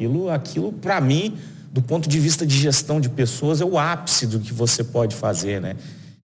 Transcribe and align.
Aquilo, 0.00 0.30
aquilo 0.30 0.72
para 0.72 1.00
mim, 1.00 1.36
do 1.72 1.82
ponto 1.82 2.08
de 2.08 2.20
vista 2.20 2.46
de 2.46 2.56
gestão 2.56 3.00
de 3.00 3.08
pessoas, 3.08 3.60
é 3.60 3.64
o 3.64 3.76
ápice 3.76 4.28
do 4.28 4.38
que 4.38 4.54
você 4.54 4.84
pode 4.84 5.16
fazer, 5.16 5.60
né? 5.60 5.74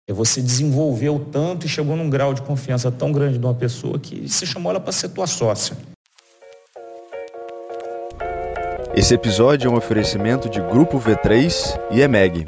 É 0.07 0.13
você 0.13 0.43
desenvolveu 0.43 1.27
tanto 1.31 1.65
e 1.65 1.69
chegou 1.69 1.96
num 1.96 2.07
grau 2.07 2.36
de 2.36 2.44
confiança 2.44 2.91
tão 2.91 3.12
grande 3.12 3.39
de 3.39 3.44
uma 3.44 3.55
pessoa 3.55 3.97
que 3.97 4.29
você 4.29 4.46
chamou 4.46 4.70
ela 4.70 4.79
para 4.79 4.91
ser 4.91 5.09
tua 5.09 5.25
sócia. 5.25 5.75
Esse 8.96 9.15
episódio 9.15 9.67
é 9.67 9.74
um 9.74 9.76
oferecimento 9.76 10.47
de 10.47 10.62
Grupo 10.62 10.99
V3 10.99 11.76
e 11.90 12.01
EMEG. 12.01 12.46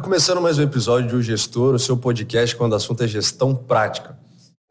Começando 0.00 0.40
mais 0.40 0.56
um 0.56 0.62
episódio 0.62 1.08
de 1.08 1.16
O 1.16 1.22
Gestor, 1.22 1.74
o 1.74 1.80
seu 1.80 1.96
podcast 1.96 2.54
quando 2.54 2.74
o 2.74 2.76
assunto 2.76 3.02
é 3.02 3.08
gestão 3.08 3.56
prática. 3.56 4.19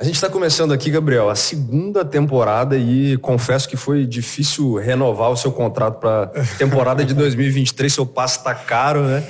A 0.02 0.06
gente 0.06 0.16
está 0.16 0.30
começando 0.30 0.72
aqui, 0.72 0.90
Gabriel, 0.90 1.30
a 1.30 1.36
segunda 1.36 2.06
temporada 2.06 2.78
e 2.78 3.18
confesso 3.18 3.68
que 3.68 3.76
foi 3.76 4.06
difícil 4.06 4.76
renovar 4.76 5.30
o 5.30 5.36
seu 5.36 5.52
contrato 5.52 6.00
para 6.00 6.28
temporada 6.58 7.04
de 7.04 7.14
2023. 7.14 7.94
Seu 7.94 8.06
passo 8.06 8.38
está 8.38 8.56
caro, 8.56 9.04
né? 9.04 9.22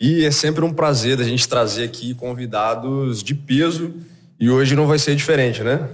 E 0.00 0.24
é 0.24 0.32
sempre 0.32 0.64
um 0.64 0.72
prazer 0.72 1.16
da 1.16 1.22
gente 1.22 1.46
trazer 1.48 1.84
aqui 1.84 2.14
convidados 2.14 3.22
de 3.22 3.32
peso 3.32 3.94
e 4.40 4.50
hoje 4.50 4.74
não 4.74 4.88
vai 4.88 4.98
ser 4.98 5.14
diferente, 5.14 5.62
né? 5.62 5.88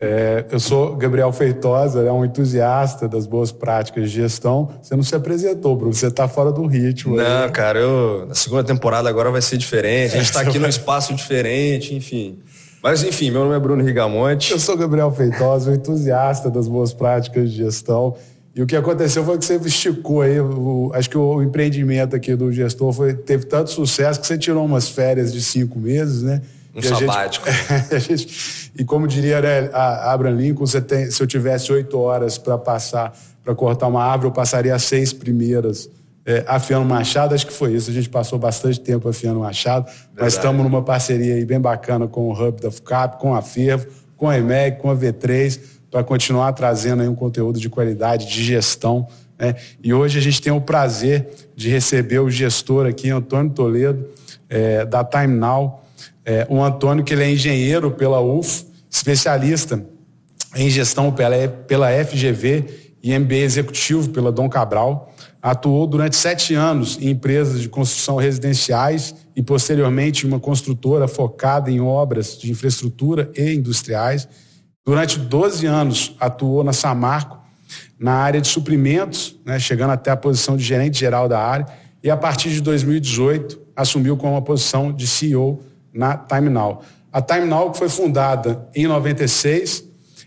É, 0.00 0.44
eu 0.52 0.60
sou 0.60 0.94
Gabriel 0.94 1.32
Feitosa, 1.32 2.02
é 2.02 2.12
um 2.12 2.24
entusiasta 2.24 3.08
das 3.08 3.26
boas 3.26 3.50
práticas 3.50 4.08
de 4.08 4.16
gestão. 4.18 4.70
Você 4.80 4.94
não 4.94 5.02
se 5.02 5.16
apresentou, 5.16 5.74
Bruno, 5.74 5.92
você 5.92 6.06
está 6.06 6.28
fora 6.28 6.52
do 6.52 6.64
ritmo. 6.64 7.16
Não, 7.16 7.44
aí. 7.44 7.50
cara, 7.50 7.80
eu, 7.80 8.26
na 8.28 8.36
segunda 8.36 8.62
temporada 8.62 9.08
agora 9.08 9.32
vai 9.32 9.42
ser 9.42 9.56
diferente. 9.56 10.14
A 10.14 10.18
gente 10.18 10.26
está 10.26 10.42
aqui 10.42 10.60
num 10.60 10.68
espaço 10.70 11.12
diferente, 11.12 11.92
enfim. 11.92 12.38
Mas 12.86 13.02
enfim, 13.02 13.32
meu 13.32 13.42
nome 13.42 13.56
é 13.56 13.58
Bruno 13.58 13.82
Rigamonte. 13.82 14.52
Eu 14.52 14.60
sou 14.60 14.76
Gabriel 14.76 15.10
Feitosa, 15.10 15.72
um 15.72 15.74
entusiasta 15.74 16.48
das 16.48 16.68
boas 16.68 16.94
práticas 16.94 17.50
de 17.50 17.56
gestão. 17.56 18.14
E 18.54 18.62
o 18.62 18.66
que 18.66 18.76
aconteceu 18.76 19.24
foi 19.24 19.36
que 19.38 19.44
você 19.44 19.56
esticou 19.56 20.22
aí, 20.22 20.38
o, 20.38 20.92
acho 20.94 21.10
que 21.10 21.18
o 21.18 21.42
empreendimento 21.42 22.14
aqui 22.14 22.36
do 22.36 22.52
gestor 22.52 22.92
foi, 22.92 23.12
teve 23.12 23.44
tanto 23.44 23.70
sucesso 23.72 24.20
que 24.20 24.26
você 24.28 24.38
tirou 24.38 24.64
umas 24.64 24.88
férias 24.88 25.32
de 25.32 25.42
cinco 25.42 25.80
meses, 25.80 26.22
né? 26.22 26.40
Um 26.72 26.78
e 26.78 26.84
sabático. 26.84 27.48
Gente, 27.90 28.18
gente, 28.18 28.72
e 28.78 28.84
como 28.84 29.08
diria 29.08 29.40
né, 29.40 29.68
a 29.72 30.12
Abraham 30.12 30.36
Lincoln, 30.36 30.64
você 30.64 30.80
tem, 30.80 31.10
se 31.10 31.20
eu 31.20 31.26
tivesse 31.26 31.72
oito 31.72 31.98
horas 31.98 32.38
para 32.38 32.56
passar, 32.56 33.18
para 33.42 33.52
cortar 33.52 33.88
uma 33.88 34.04
árvore, 34.04 34.28
eu 34.28 34.32
passaria 34.32 34.72
as 34.72 34.84
seis 34.84 35.12
primeiras 35.12 35.90
é, 36.26 36.44
afiando 36.48 36.84
machado, 36.84 37.34
acho 37.34 37.46
que 37.46 37.52
foi 37.52 37.74
isso. 37.74 37.88
A 37.88 37.94
gente 37.94 38.08
passou 38.08 38.36
bastante 38.36 38.80
tempo 38.80 39.08
afiando 39.08 39.38
machado, 39.38 39.86
Verdade. 39.86 40.10
mas 40.18 40.32
estamos 40.32 40.62
numa 40.64 40.82
parceria 40.82 41.36
aí 41.36 41.44
bem 41.44 41.60
bacana 41.60 42.08
com 42.08 42.28
o 42.28 42.32
Hub 42.32 42.60
da 42.60 42.68
FUCAP, 42.68 43.20
com 43.20 43.32
a 43.32 43.40
Fervo, 43.40 43.86
com 44.16 44.28
a 44.28 44.36
EMEG, 44.36 44.78
com 44.78 44.90
a 44.90 44.96
V3, 44.96 45.60
para 45.88 46.02
continuar 46.02 46.52
trazendo 46.52 47.02
aí 47.02 47.08
um 47.08 47.14
conteúdo 47.14 47.60
de 47.60 47.70
qualidade, 47.70 48.26
de 48.26 48.42
gestão. 48.42 49.06
Né? 49.38 49.54
E 49.80 49.94
hoje 49.94 50.18
a 50.18 50.22
gente 50.22 50.42
tem 50.42 50.52
o 50.52 50.60
prazer 50.60 51.28
de 51.54 51.70
receber 51.70 52.18
o 52.18 52.28
gestor 52.28 52.86
aqui, 52.86 53.08
Antônio 53.08 53.52
Toledo, 53.52 54.08
é, 54.48 54.84
da 54.84 55.04
Time 55.04 55.28
Now. 55.28 55.84
É, 56.24 56.44
o 56.50 56.60
Antônio, 56.60 57.04
que 57.04 57.14
ele 57.14 57.22
é 57.22 57.30
engenheiro 57.30 57.92
pela 57.92 58.20
UF, 58.20 58.66
especialista 58.90 59.80
em 60.56 60.68
gestão 60.70 61.12
pela, 61.12 61.46
pela 61.46 61.88
FGV 62.04 62.85
e 63.02 63.16
MBA 63.18 63.36
executivo 63.36 64.10
pela 64.10 64.32
Dom 64.32 64.48
Cabral. 64.48 65.12
Atuou 65.40 65.86
durante 65.86 66.16
sete 66.16 66.54
anos 66.54 66.98
em 67.00 67.10
empresas 67.10 67.60
de 67.60 67.68
construção 67.68 68.16
residenciais 68.16 69.14
e, 69.34 69.42
posteriormente, 69.42 70.24
em 70.24 70.28
uma 70.28 70.40
construtora 70.40 71.06
focada 71.06 71.70
em 71.70 71.80
obras 71.80 72.36
de 72.38 72.50
infraestrutura 72.50 73.30
e 73.36 73.54
industriais. 73.54 74.28
Durante 74.84 75.18
12 75.18 75.66
anos, 75.66 76.16
atuou 76.18 76.64
na 76.64 76.72
Samarco, 76.72 77.38
na 77.98 78.12
área 78.12 78.40
de 78.40 78.48
suprimentos, 78.48 79.36
né, 79.44 79.58
chegando 79.58 79.90
até 79.90 80.10
a 80.10 80.16
posição 80.16 80.56
de 80.56 80.64
gerente 80.64 80.98
geral 80.98 81.28
da 81.28 81.40
área. 81.40 81.66
E, 82.02 82.10
a 82.10 82.16
partir 82.16 82.50
de 82.50 82.60
2018, 82.60 83.60
assumiu 83.74 84.16
como 84.16 84.36
a 84.36 84.42
posição 84.42 84.92
de 84.92 85.06
CEO 85.06 85.62
na 85.92 86.16
TimeNow. 86.16 86.82
A 87.12 87.22
TimeNow, 87.22 87.70
que 87.70 87.78
foi 87.78 87.88
fundada 87.88 88.68
em 88.74 88.86
96, 88.86 89.84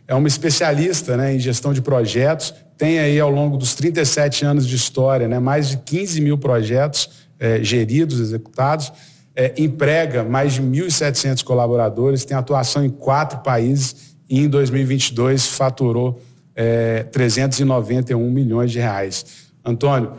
é 0.10 0.16
uma 0.16 0.28
especialista 0.28 1.16
né, 1.16 1.36
em 1.36 1.40
gestão 1.40 1.72
de 1.72 1.84
projetos, 1.84 2.52
tem 2.76 2.98
aí 2.98 3.20
ao 3.20 3.30
longo 3.30 3.58
dos 3.58 3.76
37 3.76 4.44
anos 4.44 4.68
de 4.68 4.76
história 4.76 5.28
né, 5.28 5.38
mais 5.38 5.70
de 5.70 5.78
15 5.78 6.20
mil 6.20 6.36
projetos 6.36 7.12
é, 7.38 7.64
geridos, 7.64 8.20
executados, 8.20 8.92
é, 9.36 9.54
emprega 9.56 10.24
mais 10.24 10.54
de 10.54 10.64
1.700 10.64 11.44
colaboradores, 11.44 12.26
tem 12.26 12.36
atuação 12.36 12.84
em 12.84 12.90
quatro 12.90 13.42
países 13.42 14.16
e 14.28 14.40
em 14.40 14.50
2022 14.50 15.46
faturou 15.46 16.20
é, 16.56 17.04
391 17.04 18.32
milhões 18.32 18.72
de 18.72 18.80
reais. 18.80 19.24
Antônio, 19.64 20.14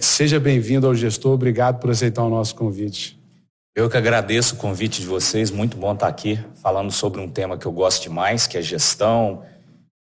seja 0.00 0.40
bem-vindo 0.40 0.88
ao 0.88 0.94
gestor, 0.96 1.34
obrigado 1.34 1.78
por 1.78 1.90
aceitar 1.90 2.24
o 2.24 2.28
nosso 2.28 2.56
convite. 2.56 3.15
Eu 3.76 3.90
que 3.90 3.96
agradeço 3.98 4.54
o 4.54 4.56
convite 4.56 5.02
de 5.02 5.06
vocês, 5.06 5.50
muito 5.50 5.76
bom 5.76 5.92
estar 5.92 6.08
aqui 6.08 6.40
falando 6.62 6.90
sobre 6.90 7.20
um 7.20 7.28
tema 7.28 7.58
que 7.58 7.66
eu 7.66 7.72
gosto 7.72 8.04
demais, 8.04 8.46
que 8.46 8.56
é 8.56 8.62
gestão, 8.62 9.42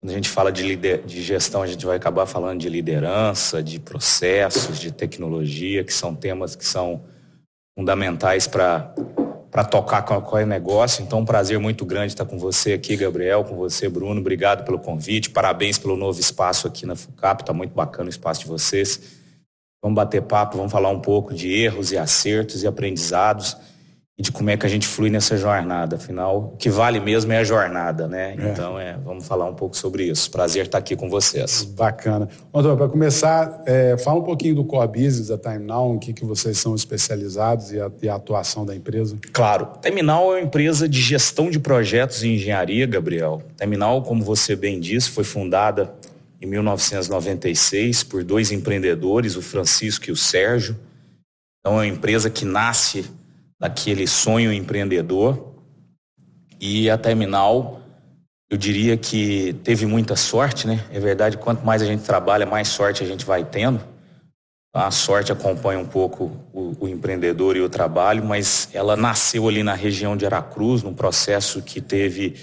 quando 0.02 0.12
a 0.12 0.14
gente 0.14 0.28
fala 0.28 0.52
de, 0.52 0.62
lider, 0.62 1.04
de 1.06 1.22
gestão, 1.22 1.62
a 1.62 1.68
gente 1.68 1.86
vai 1.86 1.96
acabar 1.96 2.26
falando 2.26 2.60
de 2.60 2.68
liderança, 2.68 3.64
de 3.64 3.80
processos, 3.80 4.78
de 4.78 4.92
tecnologia, 4.92 5.86
que 5.86 5.94
são 5.94 6.14
temas 6.14 6.54
que 6.54 6.66
são 6.66 7.02
fundamentais 7.74 8.46
para 8.46 8.94
para 9.50 9.66
tocar 9.66 10.02
qualquer 10.04 10.48
negócio. 10.48 11.04
Então, 11.04 11.20
um 11.20 11.26
prazer 11.26 11.60
muito 11.60 11.86
grande 11.86 12.14
estar 12.14 12.24
com 12.24 12.40
você 12.40 12.72
aqui, 12.72 12.96
Gabriel, 12.96 13.44
com 13.44 13.58
você, 13.58 13.90
Bruno. 13.90 14.22
Obrigado 14.22 14.64
pelo 14.64 14.80
convite. 14.80 15.30
Parabéns 15.30 15.78
pelo 15.78 15.98
novo 15.98 16.18
espaço 16.22 16.68
aqui 16.68 16.86
na 16.86 16.96
FUCAP. 16.96 17.42
Está 17.42 17.52
muito 17.52 17.74
bacana 17.74 18.08
o 18.08 18.10
espaço 18.10 18.40
de 18.40 18.48
vocês. 18.48 19.21
Vamos 19.82 19.96
bater 19.96 20.22
papo, 20.22 20.58
vamos 20.58 20.72
falar 20.72 20.90
um 20.90 21.00
pouco 21.00 21.34
de 21.34 21.52
erros 21.52 21.92
e 21.92 21.98
acertos 21.98 22.62
e 22.62 22.68
aprendizados 22.68 23.58
e 24.16 24.22
de 24.22 24.32
como 24.32 24.52
é 24.52 24.56
que 24.58 24.64
a 24.64 24.70
gente 24.70 24.86
flui 24.86 25.10
nessa 25.10 25.36
jornada. 25.36 25.96
Afinal, 25.96 26.52
o 26.54 26.58
que 26.58 26.70
vale 26.70 27.00
mesmo 27.00 27.34
é 27.34 27.40
a 27.40 27.44
jornada, 27.44 28.08
né? 28.08 28.36
É. 28.38 28.52
Então, 28.52 28.80
é, 28.80 28.96
vamos 29.04 29.26
falar 29.26 29.46
um 29.46 29.56
pouco 29.56 29.76
sobre 29.76 30.04
isso. 30.04 30.30
Prazer 30.30 30.68
estar 30.68 30.78
aqui 30.78 30.96
com 30.96 31.10
vocês. 31.10 31.64
Bacana. 31.64 32.30
Antônio, 32.54 32.78
para 32.78 32.88
começar, 32.88 33.64
é, 33.66 33.98
fala 33.98 34.20
um 34.20 34.24
pouquinho 34.24 34.54
do 34.54 34.64
core 34.64 34.88
business 34.88 35.30
da 35.30 35.38
Time 35.40 35.66
Now, 35.66 35.96
em 35.96 35.98
que, 35.98 36.14
que 36.14 36.24
vocês 36.24 36.60
são 36.60 36.76
especializados 36.76 37.72
e 37.72 37.82
a, 37.82 37.90
e 38.04 38.08
a 38.08 38.14
atuação 38.14 38.64
da 38.64 38.76
empresa. 38.76 39.18
Claro. 39.34 39.68
Time 39.82 40.04
Now 40.04 40.36
é 40.36 40.38
uma 40.38 40.42
empresa 40.42 40.88
de 40.88 41.02
gestão 41.02 41.50
de 41.50 41.60
projetos 41.60 42.22
e 42.22 42.36
engenharia, 42.36 42.86
Gabriel. 42.86 43.42
Time 43.60 43.76
Now, 43.76 44.04
como 44.04 44.24
você 44.24 44.56
bem 44.56 44.80
disse, 44.80 45.10
foi 45.10 45.24
fundada 45.24 45.92
em 46.42 46.48
1996 46.48 48.04
por 48.04 48.24
dois 48.24 48.52
empreendedores, 48.52 49.36
o 49.36 49.42
Francisco 49.42 50.10
e 50.10 50.12
o 50.12 50.16
Sérgio. 50.16 50.78
Então, 51.60 51.74
é 51.74 51.84
uma 51.84 51.88
empresa 51.88 52.30
que 52.30 52.44
nasce 52.44 53.06
daquele 53.60 54.08
sonho 54.08 54.52
empreendedor. 54.52 55.54
E 56.60 56.90
a 56.90 56.98
Terminal, 56.98 57.82
eu 58.50 58.58
diria 58.58 58.98
que 58.98 59.54
teve 59.64 59.86
muita 59.86 60.16
sorte, 60.16 60.66
né? 60.66 60.84
É 60.92 61.00
verdade, 61.00 61.38
quanto 61.38 61.64
mais 61.64 61.82
a 61.82 61.86
gente 61.86 62.04
trabalha, 62.04 62.46
mais 62.46 62.68
sorte 62.70 63.04
a 63.04 63.08
gente 63.08 63.24
vai 63.24 63.46
tendo. 63.46 63.80
A 64.74 64.90
sorte 64.90 65.32
acompanha 65.32 65.80
um 65.80 65.86
pouco 65.86 66.32
o, 66.54 66.76
o 66.80 66.88
empreendedor 66.88 67.56
e 67.56 67.62
o 67.62 67.70
trabalho, 67.70 68.24
mas 68.24 68.70
ela 68.74 68.96
nasceu 68.96 69.48
ali 69.48 69.64
na 69.64 69.74
região 69.74 70.18
de 70.18 70.26
Aracruz, 70.26 70.82
num 70.82 70.94
processo 70.94 71.62
que 71.62 71.82
teve 71.82 72.36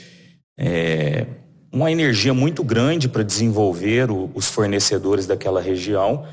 é, 0.59 1.27
uma 1.73 1.93
energia 1.93 2.33
muito 2.33 2.65
grande 2.65 3.09
para 3.09 3.23
desenvolver 3.23 4.11
o, 4.11 4.31
os 4.35 4.49
fornecedores 4.49 5.27
daquela 5.27 5.61
região. 5.61 6.25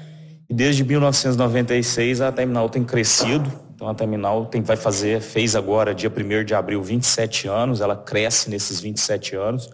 E 0.50 0.53
desde 0.53 0.84
1996 0.84 2.22
a 2.22 2.31
Terminal 2.31 2.69
tem 2.69 2.84
crescido, 2.84 3.51
então 3.75 3.90
a 3.90 3.94
terminal 3.94 4.45
tem, 4.45 4.62
vai 4.62 4.78
fazer, 4.78 5.19
fez 5.22 5.53
agora, 5.53 5.94
dia 5.94 6.09
1 6.09 6.45
de 6.45 6.56
abril, 6.56 6.81
27 6.81 7.47
anos, 7.50 7.81
ela 7.81 7.95
cresce 7.95 8.50
nesses 8.50 8.79
27 8.79 9.35
anos. 9.35 9.69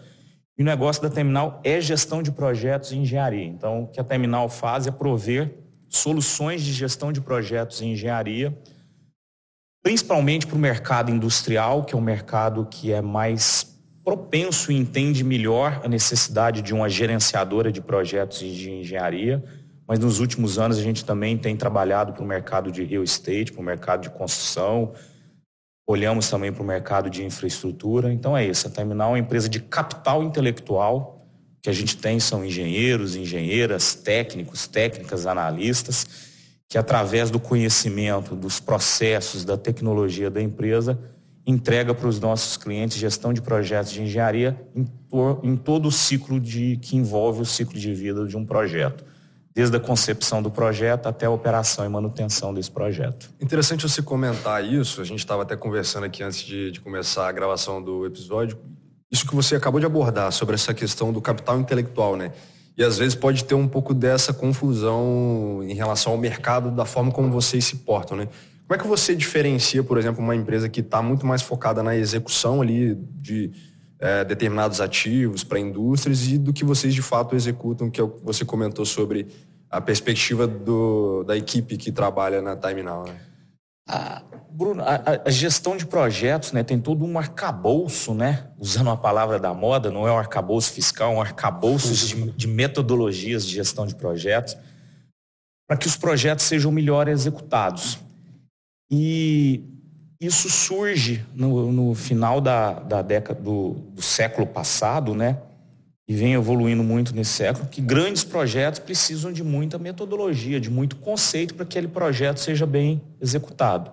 E 0.58 0.62
o 0.62 0.64
negócio 0.64 1.00
da 1.00 1.08
terminal 1.08 1.60
é 1.62 1.80
gestão 1.80 2.20
de 2.22 2.32
projetos 2.32 2.90
e 2.90 2.96
engenharia. 2.96 3.44
Então, 3.44 3.84
o 3.84 3.86
que 3.86 4.00
a 4.00 4.04
terminal 4.04 4.48
faz 4.48 4.88
é 4.88 4.90
prover 4.90 5.54
soluções 5.88 6.62
de 6.62 6.72
gestão 6.72 7.12
de 7.12 7.20
projetos 7.20 7.80
e 7.80 7.86
engenharia, 7.86 8.56
principalmente 9.82 10.46
para 10.46 10.56
o 10.56 10.58
mercado 10.58 11.10
industrial, 11.10 11.84
que 11.84 11.94
é 11.94 11.98
um 11.98 12.02
mercado 12.02 12.66
que 12.68 12.92
é 12.92 13.00
mais 13.00 13.71
propenso 14.04 14.72
e 14.72 14.76
entende 14.76 15.22
melhor 15.22 15.80
a 15.84 15.88
necessidade 15.88 16.62
de 16.62 16.74
uma 16.74 16.88
gerenciadora 16.88 17.70
de 17.70 17.80
projetos 17.80 18.38
de 18.38 18.70
engenharia 18.70 19.42
mas 19.86 19.98
nos 19.98 20.20
últimos 20.20 20.58
anos 20.58 20.78
a 20.78 20.82
gente 20.82 21.04
também 21.04 21.36
tem 21.36 21.56
trabalhado 21.56 22.12
para 22.12 22.22
o 22.22 22.26
mercado 22.26 22.70
de 22.70 22.82
real 22.84 23.02
estate, 23.02 23.52
para 23.52 23.60
o 23.60 23.64
mercado 23.64 24.02
de 24.02 24.10
construção, 24.10 24.92
olhamos 25.86 26.30
também 26.30 26.52
para 26.52 26.62
o 26.62 26.66
mercado 26.66 27.10
de 27.10 27.24
infraestrutura. 27.24 28.12
Então 28.12 28.34
é 28.34 28.46
isso, 28.46 28.66
a 28.66 28.70
Terminal 28.70 29.08
é 29.08 29.12
uma 29.12 29.18
empresa 29.18 29.48
de 29.48 29.60
capital 29.60 30.22
intelectual, 30.22 31.18
que 31.60 31.68
a 31.68 31.72
gente 31.72 31.96
tem 31.96 32.18
são 32.18 32.44
engenheiros, 32.44 33.14
engenheiras, 33.16 33.94
técnicos, 33.94 34.66
técnicas, 34.66 35.26
analistas, 35.26 36.06
que 36.68 36.78
através 36.78 37.30
do 37.30 37.38
conhecimento 37.38 38.34
dos 38.34 38.58
processos, 38.58 39.44
da 39.44 39.58
tecnologia 39.58 40.30
da 40.30 40.40
empresa, 40.40 40.98
entrega 41.46 41.92
para 41.94 42.08
os 42.08 42.20
nossos 42.20 42.56
clientes 42.56 42.96
gestão 42.96 43.32
de 43.32 43.42
projetos 43.42 43.92
de 43.92 44.02
engenharia 44.02 44.60
em, 44.74 44.86
em 45.42 45.56
todo 45.56 45.86
o 45.86 45.92
ciclo 45.92 46.38
de, 46.38 46.76
que 46.76 46.96
envolve 46.96 47.42
o 47.42 47.44
ciclo 47.44 47.78
de 47.78 47.92
vida 47.92 48.26
de 48.26 48.36
um 48.36 48.44
projeto 48.44 49.04
desde 49.54 49.76
a 49.76 49.80
concepção 49.80 50.42
do 50.42 50.50
projeto 50.50 51.06
até 51.06 51.26
a 51.26 51.30
operação 51.30 51.84
e 51.84 51.88
manutenção 51.88 52.54
desse 52.54 52.70
projeto. 52.70 53.30
Interessante 53.40 53.82
você 53.82 54.02
comentar 54.02 54.64
isso. 54.64 55.00
A 55.00 55.04
gente 55.04 55.18
estava 55.18 55.42
até 55.42 55.56
conversando 55.56 56.04
aqui 56.04 56.22
antes 56.22 56.40
de, 56.40 56.70
de, 56.70 56.80
começar 56.80 57.28
a 57.28 57.32
gravação 57.32 57.82
do 57.82 58.06
episódio. 58.06 58.58
Isso 59.10 59.26
que 59.26 59.34
você 59.34 59.54
acabou 59.54 59.78
de 59.78 59.84
abordar 59.84 60.32
sobre 60.32 60.54
essa 60.54 60.72
questão 60.72 61.12
do 61.12 61.20
capital 61.20 61.60
intelectual, 61.60 62.16
né? 62.16 62.32
E 62.76 62.82
às 62.82 62.96
vezes 62.96 63.14
pode 63.14 63.44
ter 63.44 63.54
um 63.54 63.68
pouco 63.68 63.92
dessa 63.92 64.32
confusão 64.32 65.60
em 65.62 65.74
relação 65.74 66.12
ao 66.12 66.18
mercado, 66.18 66.70
da 66.70 66.86
forma 66.86 67.12
como 67.12 67.30
vocês 67.30 67.66
se 67.66 67.76
portam, 67.76 68.16
né? 68.16 68.28
Como 68.66 68.78
é 68.78 68.82
que 68.82 68.86
você 68.86 69.14
diferencia, 69.14 69.82
por 69.82 69.98
exemplo, 69.98 70.22
uma 70.22 70.34
empresa 70.34 70.68
que 70.68 70.80
está 70.80 71.02
muito 71.02 71.26
mais 71.26 71.42
focada 71.42 71.82
na 71.82 71.96
execução 71.96 72.62
ali 72.62 72.94
de 72.94 73.50
é, 73.98 74.24
determinados 74.24 74.80
ativos 74.80 75.44
para 75.44 75.60
indústrias 75.60 76.26
e 76.26 76.36
do 76.36 76.52
que 76.52 76.64
vocês 76.64 76.92
de 76.92 77.02
fato 77.02 77.36
executam, 77.36 77.88
que 77.88 78.00
é 78.00 78.04
o 78.04 78.08
que 78.08 78.24
você 78.24 78.44
comentou 78.44 78.84
sobre 78.84 79.28
a 79.70 79.80
perspectiva 79.80 80.46
do, 80.46 81.22
da 81.24 81.36
equipe 81.36 81.76
que 81.76 81.92
trabalha 81.92 82.42
na 82.42 82.56
Time 82.56 82.82
Now. 82.82 83.04
Né? 83.04 83.16
Ah, 83.88 84.22
Bruno, 84.50 84.82
a, 84.82 85.22
a, 85.24 85.30
gestão 85.30 85.76
de 85.76 85.86
projetos 85.86 86.52
né, 86.52 86.62
tem 86.62 86.78
todo 86.78 87.04
um 87.04 87.18
arcabouço, 87.18 88.12
né? 88.12 88.48
usando 88.58 88.90
a 88.90 88.96
palavra 88.96 89.38
da 89.38 89.54
moda, 89.54 89.90
não 89.90 90.06
é 90.06 90.12
um 90.12 90.18
arcabouço 90.18 90.72
fiscal, 90.72 91.12
é 91.12 91.16
um 91.16 91.20
arcabouço 91.20 91.94
de, 91.94 92.32
de 92.32 92.48
metodologias 92.48 93.46
de 93.46 93.54
gestão 93.54 93.86
de 93.86 93.94
projetos, 93.94 94.56
para 95.66 95.76
que 95.76 95.86
os 95.86 95.96
projetos 95.96 96.44
sejam 96.44 96.70
melhor 96.70 97.08
executados. 97.08 97.98
E 98.94 99.64
isso 100.20 100.50
surge 100.50 101.24
no, 101.34 101.72
no 101.72 101.94
final 101.94 102.42
da, 102.42 102.74
da 102.74 103.00
década 103.00 103.40
do, 103.40 103.70
do, 103.94 104.02
século 104.02 104.46
passado, 104.46 105.14
né? 105.14 105.38
E 106.06 106.12
vem 106.12 106.34
evoluindo 106.34 106.82
muito 106.82 107.14
nesse 107.14 107.30
século, 107.30 107.66
que 107.68 107.80
grandes 107.80 108.22
projetos 108.22 108.80
precisam 108.80 109.32
de 109.32 109.42
muita 109.42 109.78
metodologia, 109.78 110.60
de 110.60 110.68
muito 110.68 110.96
conceito 110.96 111.54
para 111.54 111.64
que 111.64 111.78
aquele 111.78 111.88
projeto 111.90 112.38
seja 112.38 112.66
bem 112.66 113.00
executado. 113.18 113.92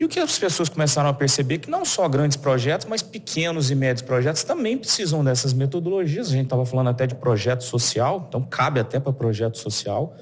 E 0.00 0.04
o 0.04 0.08
que 0.08 0.18
as 0.18 0.36
pessoas 0.36 0.68
começaram 0.68 1.08
a 1.08 1.14
perceber 1.14 1.58
que 1.58 1.70
não 1.70 1.84
só 1.84 2.08
grandes 2.08 2.36
projetos, 2.36 2.86
mas 2.86 3.02
pequenos 3.02 3.70
e 3.70 3.76
médios 3.76 4.02
projetos 4.02 4.42
também 4.42 4.76
precisam 4.76 5.22
dessas 5.22 5.52
metodologias. 5.52 6.28
A 6.28 6.32
gente 6.32 6.46
estava 6.46 6.66
falando 6.66 6.88
até 6.88 7.06
de 7.06 7.14
projeto 7.14 7.62
social, 7.62 8.26
então 8.28 8.42
cabe 8.42 8.80
até 8.80 8.98
para 8.98 9.12
projeto 9.12 9.58
social 9.58 10.16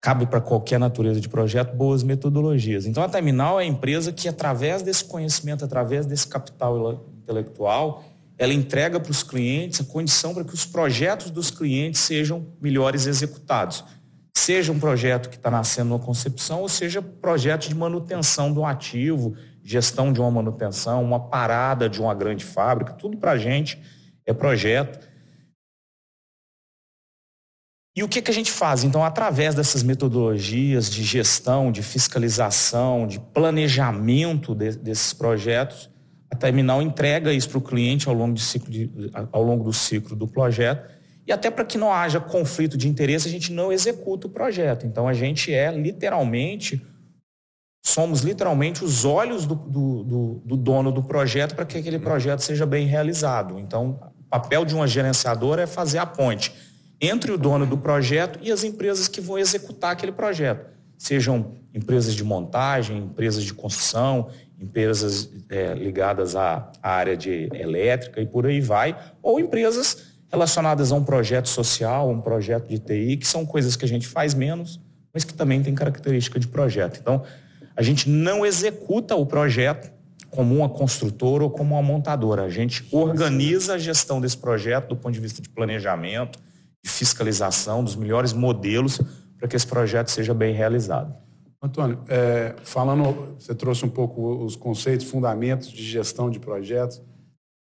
cabe 0.00 0.26
para 0.26 0.40
qualquer 0.40 0.78
natureza 0.78 1.20
de 1.20 1.28
projeto 1.28 1.74
boas 1.74 2.02
metodologias. 2.02 2.86
Então 2.86 3.02
a 3.02 3.08
Terminal 3.08 3.60
é 3.60 3.64
a 3.64 3.66
empresa 3.66 4.12
que 4.12 4.28
através 4.28 4.82
desse 4.82 5.04
conhecimento, 5.04 5.64
através 5.64 6.06
desse 6.06 6.26
capital 6.26 7.04
intelectual, 7.18 8.04
ela 8.38 8.54
entrega 8.54 9.00
para 9.00 9.10
os 9.10 9.24
clientes 9.24 9.80
a 9.80 9.84
condição 9.84 10.32
para 10.32 10.44
que 10.44 10.54
os 10.54 10.64
projetos 10.64 11.30
dos 11.30 11.50
clientes 11.50 12.00
sejam 12.00 12.46
melhores 12.60 13.06
executados. 13.06 13.84
Seja 14.36 14.70
um 14.70 14.78
projeto 14.78 15.28
que 15.28 15.36
está 15.36 15.50
nascendo 15.50 15.90
na 15.90 15.98
concepção, 15.98 16.60
ou 16.60 16.68
seja 16.68 17.02
projeto 17.02 17.68
de 17.68 17.74
manutenção 17.74 18.52
do 18.52 18.64
ativo, 18.64 19.34
gestão 19.64 20.12
de 20.12 20.20
uma 20.20 20.30
manutenção, 20.30 21.02
uma 21.02 21.18
parada 21.18 21.88
de 21.88 22.00
uma 22.00 22.14
grande 22.14 22.44
fábrica, 22.44 22.92
tudo 22.92 23.16
para 23.16 23.32
a 23.32 23.36
gente 23.36 23.82
é 24.24 24.32
projeto. 24.32 25.07
E 27.98 28.02
o 28.04 28.06
que, 28.06 28.22
que 28.22 28.30
a 28.30 28.34
gente 28.34 28.52
faz? 28.52 28.84
Então, 28.84 29.02
através 29.02 29.56
dessas 29.56 29.82
metodologias 29.82 30.88
de 30.88 31.02
gestão, 31.02 31.72
de 31.72 31.82
fiscalização, 31.82 33.08
de 33.08 33.18
planejamento 33.18 34.54
de, 34.54 34.76
desses 34.76 35.12
projetos, 35.12 35.90
a 36.30 36.36
Terminal 36.36 36.80
entrega 36.80 37.32
isso 37.32 37.48
para 37.48 37.58
o 37.58 37.60
cliente 37.60 38.08
ao 38.08 38.14
longo, 38.14 38.34
de 38.34 38.40
ciclo 38.40 38.70
de, 38.70 38.88
ao 39.32 39.42
longo 39.42 39.64
do 39.64 39.72
ciclo 39.72 40.14
do 40.14 40.28
projeto. 40.28 40.88
E 41.26 41.32
até 41.32 41.50
para 41.50 41.64
que 41.64 41.76
não 41.76 41.92
haja 41.92 42.20
conflito 42.20 42.78
de 42.78 42.86
interesse, 42.86 43.26
a 43.26 43.32
gente 43.32 43.52
não 43.52 43.72
executa 43.72 44.28
o 44.28 44.30
projeto. 44.30 44.86
Então, 44.86 45.08
a 45.08 45.12
gente 45.12 45.52
é 45.52 45.68
literalmente, 45.72 46.80
somos 47.84 48.20
literalmente 48.20 48.84
os 48.84 49.04
olhos 49.04 49.44
do, 49.44 49.56
do, 49.56 50.04
do, 50.04 50.42
do 50.44 50.56
dono 50.56 50.92
do 50.92 51.02
projeto 51.02 51.56
para 51.56 51.64
que 51.64 51.76
aquele 51.76 51.98
projeto 51.98 52.44
seja 52.44 52.64
bem 52.64 52.86
realizado. 52.86 53.58
Então, 53.58 53.98
o 54.20 54.24
papel 54.30 54.64
de 54.64 54.72
uma 54.72 54.86
gerenciadora 54.86 55.62
é 55.62 55.66
fazer 55.66 55.98
a 55.98 56.06
ponte 56.06 56.67
entre 57.00 57.30
o 57.30 57.38
dono 57.38 57.66
do 57.66 57.78
projeto 57.78 58.38
e 58.42 58.50
as 58.50 58.64
empresas 58.64 59.08
que 59.08 59.20
vão 59.20 59.38
executar 59.38 59.92
aquele 59.92 60.12
projeto. 60.12 60.66
Sejam 60.96 61.52
empresas 61.72 62.14
de 62.14 62.24
montagem, 62.24 62.98
empresas 62.98 63.44
de 63.44 63.54
construção, 63.54 64.28
empresas 64.60 65.30
é, 65.48 65.74
ligadas 65.74 66.34
à, 66.34 66.72
área 66.82 67.16
de 67.16 67.48
elétrica 67.54 68.20
e 68.20 68.26
por 68.26 68.46
aí 68.46 68.60
vai, 68.60 68.96
ou 69.22 69.38
empresas 69.38 70.18
relacionadas 70.30 70.90
a 70.90 70.96
um 70.96 71.04
projeto 71.04 71.48
social, 71.48 72.10
um 72.10 72.20
projeto 72.20 72.68
de 72.68 72.78
TI, 72.78 73.16
que 73.16 73.26
são 73.26 73.46
coisas 73.46 73.76
que 73.76 73.84
a 73.84 73.88
gente 73.88 74.06
faz 74.06 74.34
menos, 74.34 74.80
mas 75.14 75.24
que 75.24 75.32
também 75.32 75.62
tem 75.62 75.74
característica 75.74 76.38
de 76.38 76.48
projeto. 76.48 76.98
Então, 77.00 77.22
a 77.76 77.82
gente 77.82 78.10
não 78.10 78.44
executa 78.44 79.14
o 79.14 79.24
projeto 79.24 79.90
como 80.30 80.54
uma 80.54 80.68
construtora 80.68 81.44
ou 81.44 81.50
como 81.50 81.74
uma 81.74 81.82
montadora. 81.82 82.42
A 82.42 82.50
gente 82.50 82.86
organiza 82.92 83.74
a 83.74 83.78
gestão 83.78 84.20
desse 84.20 84.36
projeto 84.36 84.88
do 84.88 84.96
ponto 84.96 85.14
de 85.14 85.20
vista 85.20 85.40
de 85.40 85.48
planejamento, 85.48 86.38
de 86.84 86.90
fiscalização, 86.90 87.82
dos 87.82 87.96
melhores 87.96 88.32
modelos 88.32 89.00
para 89.38 89.48
que 89.48 89.56
esse 89.56 89.66
projeto 89.66 90.10
seja 90.10 90.34
bem 90.34 90.54
realizado. 90.54 91.14
Antônio, 91.62 92.04
é, 92.08 92.54
falando, 92.62 93.36
você 93.38 93.54
trouxe 93.54 93.84
um 93.84 93.88
pouco 93.88 94.44
os 94.44 94.54
conceitos, 94.54 95.06
fundamentos 95.06 95.68
de 95.70 95.82
gestão 95.82 96.30
de 96.30 96.38
projetos, 96.38 97.02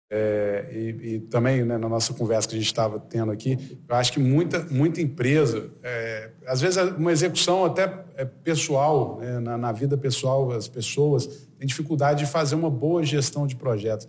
é, 0.09 0.69
e, 0.71 1.15
e, 1.15 1.19
também 1.19 1.65
né, 1.65 1.77
na 1.77 1.89
nossa 1.89 2.13
conversa 2.13 2.47
que 2.47 2.55
a 2.55 2.57
gente 2.57 2.67
estava 2.67 2.97
tendo 2.97 3.29
aqui, 3.31 3.77
eu 3.87 3.95
acho 3.95 4.13
que 4.13 4.19
muita, 4.19 4.63
muita 4.71 5.01
empresa, 5.01 5.69
é, 5.83 6.31
às 6.45 6.61
vezes 6.61 6.77
uma 6.97 7.11
execução 7.11 7.65
até 7.65 8.05
é, 8.15 8.23
pessoal, 8.23 9.17
né, 9.19 9.39
na, 9.39 9.57
na, 9.57 9.71
vida 9.73 9.97
pessoal, 9.97 10.51
as 10.51 10.67
pessoas 10.67 11.27
têm 11.57 11.67
dificuldade 11.67 12.23
de 12.23 12.31
fazer 12.31 12.55
uma 12.55 12.69
boa 12.69 13.03
gestão 13.03 13.45
de 13.45 13.57
projetos. 13.57 14.07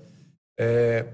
É, 0.56 1.04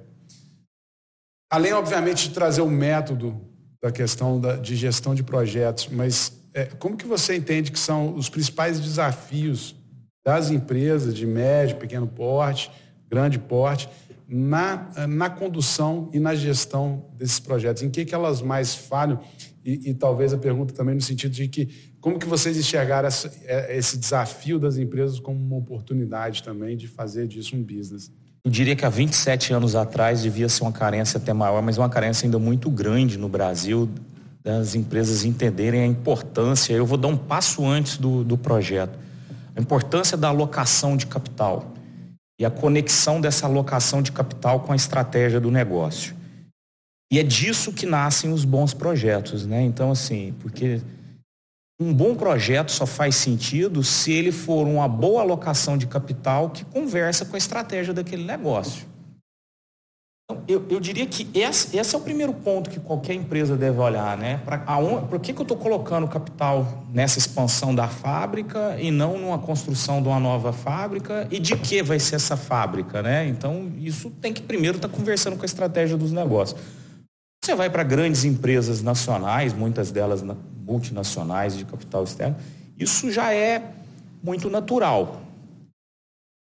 além, 1.50 1.72
obviamente, 1.72 2.28
de 2.28 2.34
trazer 2.34 2.60
o 2.60 2.68
método 2.68 3.40
da 3.84 3.92
questão 3.92 4.40
da, 4.40 4.56
de 4.56 4.74
gestão 4.76 5.14
de 5.14 5.22
projetos, 5.22 5.90
mas 5.92 6.32
é, 6.54 6.64
como 6.64 6.96
que 6.96 7.04
você 7.04 7.36
entende 7.36 7.70
que 7.70 7.78
são 7.78 8.14
os 8.14 8.30
principais 8.30 8.80
desafios 8.80 9.76
das 10.24 10.50
empresas 10.50 11.14
de 11.14 11.26
médio, 11.26 11.76
pequeno 11.76 12.06
porte, 12.06 12.70
grande 13.10 13.38
porte, 13.38 13.86
na, 14.26 15.06
na 15.06 15.28
condução 15.28 16.08
e 16.14 16.18
na 16.18 16.34
gestão 16.34 17.10
desses 17.18 17.38
projetos? 17.38 17.82
Em 17.82 17.90
que, 17.90 18.06
que 18.06 18.14
elas 18.14 18.40
mais 18.40 18.74
falham? 18.74 19.20
E, 19.62 19.90
e 19.90 19.94
talvez 19.94 20.32
a 20.32 20.38
pergunta 20.38 20.72
também 20.72 20.94
no 20.94 21.02
sentido 21.02 21.32
de 21.32 21.46
que 21.46 21.92
como 22.00 22.18
que 22.18 22.26
vocês 22.26 22.56
enxergaram 22.56 23.08
essa, 23.08 23.30
é, 23.44 23.76
esse 23.76 23.98
desafio 23.98 24.58
das 24.58 24.78
empresas 24.78 25.20
como 25.20 25.38
uma 25.38 25.56
oportunidade 25.56 26.42
também 26.42 26.74
de 26.74 26.88
fazer 26.88 27.28
disso 27.28 27.54
um 27.54 27.62
business? 27.62 28.10
Eu 28.44 28.50
diria 28.50 28.76
que 28.76 28.84
há 28.84 28.90
27 28.90 29.54
anos 29.54 29.74
atrás 29.74 30.22
devia 30.22 30.50
ser 30.50 30.64
uma 30.64 30.72
carência 30.72 31.16
até 31.16 31.32
maior, 31.32 31.62
mas 31.62 31.78
uma 31.78 31.88
carência 31.88 32.26
ainda 32.26 32.38
muito 32.38 32.70
grande 32.70 33.16
no 33.16 33.26
Brasil 33.26 33.88
das 34.42 34.74
empresas 34.74 35.24
entenderem 35.24 35.80
a 35.80 35.86
importância. 35.86 36.74
Eu 36.74 36.84
vou 36.84 36.98
dar 36.98 37.08
um 37.08 37.16
passo 37.16 37.66
antes 37.66 37.96
do, 37.96 38.22
do 38.22 38.36
projeto. 38.36 38.98
A 39.56 39.60
importância 39.60 40.14
da 40.14 40.28
alocação 40.28 40.94
de 40.94 41.06
capital 41.06 41.72
e 42.38 42.44
a 42.44 42.50
conexão 42.50 43.18
dessa 43.18 43.46
alocação 43.46 44.02
de 44.02 44.12
capital 44.12 44.60
com 44.60 44.74
a 44.74 44.76
estratégia 44.76 45.40
do 45.40 45.50
negócio. 45.50 46.14
E 47.10 47.18
é 47.18 47.22
disso 47.22 47.72
que 47.72 47.86
nascem 47.86 48.30
os 48.30 48.44
bons 48.44 48.74
projetos, 48.74 49.46
né? 49.46 49.62
Então, 49.62 49.90
assim, 49.90 50.34
porque 50.40 50.82
um 51.80 51.92
bom 51.92 52.14
projeto 52.14 52.70
só 52.70 52.86
faz 52.86 53.16
sentido 53.16 53.82
se 53.82 54.12
ele 54.12 54.30
for 54.30 54.66
uma 54.66 54.86
boa 54.86 55.22
alocação 55.22 55.76
de 55.76 55.86
capital 55.86 56.50
que 56.50 56.64
conversa 56.64 57.24
com 57.24 57.34
a 57.34 57.38
estratégia 57.38 57.92
daquele 57.92 58.24
negócio. 58.24 58.86
Então, 60.24 60.42
eu, 60.48 60.64
eu 60.70 60.80
diria 60.80 61.04
que 61.04 61.28
esse, 61.34 61.76
esse, 61.76 61.94
é 61.94 61.98
o 61.98 62.00
primeiro 62.00 62.32
ponto 62.32 62.70
que 62.70 62.80
qualquer 62.80 63.12
empresa 63.12 63.56
deve 63.56 63.78
olhar, 63.78 64.16
né? 64.16 64.40
Por 65.10 65.20
que, 65.20 65.34
que 65.34 65.38
eu 65.38 65.42
estou 65.42 65.56
colocando 65.56 66.08
capital 66.08 66.86
nessa 66.90 67.18
expansão 67.18 67.74
da 67.74 67.88
fábrica 67.88 68.74
e 68.80 68.90
não 68.90 69.18
numa 69.18 69.38
construção 69.38 70.00
de 70.00 70.08
uma 70.08 70.18
nova 70.18 70.50
fábrica? 70.50 71.28
E 71.30 71.38
de 71.38 71.56
que 71.56 71.82
vai 71.82 71.98
ser 71.98 72.16
essa 72.16 72.38
fábrica, 72.38 73.02
né? 73.02 73.26
Então, 73.26 73.70
isso 73.78 74.08
tem 74.10 74.32
que 74.32 74.40
primeiro 74.40 74.76
estar 74.76 74.88
tá 74.88 74.96
conversando 74.96 75.36
com 75.36 75.42
a 75.42 75.44
estratégia 75.44 75.96
dos 75.96 76.10
negócios. 76.10 76.58
Você 77.44 77.54
vai 77.54 77.68
para 77.68 77.82
grandes 77.82 78.24
empresas 78.24 78.80
nacionais, 78.80 79.52
muitas 79.52 79.90
delas 79.90 80.22
multinacionais 80.64 81.56
de 81.56 81.64
capital 81.64 82.04
externo, 82.04 82.36
isso 82.78 83.10
já 83.10 83.32
é 83.32 83.62
muito 84.22 84.48
natural. 84.48 85.22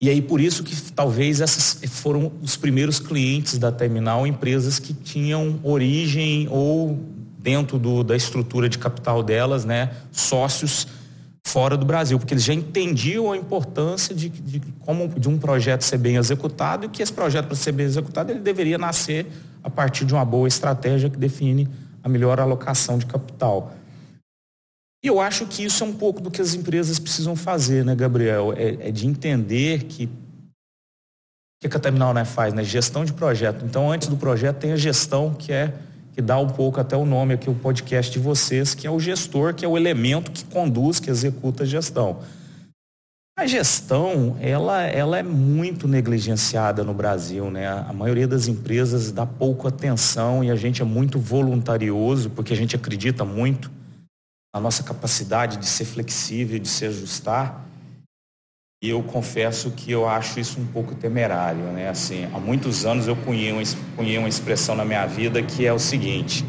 E 0.02 0.10
aí 0.10 0.22
por 0.22 0.40
isso 0.40 0.64
que 0.64 0.76
talvez 0.94 1.42
esses 1.42 1.80
foram 1.90 2.32
os 2.42 2.56
primeiros 2.56 3.00
clientes 3.00 3.58
da 3.58 3.72
terminal, 3.72 4.26
empresas 4.26 4.80
que 4.80 4.94
tinham 4.94 5.60
origem 5.62 6.48
ou 6.50 6.98
dentro 7.38 7.78
do, 7.78 8.04
da 8.04 8.16
estrutura 8.16 8.70
de 8.70 8.78
capital 8.78 9.22
delas, 9.22 9.66
né, 9.66 9.92
sócios 10.12 10.88
fora 11.46 11.76
do 11.76 11.86
Brasil, 11.86 12.18
porque 12.20 12.34
eles 12.34 12.44
já 12.44 12.54
entendiam 12.54 13.32
a 13.32 13.38
importância 13.38 14.14
de, 14.14 14.30
de, 14.30 14.62
como, 14.80 15.08
de 15.08 15.28
um 15.28 15.38
projeto 15.38 15.82
ser 15.82 15.98
bem 15.98 16.16
executado 16.16 16.86
e 16.86 16.90
que 16.90 17.02
esse 17.02 17.12
projeto, 17.12 17.48
para 17.48 17.56
ser 17.56 17.72
bem 17.72 17.86
executado, 17.86 18.32
ele 18.32 18.40
deveria 18.40 18.78
nascer 18.78 19.26
a 19.64 19.70
partir 19.70 20.06
de 20.06 20.14
uma 20.14 20.24
boa 20.24 20.48
estratégia 20.48 21.10
que 21.10 21.18
define 21.18 21.68
a 22.04 22.08
melhor 22.08 22.40
alocação 22.40 22.98
de 22.98 23.06
capital. 23.06 23.74
E 25.04 25.08
eu 25.08 25.20
acho 25.22 25.46
que 25.46 25.64
isso 25.64 25.84
é 25.84 25.88
um 25.88 25.94
pouco 25.94 26.22
do 26.22 26.30
que 26.30 26.42
as 26.42 26.54
empresas 26.54 27.00
precisam 27.00 27.36
fazer, 27.36 27.86
né, 27.86 27.96
Gabriel? 27.96 28.54
É, 28.54 28.90
é 28.90 28.92
de 28.92 29.08
entender 29.08 29.86
que 29.86 30.10
o 31.64 31.70
que 31.70 31.76
a 31.76 31.80
Terminal 31.80 32.14
né, 32.14 32.26
faz, 32.26 32.54
né? 32.54 32.64
Gestão 32.64 33.04
de 33.04 33.14
projeto. 33.14 33.66
Então, 33.66 33.92
antes 33.92 34.08
do 34.08 34.18
projeto 34.18 34.58
tem 34.58 34.72
a 34.72 34.78
gestão, 34.78 35.34
que 35.34 35.52
é 35.52 35.74
que 36.14 36.22
dá 36.22 36.38
um 36.38 36.50
pouco 36.50 36.82
até 36.82 36.98
o 36.98 37.06
nome 37.06 37.34
aqui, 37.34 37.50
o 37.50 37.56
podcast 37.56 38.12
de 38.12 38.20
vocês, 38.20 38.76
que 38.76 38.86
é 38.86 38.92
o 38.92 39.00
gestor, 39.00 39.54
que 39.54 39.64
é 39.64 39.68
o 39.68 39.78
elemento 39.78 40.32
que 40.32 40.44
conduz, 40.44 41.00
que 41.00 41.10
executa 41.10 41.64
a 41.64 41.66
gestão. 41.66 42.20
A 43.38 43.48
gestão, 43.48 44.36
ela, 44.42 44.84
ela 44.84 45.18
é 45.18 45.24
muito 45.24 45.88
negligenciada 45.88 46.84
no 46.84 46.94
Brasil, 46.94 47.50
né? 47.50 47.68
A 47.68 47.94
maioria 47.94 48.28
das 48.28 48.50
empresas 48.50 49.14
dá 49.14 49.26
pouco 49.26 49.66
atenção 49.66 50.44
e 50.44 50.52
a 50.52 50.58
gente 50.58 50.82
é 50.82 50.86
muito 50.86 51.18
voluntarioso, 51.18 52.30
porque 52.32 52.52
a 52.52 52.58
gente 52.58 52.76
acredita 52.76 53.24
muito 53.24 53.72
na 54.54 54.60
nossa 54.60 54.84
capacidade 54.84 55.58
de 55.58 55.66
ser 55.66 55.86
flexível, 55.86 56.60
de 56.60 56.68
se 56.68 56.86
ajustar. 56.86 57.66
E 58.82 58.90
eu 58.90 59.04
confesso 59.04 59.72
que 59.72 59.92
eu 59.92 60.08
acho 60.08 60.40
isso 60.40 60.60
um 60.60 60.66
pouco 60.66 60.96
temerário, 60.96 61.64
né? 61.74 61.90
Assim, 61.90 62.26
há 62.34 62.40
muitos 62.40 62.86
anos 62.86 63.08
eu 63.08 63.16
cunhei 63.16 63.52
uma, 63.52 63.62
cunhei 63.96 64.18
uma 64.18 64.30
expressão 64.30 64.74
na 64.76 64.86
minha 64.86 65.06
vida 65.06 65.44
que 65.44 65.66
é 65.66 65.74
o 65.74 65.80
seguinte: 65.80 66.46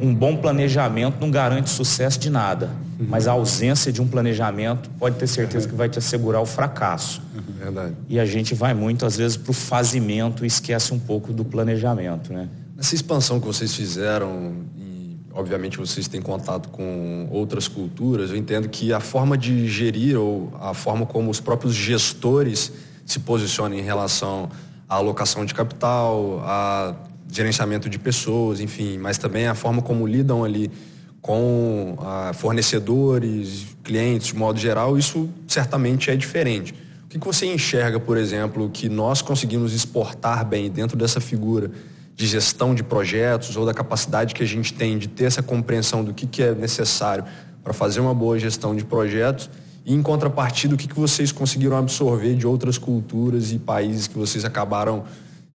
um 0.00 0.14
bom 0.14 0.36
planejamento 0.36 1.20
não 1.20 1.30
garante 1.30 1.68
sucesso 1.68 2.18
de 2.18 2.30
nada, 2.30 2.70
uhum. 2.98 3.06
mas 3.08 3.26
a 3.26 3.32
ausência 3.32 3.92
de 3.92 4.00
um 4.00 4.06
planejamento 4.06 4.88
pode 4.98 5.16
ter 5.16 5.26
certeza 5.26 5.68
que 5.68 5.74
vai 5.74 5.88
te 5.88 5.98
assegurar 5.98 6.40
o 6.40 6.46
fracasso. 6.46 7.20
Uhum. 7.34 7.54
Verdade. 7.58 7.96
E 8.08 8.20
a 8.20 8.24
gente 8.24 8.54
vai 8.54 8.72
muito, 8.72 9.04
às 9.04 9.16
vezes, 9.16 9.36
para 9.36 9.50
o 9.50 9.54
fazimento 9.54 10.44
e 10.44 10.46
esquece 10.46 10.94
um 10.94 10.98
pouco 10.98 11.32
do 11.32 11.44
planejamento, 11.44 12.32
né? 12.32 12.48
Essa 12.78 12.94
expansão 12.94 13.38
que 13.38 13.46
vocês 13.46 13.74
fizeram, 13.74 14.54
obviamente 15.34 15.78
vocês 15.78 16.08
têm 16.08 16.20
contato 16.20 16.68
com 16.68 17.28
outras 17.30 17.68
culturas, 17.68 18.30
eu 18.30 18.36
entendo 18.36 18.68
que 18.68 18.92
a 18.92 19.00
forma 19.00 19.36
de 19.36 19.66
gerir 19.68 20.18
ou 20.18 20.52
a 20.60 20.74
forma 20.74 21.06
como 21.06 21.30
os 21.30 21.40
próprios 21.40 21.74
gestores 21.74 22.72
se 23.04 23.20
posicionam 23.20 23.76
em 23.76 23.82
relação 23.82 24.48
à 24.88 24.96
alocação 24.96 25.44
de 25.44 25.54
capital, 25.54 26.42
a 26.44 26.94
gerenciamento 27.30 27.88
de 27.88 27.98
pessoas, 27.98 28.60
enfim, 28.60 28.98
mas 28.98 29.18
também 29.18 29.46
a 29.46 29.54
forma 29.54 29.80
como 29.80 30.06
lidam 30.06 30.44
ali 30.44 30.70
com 31.20 31.96
ah, 32.00 32.32
fornecedores, 32.34 33.66
clientes, 33.82 34.28
de 34.28 34.36
modo 34.36 34.58
geral, 34.58 34.98
isso 34.98 35.30
certamente 35.46 36.10
é 36.10 36.16
diferente. 36.16 36.74
O 37.04 37.08
que, 37.08 37.18
que 37.18 37.26
você 37.26 37.46
enxerga, 37.46 38.00
por 38.00 38.16
exemplo, 38.16 38.68
que 38.68 38.88
nós 38.88 39.22
conseguimos 39.22 39.72
exportar 39.72 40.44
bem 40.44 40.70
dentro 40.70 40.96
dessa 40.96 41.20
figura 41.20 41.70
de 42.22 42.28
gestão 42.28 42.72
de 42.72 42.84
projetos 42.84 43.56
ou 43.56 43.66
da 43.66 43.74
capacidade 43.74 44.32
que 44.32 44.44
a 44.44 44.46
gente 44.46 44.72
tem 44.72 44.96
de 44.96 45.08
ter 45.08 45.24
essa 45.24 45.42
compreensão 45.42 46.04
do 46.04 46.14
que, 46.14 46.24
que 46.24 46.40
é 46.40 46.54
necessário 46.54 47.24
para 47.64 47.72
fazer 47.72 47.98
uma 47.98 48.14
boa 48.14 48.38
gestão 48.38 48.76
de 48.76 48.84
projetos 48.84 49.50
e, 49.84 49.92
em 49.92 50.00
contrapartida, 50.00 50.76
o 50.76 50.78
que, 50.78 50.86
que 50.86 50.94
vocês 50.94 51.32
conseguiram 51.32 51.76
absorver 51.76 52.36
de 52.36 52.46
outras 52.46 52.78
culturas 52.78 53.50
e 53.50 53.58
países 53.58 54.06
que 54.06 54.16
vocês 54.16 54.44
acabaram 54.44 55.02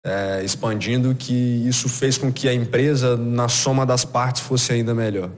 é, 0.06 0.42
expandindo, 0.42 1.14
que 1.14 1.34
isso 1.68 1.90
fez 1.90 2.18
com 2.18 2.32
que 2.32 2.48
a 2.48 2.54
empresa, 2.54 3.18
na 3.18 3.50
soma 3.50 3.86
das 3.86 4.06
partes, 4.06 4.42
fosse 4.42 4.72
ainda 4.72 4.96
melhor? 4.96 5.30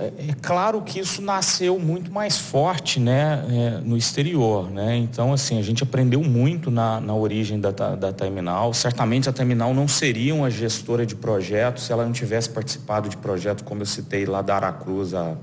É, 0.00 0.30
é 0.30 0.34
claro 0.40 0.82
que 0.82 0.98
isso 1.00 1.22
nasceu 1.22 1.78
muito 1.78 2.12
mais 2.12 2.38
forte 2.38 2.98
né, 2.98 3.44
é, 3.48 3.70
no 3.84 3.96
exterior. 3.96 4.70
Né? 4.70 4.96
Então, 4.96 5.32
assim, 5.32 5.58
a 5.58 5.62
gente 5.62 5.82
aprendeu 5.82 6.22
muito 6.22 6.70
na, 6.70 7.00
na 7.00 7.14
origem 7.14 7.60
da, 7.60 7.70
da 7.70 8.12
Terminal. 8.12 8.72
Certamente 8.74 9.28
a 9.28 9.32
Terminal 9.32 9.72
não 9.74 9.86
seria 9.86 10.34
uma 10.34 10.50
gestora 10.50 11.04
de 11.04 11.14
projetos 11.14 11.84
se 11.84 11.92
ela 11.92 12.04
não 12.04 12.12
tivesse 12.12 12.50
participado 12.50 13.08
de 13.08 13.16
projetos, 13.16 13.64
como 13.64 13.82
eu 13.82 13.86
citei, 13.86 14.24
lá 14.26 14.42
da 14.42 14.56
Aracruz 14.56 15.14
há 15.14 15.36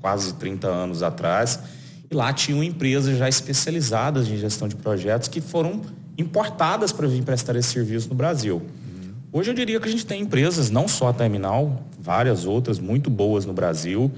quase 0.00 0.34
30 0.34 0.68
anos 0.68 1.02
atrás. 1.02 1.60
E 2.10 2.14
lá 2.14 2.32
tinham 2.32 2.62
empresas 2.62 3.16
já 3.18 3.28
especializadas 3.28 4.28
em 4.28 4.36
gestão 4.36 4.68
de 4.68 4.76
projetos 4.76 5.28
que 5.28 5.40
foram 5.40 5.80
importadas 6.16 6.92
para 6.92 7.08
vir 7.08 7.22
prestar 7.22 7.56
esse 7.56 7.70
serviço 7.70 8.08
no 8.08 8.14
Brasil. 8.14 8.62
Hoje 9.36 9.50
eu 9.50 9.54
diria 9.54 9.80
que 9.80 9.88
a 9.88 9.90
gente 9.90 10.06
tem 10.06 10.22
empresas, 10.22 10.70
não 10.70 10.86
só 10.86 11.08
a 11.08 11.12
Terminal, 11.12 11.82
várias 11.98 12.44
outras 12.46 12.78
muito 12.78 13.10
boas 13.10 13.44
no 13.44 13.52
Brasil, 13.52 14.08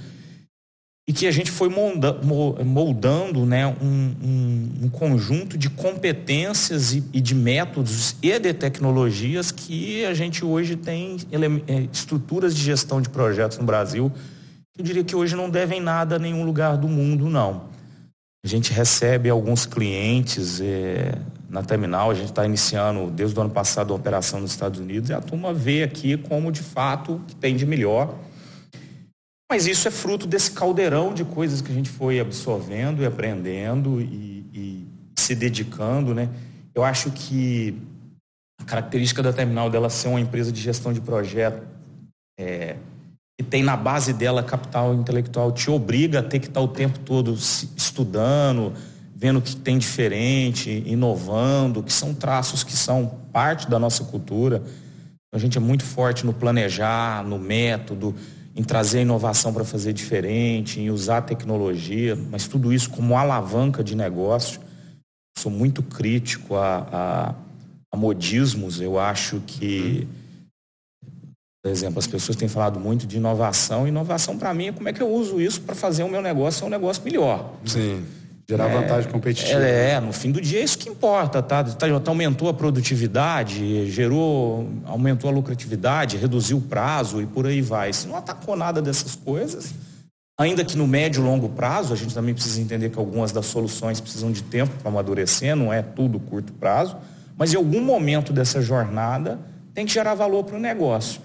e 1.08 1.12
que 1.12 1.26
a 1.26 1.30
gente 1.30 1.50
foi 1.50 1.70
molda, 1.70 2.20
moldando 2.62 3.46
né, 3.46 3.66
um, 3.66 4.14
um, 4.22 4.72
um, 4.82 4.88
conjunto 4.90 5.56
de 5.56 5.70
competências 5.70 6.92
e, 6.92 7.02
e, 7.14 7.20
de 7.22 7.34
métodos 7.34 8.14
e 8.20 8.38
de 8.38 8.52
tecnologias 8.52 9.50
que 9.50 10.04
a 10.04 10.12
gente 10.12 10.44
hoje 10.44 10.76
tem 10.76 11.16
é, 11.66 11.88
estruturas 11.90 12.54
de 12.54 12.62
gestão 12.62 13.00
de 13.00 13.08
projetos 13.08 13.56
no 13.56 13.64
Brasil. 13.64 14.12
Eu 14.76 14.84
diria 14.84 15.02
que 15.02 15.16
hoje 15.16 15.34
não 15.34 15.48
devem 15.48 15.80
nada 15.80 16.16
a 16.16 16.18
nenhum 16.18 16.44
lugar 16.44 16.76
do 16.76 16.88
mundo, 16.88 17.30
não. 17.30 17.70
A 18.44 18.48
gente 18.48 18.70
recebe 18.70 19.30
alguns 19.30 19.64
clientes 19.64 20.60
é, 20.60 21.14
na 21.48 21.62
terminal. 21.62 22.10
A 22.10 22.14
gente 22.14 22.30
está 22.30 22.44
iniciando, 22.44 23.10
desde 23.10 23.38
o 23.38 23.40
ano 23.40 23.50
passado, 23.50 23.92
a 23.92 23.96
operação 23.96 24.40
nos 24.40 24.50
Estados 24.50 24.80
Unidos 24.80 25.10
e 25.10 25.12
a 25.12 25.20
turma 25.20 25.52
vê 25.52 25.82
aqui 25.82 26.16
como, 26.16 26.50
de 26.50 26.62
fato, 26.62 27.20
que 27.26 27.34
tem 27.34 27.56
de 27.56 27.66
melhor. 27.66 28.14
Mas 29.50 29.66
isso 29.66 29.86
é 29.86 29.90
fruto 29.90 30.26
desse 30.26 30.50
caldeirão 30.50 31.14
de 31.14 31.24
coisas 31.24 31.60
que 31.60 31.70
a 31.70 31.74
gente 31.74 31.88
foi 31.88 32.18
absorvendo 32.18 33.02
e 33.02 33.06
aprendendo 33.06 34.00
e, 34.00 34.44
e 34.52 34.86
se 35.16 35.34
dedicando, 35.34 36.14
né? 36.14 36.28
Eu 36.74 36.84
acho 36.84 37.10
que 37.12 37.80
a 38.60 38.64
característica 38.64 39.22
da 39.22 39.32
terminal 39.32 39.70
dela 39.70 39.88
ser 39.88 40.08
uma 40.08 40.20
empresa 40.20 40.50
de 40.50 40.60
gestão 40.60 40.92
de 40.92 41.00
projeto 41.00 41.62
é, 42.38 42.76
que 43.38 43.44
tem 43.44 43.62
na 43.62 43.76
base 43.76 44.12
dela 44.12 44.42
capital 44.42 44.94
intelectual 44.94 45.52
te 45.52 45.70
obriga 45.70 46.20
a 46.20 46.22
ter 46.22 46.38
que 46.38 46.48
estar 46.48 46.60
o 46.60 46.68
tempo 46.68 46.98
todo 47.00 47.32
estudando, 47.32 48.72
vendo 49.18 49.38
o 49.38 49.42
que 49.42 49.56
tem 49.56 49.78
diferente, 49.78 50.82
inovando, 50.84 51.82
que 51.82 51.92
são 51.92 52.12
traços 52.12 52.62
que 52.62 52.74
são 52.74 53.06
parte 53.32 53.68
da 53.68 53.78
nossa 53.78 54.04
cultura. 54.04 54.62
A 55.34 55.38
gente 55.38 55.56
é 55.56 55.60
muito 55.60 55.84
forte 55.84 56.26
no 56.26 56.34
planejar, 56.34 57.24
no 57.24 57.38
método, 57.38 58.14
em 58.54 58.62
trazer 58.62 59.00
inovação 59.00 59.54
para 59.54 59.64
fazer 59.64 59.94
diferente, 59.94 60.80
em 60.80 60.90
usar 60.90 61.22
tecnologia, 61.22 62.14
mas 62.30 62.46
tudo 62.46 62.74
isso 62.74 62.90
como 62.90 63.16
alavanca 63.16 63.82
de 63.82 63.96
negócio. 63.96 64.60
Sou 65.38 65.50
muito 65.50 65.82
crítico 65.82 66.54
a, 66.54 66.86
a, 66.92 67.34
a 67.92 67.96
modismos. 67.96 68.82
Eu 68.82 68.98
acho 68.98 69.40
que, 69.46 70.06
por 71.62 71.70
exemplo, 71.70 71.98
as 71.98 72.06
pessoas 72.06 72.36
têm 72.36 72.48
falado 72.48 72.78
muito 72.78 73.06
de 73.06 73.16
inovação. 73.16 73.88
Inovação 73.88 74.36
para 74.36 74.52
mim 74.52 74.66
é 74.66 74.72
como 74.72 74.90
é 74.90 74.92
que 74.92 75.02
eu 75.02 75.08
uso 75.10 75.40
isso 75.40 75.62
para 75.62 75.74
fazer 75.74 76.02
o 76.02 76.08
meu 76.08 76.20
negócio 76.20 76.60
ser 76.60 76.66
um 76.66 76.70
negócio 76.70 77.02
melhor. 77.02 77.54
Sim. 77.64 78.04
Gerar 78.48 78.68
é, 78.68 78.80
vantagem 78.80 79.10
competitiva. 79.10 79.60
É, 79.60 79.92
é, 79.92 80.00
no 80.00 80.12
fim 80.12 80.30
do 80.30 80.40
dia 80.40 80.60
é 80.60 80.62
isso 80.62 80.78
que 80.78 80.88
importa, 80.88 81.42
tá? 81.42 81.64
tá? 81.64 81.86
Aumentou 82.06 82.48
a 82.48 82.54
produtividade, 82.54 83.90
gerou, 83.90 84.68
aumentou 84.84 85.28
a 85.28 85.32
lucratividade, 85.32 86.16
reduziu 86.16 86.58
o 86.58 86.60
prazo 86.60 87.20
e 87.20 87.26
por 87.26 87.44
aí 87.44 87.60
vai. 87.60 87.92
Se 87.92 88.06
não 88.06 88.16
atacou 88.16 88.54
nada 88.56 88.80
dessas 88.80 89.16
coisas, 89.16 89.74
ainda 90.38 90.64
que 90.64 90.76
no 90.76 90.86
médio 90.86 91.22
e 91.22 91.24
longo 91.24 91.48
prazo, 91.48 91.92
a 91.92 91.96
gente 91.96 92.14
também 92.14 92.32
precisa 92.32 92.60
entender 92.60 92.90
que 92.90 92.98
algumas 92.98 93.32
das 93.32 93.46
soluções 93.46 94.00
precisam 94.00 94.30
de 94.30 94.44
tempo 94.44 94.72
para 94.78 94.90
amadurecer, 94.90 95.56
não 95.56 95.72
é 95.72 95.82
tudo 95.82 96.20
curto 96.20 96.52
prazo, 96.52 96.96
mas 97.36 97.52
em 97.52 97.56
algum 97.56 97.80
momento 97.80 98.32
dessa 98.32 98.62
jornada 98.62 99.40
tem 99.74 99.84
que 99.84 99.92
gerar 99.92 100.14
valor 100.14 100.44
para 100.44 100.56
o 100.56 100.60
negócio. 100.60 101.20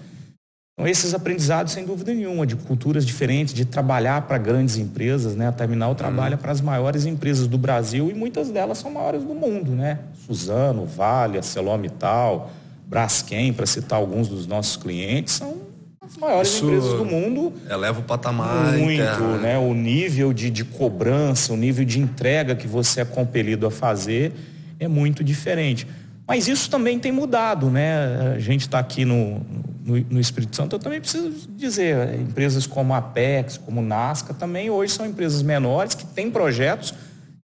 Então, 0.74 0.88
esses 0.88 1.12
aprendizados, 1.12 1.72
sem 1.72 1.84
dúvida 1.84 2.14
nenhuma, 2.14 2.46
de 2.46 2.56
culturas 2.56 3.04
diferentes, 3.04 3.52
de 3.52 3.64
trabalhar 3.64 4.22
para 4.22 4.38
grandes 4.38 4.78
empresas, 4.78 5.36
né? 5.36 5.46
A 5.48 5.52
Terminal 5.52 5.94
trabalha 5.94 6.36
uhum. 6.36 6.42
para 6.42 6.50
as 6.50 6.62
maiores 6.62 7.04
empresas 7.04 7.46
do 7.46 7.58
Brasil 7.58 8.10
e 8.10 8.14
muitas 8.14 8.50
delas 8.50 8.78
são 8.78 8.90
maiores 8.90 9.22
do 9.22 9.34
mundo, 9.34 9.72
né? 9.72 9.98
Suzano, 10.26 10.86
Vale, 10.86 11.36
ArcelorMittal, 11.36 12.50
Braskem, 12.86 13.52
para 13.52 13.66
citar 13.66 13.98
alguns 13.98 14.28
dos 14.28 14.46
nossos 14.46 14.76
clientes, 14.76 15.34
são 15.34 15.56
as 16.00 16.16
maiores 16.16 16.48
Isso 16.48 16.64
empresas 16.64 16.94
do 16.94 17.04
mundo. 17.04 17.52
Eleva 17.68 18.00
o 18.00 18.02
patamar. 18.02 18.72
Muito, 18.72 19.22
né? 19.42 19.58
O 19.58 19.74
nível 19.74 20.32
de, 20.32 20.48
de 20.48 20.64
cobrança, 20.64 21.52
o 21.52 21.56
nível 21.56 21.84
de 21.84 22.00
entrega 22.00 22.56
que 22.56 22.66
você 22.66 23.02
é 23.02 23.04
compelido 23.04 23.66
a 23.66 23.70
fazer 23.70 24.32
é 24.80 24.88
muito 24.88 25.22
diferente. 25.22 25.86
Mas 26.32 26.48
isso 26.48 26.70
também 26.70 26.98
tem 26.98 27.12
mudado, 27.12 27.68
né? 27.68 28.32
A 28.34 28.38
gente 28.38 28.62
está 28.62 28.78
aqui 28.78 29.04
no, 29.04 29.38
no, 29.84 30.00
no, 30.08 30.18
Espírito 30.18 30.56
Santo, 30.56 30.76
eu 30.76 30.78
também 30.80 30.98
preciso 30.98 31.46
dizer, 31.50 32.18
empresas 32.18 32.66
como 32.66 32.94
a 32.94 32.96
Apex, 32.96 33.58
como 33.58 33.82
Nasca, 33.82 34.32
também 34.32 34.70
hoje 34.70 34.94
são 34.94 35.04
empresas 35.04 35.42
menores 35.42 35.94
que 35.94 36.06
têm 36.06 36.30
projetos 36.30 36.94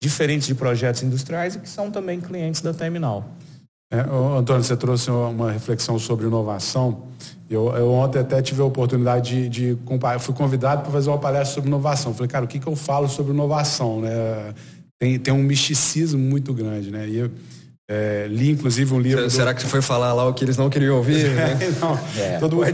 diferentes 0.03 0.47
de 0.47 0.55
projetos 0.55 1.03
industriais 1.03 1.55
e 1.55 1.59
que 1.59 1.69
são 1.69 1.91
também 1.91 2.19
clientes 2.19 2.63
da 2.63 2.73
terminal. 2.73 3.29
É, 3.93 4.01
Antônio, 4.39 4.65
você 4.65 4.75
trouxe 4.75 5.11
uma 5.11 5.53
reflexão 5.53 5.99
sobre 5.99 6.27
inovação. 6.27 7.09
Eu, 7.51 7.69
eu, 7.77 7.91
ontem 7.91 8.21
até 8.21 8.41
tive 8.41 8.63
a 8.63 8.65
oportunidade 8.65 9.51
de, 9.51 9.75
de 9.75 9.79
fui 10.19 10.35
convidado 10.35 10.81
para 10.81 10.91
fazer 10.91 11.11
uma 11.11 11.19
palestra 11.19 11.57
sobre 11.57 11.69
inovação. 11.69 12.15
Falei, 12.15 12.29
cara, 12.29 12.47
o 12.47 12.49
que, 12.49 12.59
que 12.59 12.67
eu 12.67 12.75
falo 12.75 13.07
sobre 13.07 13.35
inovação, 13.35 14.01
né? 14.01 14.55
Tem, 14.99 15.19
tem 15.19 15.35
um 15.35 15.43
misticismo 15.43 16.19
muito 16.19 16.55
grande, 16.55 16.91
né? 16.91 17.07
E 17.07 17.19
eu, 17.19 17.31
é, 17.91 18.27
li 18.29 18.51
inclusive 18.51 18.93
um 18.93 19.01
livro. 19.01 19.31
Será 19.31 19.51
do... 19.51 19.57
que 19.57 19.63
você 19.63 19.69
foi 19.69 19.81
falar 19.81 20.13
lá 20.13 20.29
o 20.29 20.35
que 20.35 20.45
eles 20.45 20.59
não 20.59 20.69
queriam 20.69 20.97
ouvir? 20.97 21.25
É, 21.39 21.55
né? 21.55 21.75
não. 21.81 21.99
É, 22.19 22.39
todo 22.39 22.57
mundo. 22.57 22.67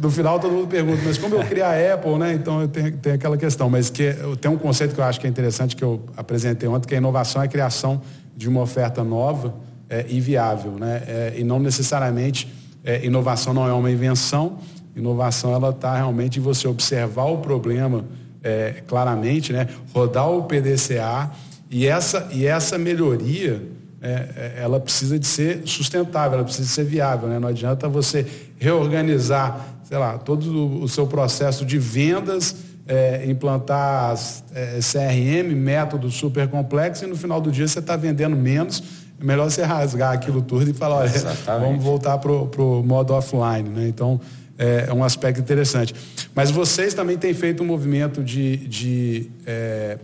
No 0.00 0.10
final 0.10 0.40
todo 0.40 0.50
mundo 0.50 0.66
pergunta, 0.66 1.02
mas 1.04 1.18
como 1.18 1.34
eu 1.34 1.44
criei 1.44 1.62
a 1.62 1.94
Apple, 1.94 2.16
né? 2.16 2.32
Então 2.32 2.62
eu 2.62 2.68
tenho, 2.68 2.96
tenho 2.96 3.14
aquela 3.16 3.36
questão. 3.36 3.68
Mas 3.68 3.90
que 3.90 4.14
tem 4.40 4.50
um 4.50 4.56
conceito 4.56 4.94
que 4.94 5.00
eu 5.00 5.04
acho 5.04 5.20
que 5.20 5.26
é 5.26 5.30
interessante 5.30 5.76
que 5.76 5.84
eu 5.84 6.02
apresentei 6.16 6.66
ontem, 6.66 6.88
que 6.88 6.94
a 6.94 6.98
inovação 6.98 7.42
é 7.42 7.44
a 7.44 7.48
criação 7.48 8.00
de 8.34 8.48
uma 8.48 8.62
oferta 8.62 9.04
nova 9.04 9.54
é, 9.90 10.06
e 10.08 10.20
viável, 10.20 10.72
né? 10.72 11.02
É, 11.06 11.34
e 11.36 11.44
não 11.44 11.58
necessariamente 11.58 12.50
é, 12.82 13.04
inovação 13.04 13.52
não 13.52 13.68
é 13.68 13.72
uma 13.72 13.90
invenção. 13.90 14.58
Inovação 14.96 15.52
ela 15.52 15.68
está 15.68 15.96
realmente 15.96 16.38
em 16.38 16.42
você 16.42 16.66
observar 16.66 17.24
o 17.24 17.38
problema 17.38 18.06
é, 18.42 18.82
claramente, 18.86 19.52
né? 19.52 19.68
Rodar 19.92 20.30
o 20.30 20.44
PDCA 20.44 21.30
e 21.70 21.86
essa 21.86 22.28
e 22.32 22.46
essa 22.46 22.78
melhoria 22.78 23.62
é, 24.02 24.12
é, 24.36 24.62
ela 24.62 24.80
precisa 24.80 25.18
de 25.18 25.26
ser 25.26 25.62
sustentável, 25.66 26.34
ela 26.34 26.44
precisa 26.44 26.66
de 26.66 26.72
ser 26.72 26.84
viável. 26.84 27.28
Né? 27.28 27.38
Não 27.38 27.48
adianta 27.48 27.88
você 27.88 28.26
reorganizar, 28.58 29.66
sei 29.84 29.98
lá, 29.98 30.16
todo 30.16 30.82
o 30.82 30.88
seu 30.88 31.06
processo 31.06 31.64
de 31.64 31.78
vendas, 31.78 32.56
é, 32.86 33.24
implantar 33.26 34.14
é, 34.54 34.78
CRM, 34.80 35.54
método 35.54 36.10
super 36.10 36.48
complexo, 36.48 37.04
e 37.04 37.06
no 37.06 37.16
final 37.16 37.40
do 37.40 37.52
dia 37.52 37.68
você 37.68 37.78
está 37.78 37.94
vendendo 37.94 38.36
menos. 38.36 38.82
É 39.20 39.24
melhor 39.24 39.50
você 39.50 39.62
rasgar 39.62 40.14
aquilo 40.14 40.40
tudo 40.40 40.70
e 40.70 40.72
falar, 40.72 40.96
olha, 40.96 41.06
Exatamente. 41.06 41.66
vamos 41.66 41.84
voltar 41.84 42.16
para 42.16 42.32
o 42.32 42.82
modo 42.82 43.12
offline. 43.12 43.68
Né? 43.68 43.86
Então, 43.86 44.18
é, 44.58 44.86
é 44.88 44.92
um 44.94 45.04
aspecto 45.04 45.40
interessante. 45.40 45.94
Mas 46.34 46.50
vocês 46.50 46.94
também 46.94 47.18
têm 47.18 47.34
feito 47.34 47.62
um 47.62 47.66
movimento 47.66 48.24
de, 48.24 48.56
de 48.56 49.30
é, 49.46 49.98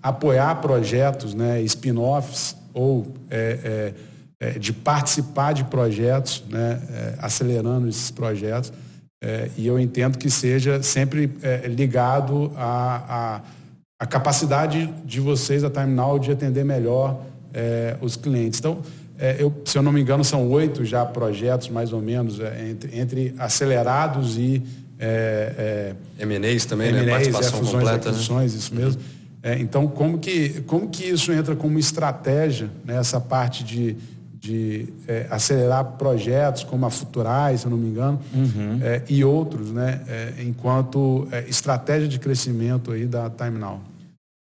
apoiar 0.00 0.54
projetos, 0.56 1.34
né, 1.34 1.60
spin-offs, 1.62 2.56
ou 2.72 3.14
é, 3.30 3.94
é, 4.40 4.48
é, 4.48 4.58
de 4.58 4.72
participar 4.72 5.52
de 5.52 5.64
projetos, 5.64 6.42
né, 6.48 6.80
é, 6.90 7.14
acelerando 7.18 7.88
esses 7.88 8.10
projetos. 8.10 8.72
É, 9.22 9.50
e 9.56 9.66
eu 9.66 9.78
entendo 9.78 10.16
que 10.16 10.30
seja 10.30 10.82
sempre 10.82 11.30
ligado 11.68 12.50
à, 12.56 13.42
à, 13.98 14.06
capacidade 14.06 14.86
de 15.04 15.20
vocês, 15.20 15.62
a 15.62 15.68
Terminal, 15.68 16.18
de 16.18 16.32
atender 16.32 16.64
melhor 16.64 17.20
os 18.00 18.16
clientes. 18.16 18.60
Então, 18.60 18.80
eu, 19.38 19.52
se 19.66 19.76
eu 19.76 19.82
não 19.82 19.92
me 19.92 20.00
engano, 20.00 20.24
são 20.24 20.48
oito 20.50 20.84
já 20.84 21.04
projetos, 21.04 21.68
mais 21.68 21.92
ou 21.92 22.00
menos, 22.00 22.38
entre, 22.66 22.98
entre 22.98 23.34
acelerados 23.38 24.38
e. 24.38 24.62
É, 24.98 25.94
é, 26.18 26.22
M&As 26.22 26.64
também, 26.64 26.92
né? 26.92 27.04
Participação 27.04 27.58
é, 27.58 27.58
fusões, 27.58 27.84
completa. 27.84 28.08
Aquisições, 28.08 28.52
né? 28.52 28.58
isso 28.58 28.74
mesmo. 28.74 29.02
Uhum. 29.02 29.19
É, 29.42 29.58
então, 29.58 29.88
como 29.88 30.18
que, 30.18 30.60
como 30.62 30.88
que 30.88 31.04
isso 31.04 31.32
entra 31.32 31.56
como 31.56 31.78
estratégia, 31.78 32.70
né, 32.84 32.96
essa 32.96 33.18
parte 33.18 33.64
de, 33.64 33.96
de 34.34 34.92
é, 35.08 35.26
acelerar 35.30 35.84
projetos 35.92 36.62
como 36.62 36.84
a 36.84 36.90
Futurais, 36.90 37.60
se 37.60 37.66
eu 37.66 37.70
não 37.70 37.78
me 37.78 37.88
engano, 37.88 38.20
uhum. 38.34 38.78
é, 38.82 39.02
e 39.08 39.24
outros, 39.24 39.70
né, 39.72 40.02
é, 40.06 40.42
enquanto 40.42 41.26
é, 41.32 41.48
estratégia 41.48 42.06
de 42.06 42.18
crescimento 42.18 42.92
aí 42.92 43.06
da 43.06 43.30
Time 43.30 43.58
Now? 43.58 43.80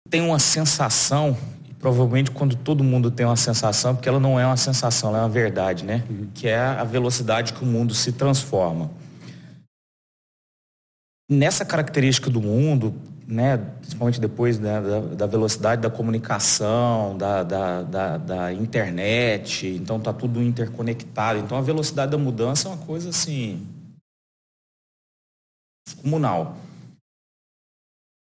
Tem 0.09 0.21
uma 0.21 0.39
sensação, 0.39 1.37
e 1.69 1.73
provavelmente 1.75 2.31
quando 2.31 2.57
todo 2.57 2.83
mundo 2.83 3.09
tem 3.09 3.25
uma 3.25 3.37
sensação, 3.37 3.95
porque 3.95 4.09
ela 4.09 4.19
não 4.19 4.37
é 4.37 4.45
uma 4.45 4.57
sensação, 4.57 5.09
ela 5.09 5.19
é 5.19 5.21
uma 5.21 5.29
verdade, 5.29 5.85
né? 5.85 6.03
Uhum. 6.09 6.27
Que 6.33 6.49
é 6.49 6.59
a 6.59 6.83
velocidade 6.83 7.53
que 7.53 7.63
o 7.63 7.67
mundo 7.67 7.93
se 7.93 8.11
transforma. 8.11 8.89
Nessa 11.31 11.63
característica 11.63 12.27
do 12.29 12.41
mundo, 12.41 12.95
né, 13.29 13.57
principalmente 13.57 14.19
depois 14.19 14.57
né, 14.57 14.81
da, 14.81 14.99
da, 15.01 15.25
velocidade 15.27 15.83
da 15.83 15.89
comunicação, 15.89 17.15
da, 17.15 17.43
da, 17.43 17.83
da, 17.83 18.17
da 18.17 18.53
internet, 18.53 19.67
então 19.67 19.97
está 19.97 20.11
tudo 20.11 20.41
interconectado. 20.41 21.37
Então 21.37 21.55
a 21.55 21.61
velocidade 21.61 22.11
da 22.11 22.17
mudança 22.17 22.67
é 22.67 22.71
uma 22.71 22.85
coisa 22.85 23.09
assim 23.09 23.67
comunal. 26.01 26.57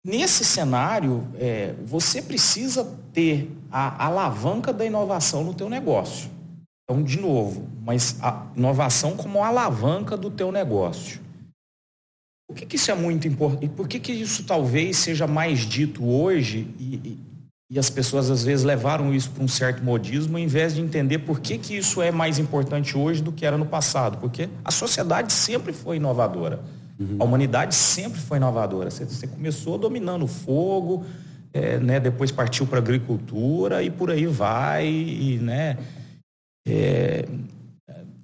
Nesse 0.05 0.43
cenário, 0.43 1.25
é, 1.35 1.73
você 1.85 2.21
precisa 2.21 2.83
ter 3.13 3.49
a 3.71 4.05
alavanca 4.05 4.73
da 4.73 4.85
inovação 4.85 5.43
no 5.43 5.53
teu 5.53 5.69
negócio. 5.69 6.29
Então, 6.83 7.01
de 7.01 7.19
novo, 7.19 7.67
mas 7.81 8.17
a 8.21 8.45
inovação 8.55 9.15
como 9.15 9.43
alavanca 9.43 10.17
do 10.17 10.29
teu 10.29 10.51
negócio. 10.51 11.26
Por 12.47 12.55
que, 12.55 12.65
que 12.65 12.75
isso 12.77 12.89
é 12.89 12.95
muito 12.95 13.27
importante? 13.27 13.65
E 13.65 13.69
por 13.69 13.87
que, 13.87 13.99
que 13.99 14.11
isso 14.11 14.43
talvez 14.43 14.97
seja 14.97 15.27
mais 15.27 15.59
dito 15.59 16.05
hoje 16.05 16.73
e, 16.79 17.19
e, 17.69 17.77
as 17.77 17.89
pessoas 17.89 18.29
às 18.29 18.45
vezes 18.45 18.63
levaram 18.63 19.13
isso 19.13 19.29
para 19.31 19.43
um 19.43 19.47
certo 19.47 19.83
modismo, 19.83 20.37
ao 20.37 20.41
invés 20.41 20.73
de 20.73 20.81
entender 20.81 21.19
por 21.19 21.41
que, 21.41 21.57
que 21.57 21.75
isso 21.75 22.01
é 22.01 22.09
mais 22.09 22.39
importante 22.39 22.97
hoje 22.97 23.21
do 23.21 23.33
que 23.33 23.45
era 23.45 23.57
no 23.57 23.65
passado? 23.65 24.17
Porque 24.19 24.47
a 24.63 24.71
sociedade 24.71 25.33
sempre 25.33 25.73
foi 25.73 25.97
inovadora. 25.97 26.61
Uhum. 26.97 27.17
A 27.19 27.23
humanidade 27.25 27.75
sempre 27.75 28.19
foi 28.21 28.37
inovadora. 28.37 28.89
Você, 28.89 29.03
você 29.03 29.27
começou 29.27 29.77
dominando 29.77 30.23
o 30.23 30.27
fogo, 30.27 31.05
é, 31.53 31.77
né, 31.79 31.99
depois 31.99 32.31
partiu 32.31 32.65
para 32.65 32.77
a 32.77 32.81
agricultura 32.81 33.83
e 33.83 33.89
por 33.89 34.09
aí 34.09 34.25
vai. 34.25 34.87
E, 34.87 35.37
né, 35.41 35.77
é, 36.65 37.25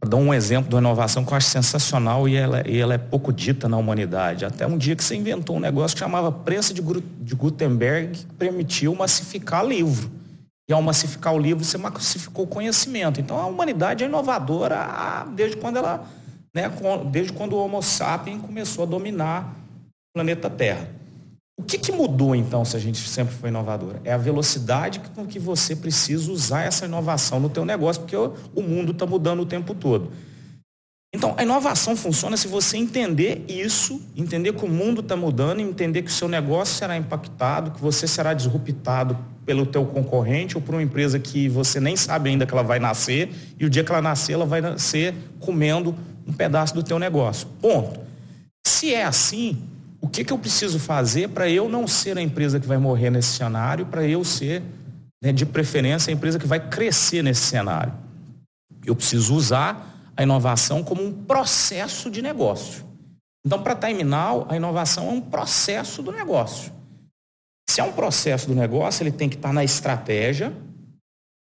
dar 0.08 0.18
um 0.18 0.34
exemplo 0.34 0.70
de 0.70 0.76
uma 0.76 0.82
inovação 0.82 1.24
que 1.24 1.32
eu 1.32 1.38
acho 1.38 1.48
sensacional 1.48 2.28
e 2.28 2.36
ela, 2.36 2.68
e 2.68 2.80
ela 2.80 2.94
é 2.94 2.98
pouco 2.98 3.32
dita 3.32 3.68
na 3.68 3.78
humanidade. 3.78 4.46
Até 4.46 4.66
um 4.68 4.78
dia 4.78 4.96
que 4.96 5.04
você 5.04 5.16
inventou 5.16 5.56
um 5.56 5.60
negócio 5.60 5.96
que 5.96 6.00
chamava 6.00 6.32
prensa 6.32 6.74
de, 6.74 6.82
de 6.82 7.36
Gutenberg, 7.36 8.12
que 8.12 8.26
permitiu 8.34 8.94
massificar 8.96 9.66
livro. 9.66 10.12
E 10.70 10.74
ao 10.74 10.82
massificar 10.82 11.34
o 11.34 11.38
livro, 11.38 11.64
você 11.64 11.78
massificou 11.78 12.46
o 12.46 12.48
conhecimento. 12.48 13.20
Então 13.20 13.38
a 13.38 13.46
humanidade 13.46 14.04
é 14.04 14.08
inovadora 14.08 15.26
desde 15.36 15.58
quando 15.58 15.78
ela, 15.78 16.06
né, 16.54 16.72
desde 17.12 17.34
quando 17.34 17.54
o 17.54 17.64
Homo 17.64 17.82
sapiens 17.82 18.42
começou 18.42 18.84
a 18.84 18.88
dominar 18.88 19.54
o 19.84 20.18
planeta 20.18 20.50
Terra. 20.50 20.88
O 21.58 21.64
que, 21.64 21.78
que, 21.78 21.92
mudou 21.92 22.36
então 22.36 22.66
se 22.66 22.76
a 22.76 22.80
gente 22.80 22.98
sempre 23.08 23.36
foi 23.36 23.50
inovador? 23.50 23.96
É 24.04 24.12
a 24.12 24.18
velocidade 24.18 25.00
com 25.16 25.26
que 25.26 25.38
você 25.38 25.76
precisa 25.76 26.32
usar 26.32 26.64
essa 26.64 26.86
inovação 26.86 27.40
no 27.40 27.50
teu 27.50 27.64
negócio, 27.64 28.02
porque 28.02 28.16
o, 28.16 28.62
mundo 28.62 28.92
está 28.92 29.06
mudando 29.06 29.42
o 29.42 29.46
tempo 29.46 29.76
todo. 29.76 30.12
Então, 31.16 31.36
a 31.38 31.44
inovação 31.44 31.96
funciona 31.96 32.36
se 32.36 32.48
você 32.48 32.76
entender 32.76 33.46
isso, 33.48 34.02
entender 34.16 34.52
que 34.54 34.66
o 34.66 34.68
mundo 34.68 35.02
está 35.02 35.16
mudando, 35.16 35.60
entender 35.60 36.02
que 36.02 36.10
o 36.10 36.14
seu 36.14 36.28
negócio 36.28 36.74
será 36.74 36.98
impactado, 36.98 37.70
que 37.70 37.80
você 37.80 38.08
será 38.08 38.34
disruptado 38.34 39.16
pelo 39.46 39.64
teu 39.64 39.86
concorrente 39.86 40.58
ou 40.58 40.62
por 40.62 40.74
uma 40.74 40.82
empresa 40.82 41.20
que 41.20 41.48
você 41.48 41.80
nem 41.80 41.96
sabe 41.96 42.32
ainda 42.32 42.48
que 42.48 42.54
ela 42.54 42.64
vai 42.64 42.80
nascer 42.80 43.30
e 43.60 43.66
o 43.66 43.70
dia 43.70 43.84
que 43.84 43.92
ela 43.92 44.02
nascer, 44.02 44.34
ela 44.34 44.46
vai 44.46 44.60
nascer 44.60 45.14
comendo 45.40 45.96
um 46.26 46.34
pedaço 46.34 46.74
do 46.74 46.82
teu 46.82 46.98
negócio. 46.98 47.48
Ponto. 47.62 48.00
Se 48.66 48.92
é 48.92 49.04
assim, 49.04 49.62
o 50.04 50.08
que, 50.10 50.26
que 50.26 50.34
eu 50.34 50.38
preciso 50.38 50.78
fazer 50.80 51.30
para 51.30 51.50
eu 51.50 51.70
não 51.70 51.88
ser 51.88 52.18
a 52.18 52.22
empresa 52.22 52.60
que 52.60 52.68
vai 52.68 52.78
morrer 52.78 53.10
nesse 53.10 53.38
cenário, 53.38 53.86
para 53.86 54.06
eu 54.06 54.22
ser, 54.26 54.62
né, 55.24 55.32
de 55.32 55.46
preferência, 55.46 56.12
a 56.12 56.14
empresa 56.14 56.38
que 56.38 56.46
vai 56.46 56.60
crescer 56.60 57.24
nesse 57.24 57.44
cenário? 57.44 57.94
Eu 58.86 58.98
preciso 58.98 59.34
usar 59.34 60.12
a 60.18 60.22
inovação 60.22 60.84
como 60.84 61.02
um 61.02 61.24
processo 61.24 62.12
de 62.12 62.22
negócio. 62.22 62.84
Então, 63.46 63.64
para 63.64 63.76
Terminal, 63.76 64.46
a 64.50 64.58
inovação 64.58 65.08
é 65.08 65.12
um 65.12 65.22
processo 65.22 66.04
do 66.04 66.12
negócio. 66.12 66.74
Se 67.70 67.80
é 67.80 67.84
um 67.86 67.94
processo 67.94 68.50
do 68.50 68.56
negócio, 68.56 69.04
ele 69.04 69.12
tem 69.12 69.30
que 69.30 69.38
estar 69.38 69.50
tá 69.50 69.54
na 69.54 69.64
estratégia. 69.64 70.52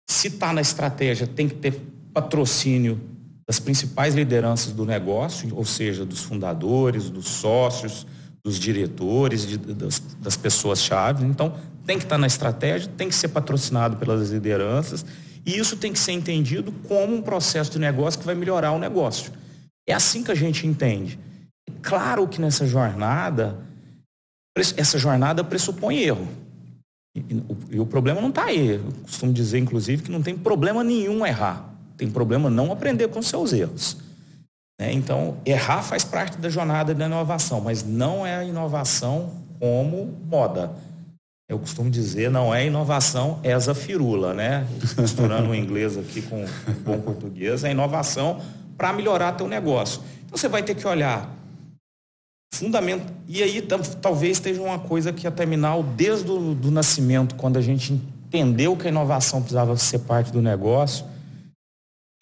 Se 0.08 0.28
está 0.28 0.50
na 0.54 0.62
estratégia, 0.62 1.26
tem 1.26 1.46
que 1.46 1.56
ter 1.56 1.78
patrocínio 2.10 2.98
das 3.46 3.60
principais 3.60 4.14
lideranças 4.14 4.72
do 4.72 4.86
negócio, 4.86 5.54
ou 5.54 5.64
seja, 5.66 6.06
dos 6.06 6.22
fundadores, 6.22 7.10
dos 7.10 7.28
sócios, 7.28 8.06
dos 8.46 8.60
diretores, 8.60 9.44
de, 9.44 9.58
das, 9.58 10.00
das 10.20 10.36
pessoas-chave. 10.36 11.24
Então, 11.24 11.52
tem 11.84 11.98
que 11.98 12.04
estar 12.04 12.16
na 12.16 12.28
estratégia, 12.28 12.88
tem 12.96 13.08
que 13.08 13.14
ser 13.16 13.26
patrocinado 13.26 13.96
pelas 13.96 14.30
lideranças, 14.30 15.04
e 15.44 15.58
isso 15.58 15.76
tem 15.76 15.92
que 15.92 15.98
ser 15.98 16.12
entendido 16.12 16.70
como 16.86 17.16
um 17.16 17.20
processo 17.20 17.72
de 17.72 17.80
negócio 17.80 18.20
que 18.20 18.24
vai 18.24 18.36
melhorar 18.36 18.70
o 18.70 18.78
negócio. 18.78 19.32
É 19.84 19.92
assim 19.92 20.22
que 20.22 20.30
a 20.30 20.34
gente 20.34 20.64
entende. 20.64 21.18
Claro 21.82 22.28
que 22.28 22.40
nessa 22.40 22.64
jornada, 22.64 23.58
essa 24.76 24.96
jornada 24.96 25.42
pressupõe 25.42 25.98
erro. 25.98 26.28
E, 27.16 27.24
e 27.72 27.80
o 27.80 27.86
problema 27.86 28.20
não 28.20 28.28
está 28.28 28.44
aí. 28.44 28.74
Eu 28.74 28.92
costumo 29.02 29.32
dizer, 29.32 29.58
inclusive, 29.58 30.04
que 30.04 30.10
não 30.10 30.22
tem 30.22 30.38
problema 30.38 30.84
nenhum 30.84 31.26
errar. 31.26 31.74
Tem 31.96 32.08
problema 32.08 32.48
não 32.48 32.70
aprender 32.70 33.08
com 33.08 33.20
seus 33.20 33.52
erros. 33.52 33.96
Né? 34.80 34.92
Então, 34.92 35.36
errar 35.44 35.82
faz 35.82 36.04
parte 36.04 36.38
da 36.38 36.48
jornada 36.48 36.94
da 36.94 37.06
inovação, 37.06 37.60
mas 37.60 37.82
não 37.82 38.26
é 38.26 38.36
a 38.36 38.44
inovação 38.44 39.32
como 39.58 40.14
moda. 40.28 40.72
Eu 41.48 41.58
costumo 41.58 41.88
dizer, 41.88 42.30
não 42.30 42.52
é 42.54 42.66
inovação, 42.66 43.38
é 43.42 43.52
essa 43.52 43.72
firula, 43.74 44.34
né? 44.34 44.66
Misturando 44.98 45.50
o 45.50 45.54
inglês 45.54 45.96
aqui 45.96 46.20
com 46.20 46.44
o 46.44 46.48
bom 46.84 47.00
português, 47.00 47.62
é 47.62 47.70
inovação 47.70 48.40
para 48.76 48.92
melhorar 48.92 49.32
teu 49.32 49.46
negócio. 49.46 50.02
Então, 50.24 50.36
Você 50.36 50.48
vai 50.48 50.62
ter 50.62 50.74
que 50.74 50.86
olhar 50.86 51.32
fundamento. 52.52 53.12
E 53.28 53.42
aí 53.42 53.62
talvez 54.00 54.38
esteja 54.38 54.60
uma 54.60 54.78
coisa 54.78 55.12
que 55.12 55.26
a 55.26 55.30
terminal, 55.30 55.82
desde 55.82 56.30
o 56.30 56.54
do 56.54 56.70
nascimento, 56.70 57.34
quando 57.34 57.58
a 57.58 57.60
gente 57.60 57.92
entendeu 57.92 58.76
que 58.76 58.86
a 58.86 58.90
inovação 58.90 59.40
precisava 59.40 59.76
ser 59.76 60.00
parte 60.00 60.32
do 60.32 60.42
negócio, 60.42 61.04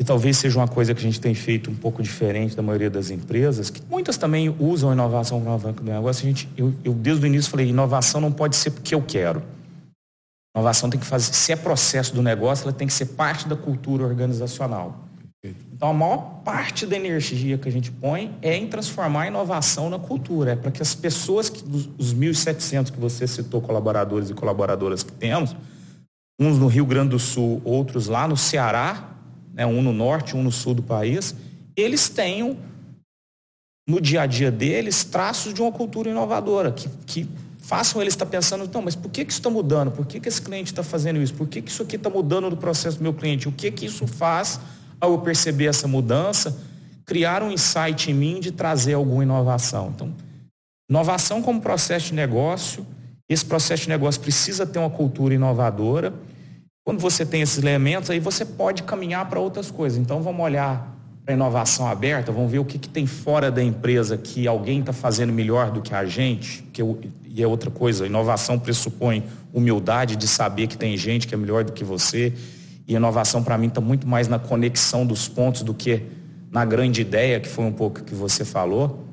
e 0.00 0.04
talvez 0.04 0.37
seja 0.38 0.59
uma 0.59 0.66
coisa 0.66 0.92
que 0.92 1.00
a 1.00 1.02
gente 1.02 1.20
tem 1.20 1.35
feito 1.35 1.70
um 1.70 1.74
pouco 1.74 2.02
diferente 2.02 2.57
da 2.57 2.62
maioria 2.62 2.90
das 2.90 3.11
empresas, 3.11 3.70
que 3.70 3.80
muitas 3.88 4.16
também 4.16 4.54
usam 4.59 4.90
a 4.90 4.92
inovação 4.92 5.40
para 5.40 5.50
alavanca 5.50 5.83
do 5.83 5.90
negócio. 5.90 6.24
A 6.24 6.28
gente, 6.28 6.48
eu, 6.57 6.74
eu, 6.85 6.92
desde 6.92 7.24
o 7.24 7.26
início 7.26 7.50
falei, 7.50 7.68
inovação 7.68 8.20
não 8.20 8.33
pode 8.33 8.57
ser 8.57 8.72
porque 8.72 8.94
eu 8.94 9.02
quero. 9.02 9.42
Inovação 10.57 10.90
tem 10.90 10.98
que 10.98 11.07
fazer, 11.07 11.33
se 11.33 11.52
é 11.52 11.57
processo 11.57 12.14
do 12.14 12.22
negócio, 12.22 12.64
ela 12.64 12.72
tem 12.72 12.87
que 12.87 12.92
ser 12.92 13.07
parte 13.07 13.46
da 13.46 13.57
cultura 13.57 14.04
organizacional. 14.04 15.04
Então, 15.72 15.90
a 15.90 15.92
maior 15.92 16.40
parte 16.44 16.87
da 16.87 16.96
energia 16.96 17.59
que 17.59 17.68
a 17.68 17.72
gente 17.72 17.90
põe 17.90 18.35
é 18.40 18.57
em 18.57 18.66
transformar 18.66 19.22
a 19.22 19.26
inovação 19.26 19.90
na 19.90 19.98
cultura. 19.98 20.52
É 20.52 20.57
para 20.57 20.70
que 20.70 20.80
as 20.80 20.94
pessoas, 20.94 21.50
que, 21.50 21.62
os 21.98 22.14
1.700 22.14 22.90
que 22.90 22.98
você 22.98 23.26
citou, 23.26 23.61
colaboradores 23.61 24.30
e 24.30 24.35
colaboradoras 24.35 25.02
que 25.02 25.12
temos, 25.12 25.54
uns 26.40 26.59
no 26.59 26.66
Rio 26.66 26.87
Grande 26.87 27.11
do 27.11 27.18
Sul, 27.18 27.61
outros 27.64 28.07
lá 28.07 28.26
no 28.26 28.37
Ceará, 28.37 29.13
né, 29.55 29.64
um 29.64 29.81
no 29.81 29.93
norte, 29.93 30.37
um 30.37 30.43
no 30.43 30.53
sul 30.53 30.75
do 30.75 30.83
país, 30.83 31.35
eles 31.77 32.09
tenham 32.09 32.57
no 33.88 34.01
dia 34.01 34.23
a 34.23 34.27
dia 34.27 34.51
deles 34.51 35.05
traços 35.05 35.53
de 35.53 35.61
uma 35.61 35.71
cultura 35.71 36.11
inovadora, 36.11 36.73
que, 36.73 36.88
que 37.07 37.29
façam 37.59 38.01
eles 38.01 38.14
estar 38.14 38.27
pensando, 38.27 38.64
então, 38.64 38.83
mas 38.83 38.95
por 38.95 39.11
que, 39.11 39.25
que 39.25 39.31
isso 39.31 39.40
está 39.40 39.51
mudando? 39.51 39.90
Por 39.90 40.07
que, 40.07 40.21
que 40.21 40.29
esse 40.29 40.40
cliente 40.40 40.73
está 40.73 40.83
fazendo 40.83 41.21
isso? 41.21 41.35
Por 41.35 41.49
que, 41.49 41.62
que 41.62 41.71
isso 41.71 41.83
aqui 41.83 41.97
está 41.97 42.11
mudando 42.11 42.51
no 42.51 42.57
processo 42.57 42.99
do 42.99 43.03
meu 43.03 43.14
cliente? 43.14 43.49
O 43.49 43.53
que, 43.53 43.71
que 43.71 43.87
isso 43.87 44.07
faz 44.07 44.61
ao 45.01 45.12
eu 45.12 45.19
perceber 45.19 45.67
essa 45.67 45.88
mudança? 45.88 46.57
Criar 47.07 47.43
um 47.43 47.51
insight 47.51 48.11
em 48.11 48.14
mim 48.14 48.40
de 48.40 48.53
trazer 48.53 48.95
alguma 48.95 49.23
inovação. 49.23 49.93
Então, 49.95 50.14
inovação 50.90 51.43
como 51.43 51.61
processo 51.61 52.09
de 52.09 52.14
negócio, 52.14 52.87
esse 53.29 53.45
processo 53.45 53.85
de 53.85 53.88
negócio 53.88 54.21
precisa 54.21 54.67
ter 54.67 54.79
uma 54.79 54.90
cultura 54.90 55.35
inovadora. 55.35 56.12
Quando 56.85 57.01
você 57.01 57.25
tem 57.25 57.40
esses 57.40 57.57
elementos, 57.57 58.11
aí 58.11 58.20
você 58.20 58.44
pode 58.44 58.83
caminhar 58.83 59.27
para 59.27 59.40
outras 59.40 59.70
coisas. 59.70 59.99
Então, 59.99 60.20
vamos 60.20 60.44
olhar 60.44 60.94
para 61.25 61.33
a 61.33 61.35
inovação 61.35 61.87
aberta, 61.88 62.31
vamos 62.31 62.53
ver 62.53 62.59
o 62.59 62.64
que, 62.64 62.79
que 62.79 62.88
tem 62.90 63.07
fora 63.07 63.51
da 63.51 63.62
empresa 63.62 64.18
que 64.18 64.47
alguém 64.47 64.81
está 64.81 64.92
fazendo 64.92 65.33
melhor 65.33 65.70
do 65.70 65.81
que 65.81 65.94
a 65.94 66.05
gente. 66.05 66.62
Que 66.64 66.83
eu, 66.83 67.01
e 67.25 67.42
é 67.42 67.47
outra 67.47 67.70
coisa, 67.70 68.07
inovação 68.07 68.59
pressupõe 68.59 69.25
humildade 69.51 70.14
de 70.14 70.29
saber 70.29 70.66
que 70.66 70.77
tem 70.77 70.94
gente 70.97 71.27
que 71.27 71.35
é 71.35 71.38
melhor 71.38 71.64
do 71.64 71.73
que 71.73 71.83
você. 71.83 72.35
E 72.87 72.94
inovação, 72.94 73.42
para 73.42 73.57
mim, 73.57 73.68
está 73.68 73.81
muito 73.81 74.07
mais 74.07 74.29
na 74.29 74.38
conexão 74.38 75.07
dos 75.07 75.27
pontos 75.27 75.62
do 75.62 75.73
que 75.73 76.03
na 76.51 76.66
grande 76.66 77.01
ideia, 77.01 77.40
que 77.40 77.49
foi 77.49 77.64
um 77.64 77.73
pouco 77.73 78.05
que 78.05 78.14
você 78.14 78.44
falou. 78.44 79.04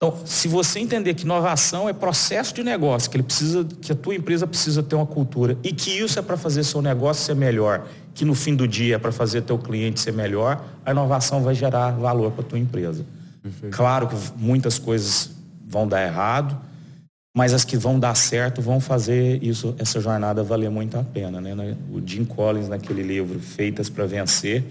Então, 0.00 0.16
se 0.24 0.46
você 0.46 0.78
entender 0.78 1.12
que 1.14 1.24
inovação 1.24 1.88
é 1.88 1.92
processo 1.92 2.54
de 2.54 2.62
negócio, 2.62 3.10
que 3.10 3.16
ele 3.16 3.24
precisa, 3.24 3.64
que 3.64 3.90
a 3.90 3.96
tua 3.96 4.14
empresa 4.14 4.46
precisa 4.46 4.80
ter 4.80 4.94
uma 4.94 5.06
cultura 5.06 5.58
e 5.64 5.72
que 5.72 5.90
isso 5.90 6.20
é 6.20 6.22
para 6.22 6.36
fazer 6.36 6.62
seu 6.62 6.80
negócio 6.80 7.24
ser 7.24 7.34
melhor, 7.34 7.84
que 8.14 8.24
no 8.24 8.32
fim 8.32 8.54
do 8.54 8.68
dia 8.68 8.94
é 8.94 8.98
para 8.98 9.10
fazer 9.10 9.42
teu 9.42 9.58
cliente 9.58 9.98
ser 9.98 10.12
melhor, 10.12 10.64
a 10.86 10.92
inovação 10.92 11.42
vai 11.42 11.52
gerar 11.52 11.90
valor 11.90 12.30
para 12.30 12.44
tua 12.44 12.60
empresa. 12.60 13.04
Perfeito. 13.42 13.76
Claro 13.76 14.06
que 14.06 14.14
muitas 14.36 14.78
coisas 14.78 15.30
vão 15.66 15.88
dar 15.88 16.04
errado, 16.06 16.56
mas 17.36 17.52
as 17.52 17.64
que 17.64 17.76
vão 17.76 17.98
dar 17.98 18.14
certo 18.14 18.62
vão 18.62 18.78
fazer 18.78 19.42
isso, 19.42 19.74
essa 19.80 20.00
jornada 20.00 20.44
valer 20.44 20.70
muito 20.70 20.96
a 20.96 21.02
pena, 21.02 21.40
né? 21.40 21.76
O 21.90 22.00
Jim 22.06 22.24
Collins 22.24 22.68
naquele 22.68 23.02
livro 23.02 23.40
Feitas 23.40 23.88
para 23.90 24.06
Vencer, 24.06 24.64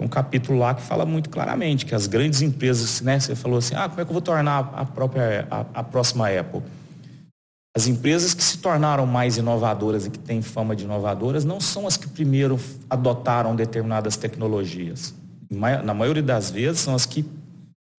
um 0.00 0.08
capítulo 0.08 0.58
lá 0.58 0.74
que 0.74 0.82
fala 0.82 1.06
muito 1.06 1.30
claramente 1.30 1.86
que 1.86 1.94
as 1.94 2.06
grandes 2.06 2.42
empresas, 2.42 3.00
né, 3.00 3.18
você 3.18 3.34
falou 3.34 3.58
assim, 3.58 3.74
ah, 3.74 3.88
como 3.88 4.00
é 4.00 4.04
que 4.04 4.10
eu 4.10 4.12
vou 4.12 4.22
tornar 4.22 4.70
a 4.74 4.84
própria 4.84 5.46
a, 5.50 5.60
a 5.74 5.82
próxima 5.82 6.28
Apple? 6.28 6.62
As 7.74 7.86
empresas 7.86 8.32
que 8.32 8.42
se 8.42 8.58
tornaram 8.58 9.06
mais 9.06 9.36
inovadoras 9.36 10.06
e 10.06 10.10
que 10.10 10.18
têm 10.18 10.40
fama 10.40 10.74
de 10.74 10.84
inovadoras 10.84 11.44
não 11.44 11.60
são 11.60 11.86
as 11.86 11.96
que 11.96 12.08
primeiro 12.08 12.58
adotaram 12.88 13.54
determinadas 13.54 14.16
tecnologias. 14.16 15.14
Na 15.50 15.94
maioria 15.94 16.22
das 16.22 16.50
vezes 16.50 16.80
são 16.80 16.94
as 16.94 17.04
que 17.04 17.24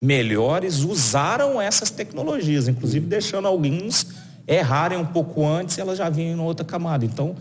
melhores 0.02 0.80
usaram 0.80 1.60
essas 1.60 1.90
tecnologias, 1.90 2.68
inclusive 2.68 3.06
deixando 3.06 3.46
alguns 3.46 4.06
errarem 4.46 4.98
um 4.98 5.06
pouco 5.06 5.46
antes 5.46 5.76
e 5.76 5.80
elas 5.80 5.98
já 5.98 6.08
vinham 6.08 6.38
em 6.38 6.40
outra 6.40 6.64
camada. 6.64 7.04
Então, 7.04 7.36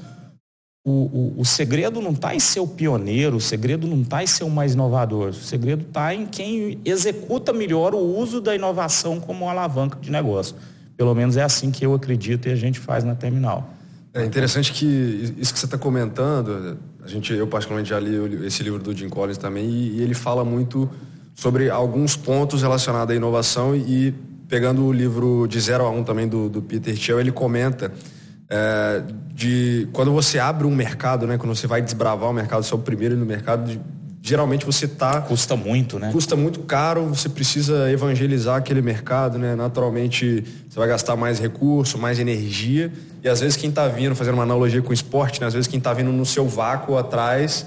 o, 0.88 1.34
o, 1.38 1.42
o 1.42 1.46
segredo 1.46 2.00
não 2.00 2.12
está 2.12 2.34
em 2.34 2.40
ser 2.40 2.62
o 2.62 2.68
pioneiro, 2.68 3.36
o 3.36 3.42
segredo 3.42 3.86
não 3.86 4.02
está 4.02 4.24
em 4.24 4.28
ser 4.28 4.46
o 4.46 4.50
mais 4.50 4.74
inovador, 4.74 5.32
o 5.32 5.34
segredo 5.34 5.82
está 5.86 6.16
em 6.16 6.26
quem 6.26 6.80
executa 6.86 7.52
melhor 7.52 7.94
o 7.94 8.00
uso 8.00 8.40
da 8.40 8.56
inovação 8.56 9.20
como 9.20 9.50
alavanca 9.50 10.00
de 10.00 10.10
negócio. 10.10 10.56
Pelo 10.96 11.14
menos 11.14 11.36
é 11.36 11.44
assim 11.44 11.72
que 11.72 11.86
eu 11.86 11.94
acredito 11.94 12.48
e 12.48 12.54
a 12.54 12.56
gente 12.56 12.80
faz 12.80 13.04
na 13.04 13.16
terminal. 13.16 13.70
É 14.14 14.24
interessante 14.24 14.72
que 14.72 15.36
isso 15.38 15.54
que 15.54 15.60
você 15.60 15.66
está 15.66 15.78
comentando, 15.78 16.78
a 17.04 17.08
gente, 17.10 17.34
eu 17.34 17.48
particularmente 17.48 17.90
já 17.90 18.00
li 18.00 18.46
esse 18.46 18.64
livro 18.64 18.82
do 18.82 18.96
Jim 18.96 19.10
Collins 19.10 19.38
também 19.38 19.66
e, 19.66 19.98
e 19.98 20.02
ele 20.02 20.14
fala 20.14 20.46
muito 20.46 20.90
sobre 21.36 21.70
alguns 21.70 22.16
pontos 22.16 22.62
relacionados 22.62 23.14
à 23.14 23.18
inovação 23.18 23.76
e 23.76 24.16
pegando 24.48 24.86
o 24.86 24.94
livro 24.94 25.48
de 25.48 25.60
0 25.60 25.84
a 25.84 25.90
1 25.90 25.98
um 25.98 26.04
também 26.06 26.30
do, 26.30 26.48
do 26.48 26.62
Peter 26.62 26.98
Thiel, 26.98 27.20
ele 27.20 27.34
comenta 27.34 27.92
é, 28.50 29.04
de 29.34 29.88
quando 29.92 30.12
você 30.12 30.40
abre 30.40 30.66
um 30.66 30.76
mercado, 30.76 31.28
né? 31.28 31.38
Quando 31.38 31.56
você 31.56 31.68
vai 31.68 31.82
desbravar 31.82 32.30
o 32.30 32.34
mercado, 32.34 32.64
você 32.64 32.74
é 32.74 32.78
o 32.78 32.80
primeiro 32.80 33.16
no 33.18 33.26
mercado, 33.26 33.70
de, 33.70 33.80
geralmente 34.22 34.66
você 34.66 34.88
tá 34.88 35.22
custa 35.22 35.56
muito, 35.56 36.00
né? 36.00 36.12
Custa 36.12 36.36
muito 36.36 36.62
caro, 36.62 37.06
você 37.08 37.30
precisa 37.30 37.92
evangelizar 37.92 38.56
aquele 38.56 38.82
mercado, 38.82 39.38
né? 39.38 39.56
Naturalmente, 39.56 40.44
você 40.70 40.80
vai 40.80 40.88
gastar 40.88 41.16
mais 41.16 41.40
recurso, 41.40 41.98
mais 41.98 42.20
energia, 42.20 42.92
e 43.24 43.28
às 43.28 43.42
vezes 43.42 43.58
quem 43.58 43.70
está 43.70 43.88
vindo, 43.88 44.16
fazendo 44.16 44.36
uma 44.36 44.44
analogia 44.44 44.82
com 44.82 44.92
o 44.92 44.94
esporte, 44.94 45.42
né? 45.42 45.48
Às 45.48 45.54
vezes 45.54 45.68
quem 45.68 45.78
está 45.78 45.94
vindo 45.94 46.12
no 46.12 46.26
seu 46.26 46.48
vácuo 46.48 46.98
atrás 46.98 47.66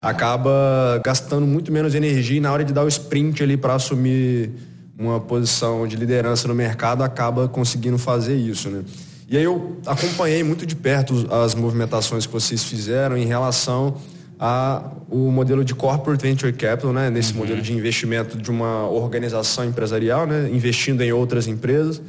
acaba 0.00 1.00
gastando 1.04 1.46
muito 1.46 1.72
menos 1.72 1.94
energia 1.94 2.36
e 2.36 2.40
na 2.40 2.52
hora 2.52 2.64
de 2.64 2.72
dar 2.72 2.84
o 2.84 2.88
sprint 2.88 3.42
ali 3.42 3.56
para 3.56 3.74
assumir 3.74 4.50
uma 4.98 5.20
posição 5.20 5.86
de 5.86 5.96
liderança 5.96 6.46
no 6.46 6.54
mercado 6.54 7.02
acaba 7.02 7.48
conseguindo 7.48 7.98
fazer 7.98 8.36
isso, 8.36 8.70
né? 8.70 8.82
E 9.28 9.36
aí 9.36 9.42
eu 9.42 9.78
acompanhei 9.84 10.44
muito 10.44 10.64
de 10.64 10.76
perto 10.76 11.26
as 11.32 11.54
movimentações 11.54 12.26
que 12.26 12.32
vocês 12.32 12.62
fizeram 12.62 13.16
em 13.16 13.26
relação 13.26 13.96
ao 14.38 15.04
modelo 15.10 15.64
de 15.64 15.74
corporate 15.74 16.22
venture 16.22 16.52
capital, 16.52 16.92
né, 16.92 17.10
nesse 17.10 17.32
uhum. 17.32 17.38
modelo 17.38 17.60
de 17.60 17.72
investimento 17.72 18.38
de 18.38 18.50
uma 18.50 18.88
organização 18.88 19.64
empresarial, 19.64 20.26
né, 20.26 20.48
investindo 20.52 21.02
em 21.02 21.12
outras 21.12 21.48
empresas, 21.48 22.00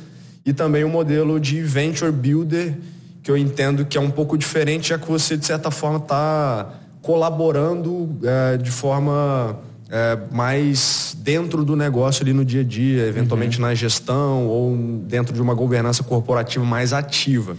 e 0.45 0.53
também 0.53 0.84
o 0.84 0.89
modelo 0.89 1.39
de 1.39 1.62
venture 1.62 2.12
builder, 2.12 2.77
que 3.23 3.32
eu 3.32 3.38
entendo 3.38 3.84
que 3.86 3.97
é 3.97 4.01
um 4.01 4.12
pouco 4.12 4.38
diferente, 4.38 4.89
já 4.89 4.99
que 4.99 5.08
você 5.08 5.36
de 5.36 5.45
certa 5.45 5.71
forma 5.71 5.97
está 5.97 6.71
colaborando 7.01 8.17
é, 8.23 8.58
de 8.58 8.69
forma 8.69 9.58
é, 9.89 10.17
mais 10.32 11.15
dentro 11.19 11.63
do 11.63 11.76
negócio 11.76 12.23
ali 12.23 12.34
no 12.34 12.43
dia 12.43 12.62
a 12.62 12.63
dia, 12.63 13.06
eventualmente 13.06 13.58
uhum. 13.58 13.67
na 13.67 13.76
gestão 13.76 14.47
ou 14.47 14.76
dentro 15.08 15.34
de 15.34 15.41
uma 15.41 15.54
governança 15.54 16.04
corporativa 16.04 16.63
mais 16.65 16.93
ativa. 16.93 17.56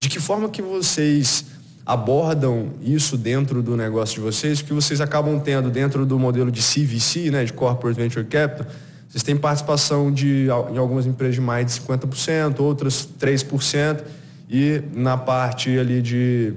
De 0.00 0.08
que 0.08 0.20
forma 0.20 0.48
que 0.48 0.62
vocês 0.62 1.44
abordam 1.84 2.70
isso 2.82 3.16
dentro 3.16 3.62
do 3.62 3.76
negócio 3.76 4.16
de 4.16 4.20
vocês? 4.20 4.60
Que 4.60 4.72
vocês 4.72 5.00
acabam 5.00 5.40
tendo 5.40 5.70
dentro 5.70 6.04
do 6.04 6.18
modelo 6.18 6.50
de 6.50 6.60
CVC, 6.60 7.30
né, 7.30 7.44
de 7.44 7.52
Corporate 7.52 7.98
Venture 7.98 8.24
Capital, 8.24 8.66
vocês 9.08 9.22
têm 9.22 9.36
participação 9.36 10.12
de, 10.12 10.48
em 10.70 10.76
algumas 10.76 11.06
empresas 11.06 11.34
de 11.34 11.40
mais 11.40 11.66
de 11.66 11.80
50%, 11.80 12.60
outras 12.60 13.08
3%, 13.18 14.02
e 14.50 14.82
na 14.94 15.16
parte 15.16 15.78
ali 15.78 16.02
de 16.02 16.52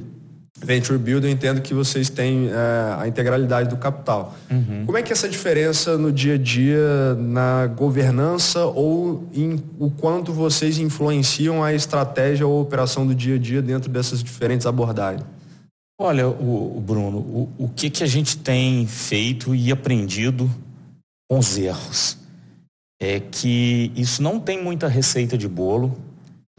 Venture 0.63 0.97
Build, 0.97 1.25
eu 1.25 1.31
entendo 1.31 1.59
que 1.59 1.73
vocês 1.73 2.09
têm 2.09 2.49
é, 2.49 2.95
a 2.99 3.07
integralidade 3.07 3.67
do 3.67 3.77
capital. 3.77 4.35
Uhum. 4.49 4.85
Como 4.85 4.97
é 4.97 5.01
que 5.01 5.11
é 5.11 5.13
essa 5.13 5.27
diferença 5.27 5.97
no 5.97 6.11
dia 6.11 6.35
a 6.35 6.37
dia, 6.37 7.15
na 7.15 7.65
governança 7.65 8.65
ou 8.65 9.27
em 9.33 9.61
o 9.79 9.89
quanto 9.89 10.31
vocês 10.31 10.77
influenciam 10.77 11.63
a 11.63 11.73
estratégia 11.73 12.45
ou 12.45 12.59
a 12.59 12.61
operação 12.61 13.07
do 13.07 13.15
dia 13.15 13.35
a 13.35 13.39
dia 13.39 13.61
dentro 13.61 13.89
dessas 13.89 14.23
diferentes 14.23 14.67
abordagens? 14.67 15.25
Olha, 15.99 16.27
o, 16.27 16.77
o 16.77 16.79
Bruno, 16.79 17.17
o, 17.17 17.49
o 17.57 17.67
que, 17.67 17.89
que 17.89 18.03
a 18.03 18.07
gente 18.07 18.37
tem 18.37 18.85
feito 18.85 19.55
e 19.55 19.71
aprendido 19.71 20.49
com 21.27 21.39
os 21.39 21.57
erros? 21.57 22.17
É 23.01 23.19
que 23.19 23.91
isso 23.95 24.21
não 24.21 24.39
tem 24.39 24.63
muita 24.63 24.87
receita 24.87 25.35
de 25.35 25.47
bolo. 25.47 25.97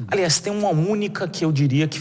Aliás, 0.08 0.40
tem 0.40 0.52
uma 0.52 0.70
única 0.70 1.28
que 1.28 1.44
eu 1.44 1.52
diria 1.52 1.86
que 1.86 2.00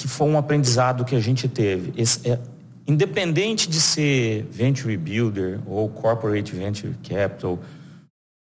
que 0.00 0.08
foi 0.08 0.28
um 0.28 0.38
aprendizado 0.38 1.04
que 1.04 1.14
a 1.14 1.20
gente 1.20 1.46
teve. 1.46 1.92
Esse, 2.00 2.30
é, 2.30 2.38
independente 2.86 3.68
de 3.68 3.80
ser 3.80 4.46
venture 4.50 4.96
builder 4.96 5.60
ou 5.66 5.88
corporate 5.88 6.54
venture 6.54 6.94
capital 7.06 7.58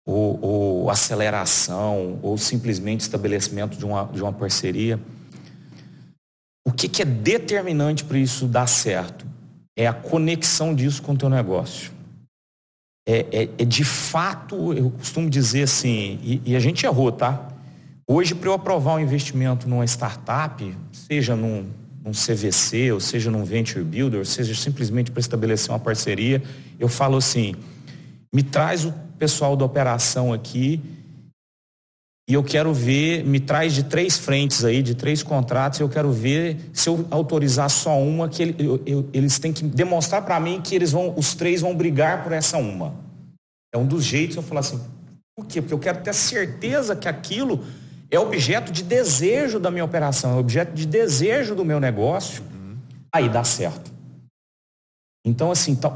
ou, 0.05 0.39
ou, 0.41 0.89
aceleração 0.89 2.19
ou 2.21 2.37
simplesmente 2.37 3.01
estabelecimento 3.01 3.77
de 3.77 3.85
uma, 3.85 4.05
de 4.05 4.21
uma 4.21 4.33
parceria, 4.33 4.99
o 6.67 6.71
que, 6.71 6.87
que 6.87 7.01
é 7.01 7.05
determinante 7.05 8.03
para 8.03 8.17
isso 8.17 8.45
dar 8.45 8.67
certo 8.67 9.25
é 9.77 9.87
a 9.87 9.93
conexão 9.93 10.75
disso 10.75 11.01
com 11.01 11.13
o 11.13 11.17
teu 11.17 11.29
negócio. 11.29 11.91
é, 13.07 13.19
é, 13.31 13.49
é 13.57 13.65
de 13.65 13.83
fato, 13.83 14.73
eu 14.73 14.91
costumo 14.91 15.29
dizer 15.29 15.63
assim, 15.63 16.19
e, 16.21 16.41
e 16.45 16.55
a 16.55 16.59
gente 16.59 16.85
errou, 16.85 17.11
tá? 17.11 17.54
Hoje, 18.07 18.35
para 18.35 18.49
eu 18.49 18.53
aprovar 18.53 18.95
um 18.95 18.99
investimento 18.99 19.67
numa 19.67 19.83
startup, 19.85 20.77
seja 20.91 21.35
num, 21.35 21.65
num 22.03 22.11
CVC, 22.11 22.91
ou 22.91 22.99
seja 22.99 23.31
num 23.31 23.43
Venture 23.43 23.83
Builder, 23.83 24.19
ou 24.19 24.25
seja 24.25 24.53
simplesmente 24.53 25.09
para 25.09 25.19
estabelecer 25.19 25.71
uma 25.71 25.79
parceria, 25.79 26.43
eu 26.79 26.87
falo 26.87 27.17
assim, 27.17 27.55
me 28.31 28.43
traz 28.43 28.85
o 28.85 28.93
pessoal 29.17 29.55
da 29.55 29.65
operação 29.65 30.31
aqui 30.31 30.79
e 32.29 32.35
eu 32.35 32.43
quero 32.43 32.71
ver, 32.75 33.25
me 33.25 33.39
traz 33.39 33.73
de 33.73 33.83
três 33.83 34.19
frentes 34.19 34.63
aí, 34.63 34.83
de 34.83 34.93
três 34.93 35.23
contratos, 35.23 35.79
eu 35.79 35.89
quero 35.89 36.11
ver 36.11 36.57
se 36.73 36.87
eu 36.87 37.07
autorizar 37.09 37.71
só 37.71 37.99
uma, 37.99 38.29
que 38.29 38.43
ele, 38.43 38.55
eu, 38.59 38.81
eu, 38.85 39.09
eles 39.13 39.39
têm 39.39 39.51
que 39.51 39.63
demonstrar 39.63 40.23
para 40.23 40.39
mim 40.39 40.61
que 40.61 40.75
eles 40.75 40.91
vão, 40.91 41.11
os 41.17 41.33
três 41.33 41.61
vão 41.61 41.75
brigar 41.75 42.23
por 42.23 42.33
essa 42.33 42.57
uma. 42.59 42.93
É 43.73 43.79
um 43.79 43.85
dos 43.85 44.03
jeitos 44.03 44.35
eu 44.37 44.43
falar 44.43 44.59
assim, 44.59 44.79
por 45.35 45.47
quê? 45.47 45.59
Porque 45.59 45.73
eu 45.73 45.79
quero 45.79 46.03
ter 46.03 46.13
certeza 46.13 46.95
que 46.95 47.07
aquilo 47.07 47.63
é 48.09 48.19
objeto 48.19 48.71
de 48.71 48.83
desejo 48.83 49.59
da 49.59 49.71
minha 49.71 49.85
operação, 49.85 50.35
é 50.35 50.39
objeto 50.39 50.73
de 50.73 50.85
desejo 50.85 51.55
do 51.55 51.65
meu 51.65 51.79
negócio. 51.79 52.43
Uhum. 52.43 52.77
Aí 53.11 53.29
dá 53.29 53.43
certo. 53.43 53.91
Então, 55.25 55.51
assim, 55.51 55.75
tá, 55.75 55.91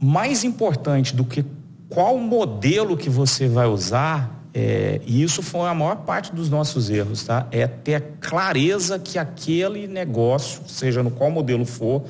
mais 0.00 0.44
importante 0.44 1.14
do 1.14 1.24
que 1.24 1.44
qual 1.88 2.18
modelo 2.18 2.96
que 2.96 3.08
você 3.08 3.48
vai 3.48 3.66
usar 3.66 4.38
é, 4.54 5.00
e 5.06 5.22
isso 5.22 5.42
foi 5.42 5.68
a 5.68 5.74
maior 5.74 5.96
parte 5.96 6.34
dos 6.34 6.48
nossos 6.48 6.90
erros, 6.90 7.22
tá? 7.22 7.46
É 7.50 7.66
ter 7.66 8.14
clareza 8.20 8.98
que 8.98 9.18
aquele 9.18 9.86
negócio, 9.86 10.62
seja 10.66 11.02
no 11.02 11.10
qual 11.10 11.30
modelo 11.30 11.64
for, 11.64 12.04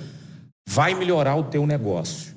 vai 0.66 0.94
melhorar 0.94 1.36
o 1.36 1.44
teu 1.44 1.66
negócio. 1.66 2.34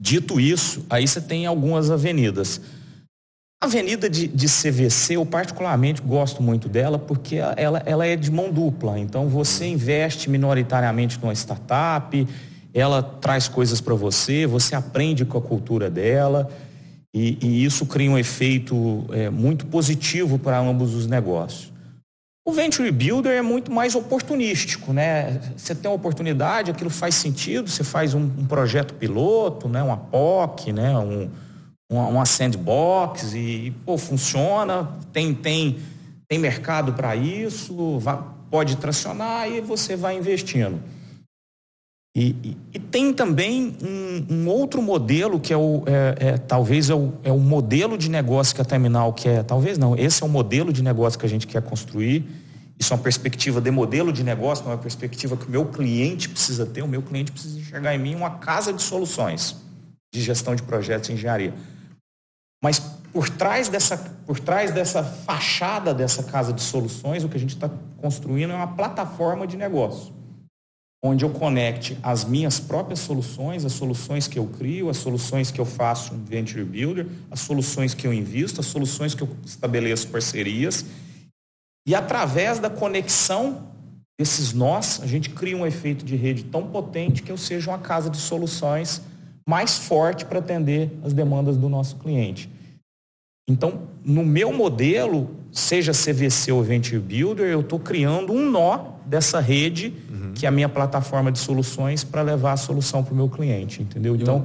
Dito 0.00 0.38
isso, 0.38 0.84
aí 0.90 1.08
você 1.08 1.20
tem 1.20 1.46
algumas 1.46 1.90
avenidas. 1.90 2.60
A 3.62 3.66
avenida 3.66 4.08
de, 4.10 4.28
de 4.28 4.46
CVC, 4.46 5.16
eu 5.16 5.24
particularmente 5.24 6.02
gosto 6.02 6.42
muito 6.42 6.68
dela 6.68 6.98
porque 6.98 7.36
ela, 7.56 7.82
ela 7.86 8.06
é 8.06 8.14
de 8.14 8.30
mão 8.30 8.52
dupla. 8.52 8.98
Então 8.98 9.28
você 9.28 9.66
investe 9.66 10.28
minoritariamente 10.28 11.18
numa 11.20 11.32
startup, 11.32 12.28
ela 12.74 13.02
traz 13.02 13.48
coisas 13.48 13.80
para 13.80 13.94
você, 13.94 14.46
você 14.46 14.74
aprende 14.74 15.24
com 15.24 15.38
a 15.38 15.40
cultura 15.40 15.88
dela. 15.88 16.50
E, 17.14 17.38
e 17.40 17.64
isso 17.64 17.86
cria 17.86 18.10
um 18.10 18.18
efeito 18.18 19.06
é, 19.10 19.30
muito 19.30 19.64
positivo 19.66 20.38
para 20.38 20.58
ambos 20.58 20.94
os 20.94 21.06
negócios. 21.06 21.72
O 22.46 22.52
Venture 22.52 22.92
Builder 22.92 23.32
é 23.32 23.42
muito 23.42 23.72
mais 23.72 23.94
oportunístico, 23.94 24.92
né? 24.92 25.40
Você 25.56 25.74
tem 25.74 25.90
uma 25.90 25.96
oportunidade, 25.96 26.70
aquilo 26.70 26.90
faz 26.90 27.14
sentido, 27.14 27.70
você 27.70 27.82
faz 27.82 28.12
um, 28.12 28.20
um 28.20 28.46
projeto 28.46 28.94
piloto, 28.94 29.66
né? 29.66 29.82
uma 29.82 29.96
POC, 29.96 30.72
né? 30.72 30.96
um, 30.96 31.28
uma, 31.90 32.06
uma 32.06 32.26
sandbox 32.26 33.34
e, 33.34 33.72
pô, 33.84 33.96
funciona, 33.96 34.92
tem, 35.12 35.34
tem, 35.34 35.78
tem 36.28 36.38
mercado 36.38 36.92
para 36.92 37.14
isso, 37.14 37.98
vai, 37.98 38.18
pode 38.50 38.76
tracionar 38.76 39.50
e 39.50 39.60
você 39.60 39.96
vai 39.96 40.16
investindo. 40.16 40.80
E, 42.16 42.34
e, 42.42 42.56
e, 42.72 42.78
tem 42.78 43.12
também 43.12 43.76
um, 43.82 44.34
um, 44.34 44.48
outro 44.48 44.80
modelo 44.80 45.38
que 45.38 45.52
é 45.52 45.56
o 45.56 45.82
é, 45.84 46.28
é, 46.28 46.38
talvez 46.38 46.88
é 46.88 46.94
o, 46.94 47.12
é 47.22 47.30
o 47.30 47.38
modelo 47.38 47.98
de 47.98 48.08
negócio 48.08 48.54
que 48.54 48.62
a 48.62 48.64
Terminal 48.64 49.12
quer, 49.12 49.44
talvez 49.44 49.76
não, 49.76 49.94
esse 49.94 50.22
é 50.22 50.26
o 50.26 50.28
modelo 50.28 50.72
de 50.72 50.82
negócio 50.82 51.18
que 51.18 51.26
a 51.26 51.28
gente 51.28 51.46
quer 51.46 51.60
construir. 51.60 52.24
Isso 52.78 52.92
é 52.92 52.96
uma 52.96 53.02
perspectiva 53.02 53.60
de 53.60 53.70
modelo 53.70 54.12
de 54.12 54.22
negócio, 54.22 54.64
não 54.64 54.72
é 54.72 54.74
uma 54.74 54.80
perspectiva 54.80 55.36
que 55.36 55.46
o 55.46 55.50
meu 55.50 55.66
cliente 55.66 56.28
precisa 56.28 56.64
ter. 56.64 56.82
O 56.82 56.88
meu 56.88 57.02
cliente 57.02 57.32
precisa 57.32 57.58
enxergar 57.58 57.94
em 57.94 57.98
mim 57.98 58.14
uma 58.14 58.30
casa 58.30 58.72
de 58.72 58.82
soluções 58.82 59.56
de 60.12 60.22
gestão 60.22 60.54
de 60.54 60.62
projetos 60.62 61.10
e 61.10 61.12
engenharia. 61.12 61.52
Mas 62.62 62.78
por 63.12 63.28
trás 63.28 63.68
dessa, 63.68 63.96
por 64.26 64.38
trás 64.40 64.70
dessa 64.72 65.02
fachada 65.02 65.94
dessa 65.94 66.22
casa 66.22 66.52
de 66.52 66.62
soluções, 66.62 67.24
o 67.24 67.28
que 67.28 67.36
a 67.36 67.40
gente 67.40 67.54
está 67.54 67.70
construindo 67.98 68.52
é 68.52 68.56
uma 68.56 68.74
plataforma 68.74 69.46
de 69.46 69.56
negócio 69.56 70.16
onde 71.06 71.24
eu 71.24 71.30
conecte 71.30 71.96
as 72.02 72.24
minhas 72.24 72.58
próprias 72.58 73.00
soluções, 73.00 73.64
as 73.64 73.72
soluções 73.72 74.26
que 74.26 74.38
eu 74.38 74.46
crio, 74.46 74.88
as 74.88 74.96
soluções 74.96 75.50
que 75.50 75.60
eu 75.60 75.64
faço 75.64 76.14
um 76.14 76.24
venture 76.24 76.64
builder, 76.64 77.06
as 77.30 77.40
soluções 77.40 77.94
que 77.94 78.06
eu 78.06 78.12
invisto, 78.12 78.60
as 78.60 78.66
soluções 78.66 79.14
que 79.14 79.22
eu 79.22 79.28
estabeleço 79.44 80.08
parcerias. 80.08 80.84
E 81.86 81.94
através 81.94 82.58
da 82.58 82.68
conexão 82.68 83.68
desses 84.18 84.52
nós, 84.52 85.00
a 85.02 85.06
gente 85.06 85.30
cria 85.30 85.56
um 85.56 85.66
efeito 85.66 86.04
de 86.04 86.16
rede 86.16 86.44
tão 86.44 86.66
potente 86.66 87.22
que 87.22 87.30
eu 87.30 87.36
seja 87.36 87.70
uma 87.70 87.78
casa 87.78 88.10
de 88.10 88.16
soluções 88.16 89.02
mais 89.48 89.78
forte 89.78 90.24
para 90.24 90.40
atender 90.40 90.90
as 91.04 91.12
demandas 91.12 91.56
do 91.56 91.68
nosso 91.68 91.96
cliente. 91.96 92.50
Então, 93.48 93.82
no 94.04 94.24
meu 94.24 94.52
modelo, 94.52 95.30
seja 95.52 95.92
CVC 95.92 96.50
ou 96.50 96.62
Venture 96.62 96.98
Builder, 96.98 97.46
eu 97.46 97.60
estou 97.60 97.78
criando 97.78 98.32
um 98.32 98.50
nó 98.50 98.96
dessa 99.06 99.38
rede 99.38 99.94
que 100.36 100.44
é 100.44 100.48
a 100.48 100.52
minha 100.52 100.68
plataforma 100.68 101.32
de 101.32 101.38
soluções 101.38 102.04
para 102.04 102.22
levar 102.22 102.52
a 102.52 102.56
solução 102.56 103.02
para 103.02 103.12
o 103.12 103.16
meu 103.16 103.28
cliente, 103.28 103.82
entendeu? 103.82 104.14
Então, 104.14 104.44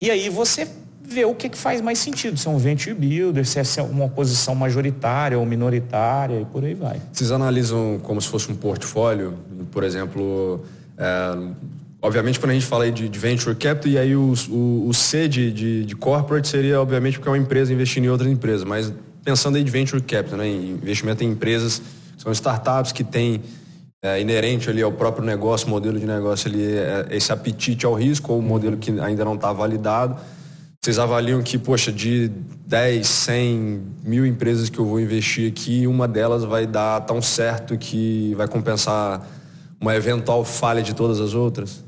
e 0.00 0.10
aí 0.10 0.28
você 0.28 0.68
vê 1.02 1.24
o 1.24 1.34
que, 1.34 1.48
que 1.48 1.56
faz 1.56 1.80
mais 1.80 1.98
sentido, 1.98 2.36
se 2.36 2.46
é 2.46 2.50
um 2.50 2.58
venture 2.58 2.94
builder, 2.94 3.46
se 3.46 3.80
é 3.80 3.82
uma 3.82 4.08
posição 4.08 4.54
majoritária 4.54 5.38
ou 5.38 5.46
minoritária 5.46 6.40
e 6.40 6.44
por 6.44 6.64
aí 6.64 6.74
vai. 6.74 7.00
Vocês 7.12 7.32
analisam 7.32 7.98
como 8.02 8.20
se 8.20 8.28
fosse 8.28 8.52
um 8.52 8.54
portfólio, 8.54 9.34
por 9.70 9.82
exemplo, 9.82 10.62
é, 10.98 11.38
obviamente 12.06 12.38
quando 12.38 12.50
a 12.50 12.54
gente 12.54 12.66
fala 12.66 12.90
de, 12.90 13.08
de 13.08 13.18
venture 13.18 13.54
capital, 13.56 13.90
e 13.90 13.98
aí 13.98 14.14
o, 14.14 14.32
o, 14.48 14.88
o 14.88 14.94
C 14.94 15.26
de, 15.26 15.52
de, 15.52 15.84
de, 15.84 15.96
corporate 15.96 16.46
seria 16.46 16.80
obviamente 16.80 17.18
porque 17.18 17.28
é 17.28 17.32
uma 17.32 17.38
empresa 17.38 17.72
investindo 17.72 18.04
em 18.04 18.08
outras 18.08 18.30
empresas, 18.30 18.62
mas 18.62 18.92
pensando 19.24 19.56
aí 19.56 19.64
de 19.64 19.70
venture 19.70 20.00
capital, 20.00 20.38
né, 20.38 20.48
investimento 20.48 21.24
em 21.24 21.28
empresas, 21.28 21.82
são 22.16 22.30
startups 22.30 22.92
que 22.92 23.02
têm 23.02 23.42
é, 24.00 24.20
inerente 24.20 24.70
ali 24.70 24.82
ao 24.82 24.92
próprio 24.92 25.24
negócio, 25.24 25.68
modelo 25.68 25.98
de 25.98 26.06
negócio 26.06 26.48
ali, 26.48 26.64
é, 26.64 27.08
esse 27.10 27.32
apetite 27.32 27.84
ao 27.84 27.94
risco 27.94 28.32
ou 28.32 28.38
o 28.38 28.42
modelo 28.42 28.76
que 28.76 29.00
ainda 29.00 29.24
não 29.24 29.34
está 29.34 29.52
validado. 29.52 30.16
Vocês 30.80 31.00
avaliam 31.00 31.42
que, 31.42 31.58
poxa, 31.58 31.90
de 31.90 32.30
10, 32.68 33.04
100 33.04 33.82
mil 34.04 34.24
empresas 34.24 34.70
que 34.70 34.78
eu 34.78 34.84
vou 34.84 35.00
investir 35.00 35.50
aqui, 35.50 35.88
uma 35.88 36.06
delas 36.06 36.44
vai 36.44 36.64
dar 36.68 37.00
tão 37.00 37.20
certo 37.20 37.76
que 37.76 38.32
vai 38.36 38.46
compensar 38.46 39.26
uma 39.80 39.96
eventual 39.96 40.44
falha 40.44 40.80
de 40.80 40.94
todas 40.94 41.20
as 41.20 41.34
outras? 41.34 41.85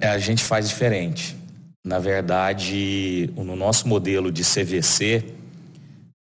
A 0.00 0.18
gente 0.18 0.42
faz 0.42 0.68
diferente. 0.68 1.36
Na 1.84 1.98
verdade, 1.98 3.30
no 3.36 3.56
nosso 3.56 3.88
modelo 3.88 4.30
de 4.30 4.42
CVC, 4.42 5.24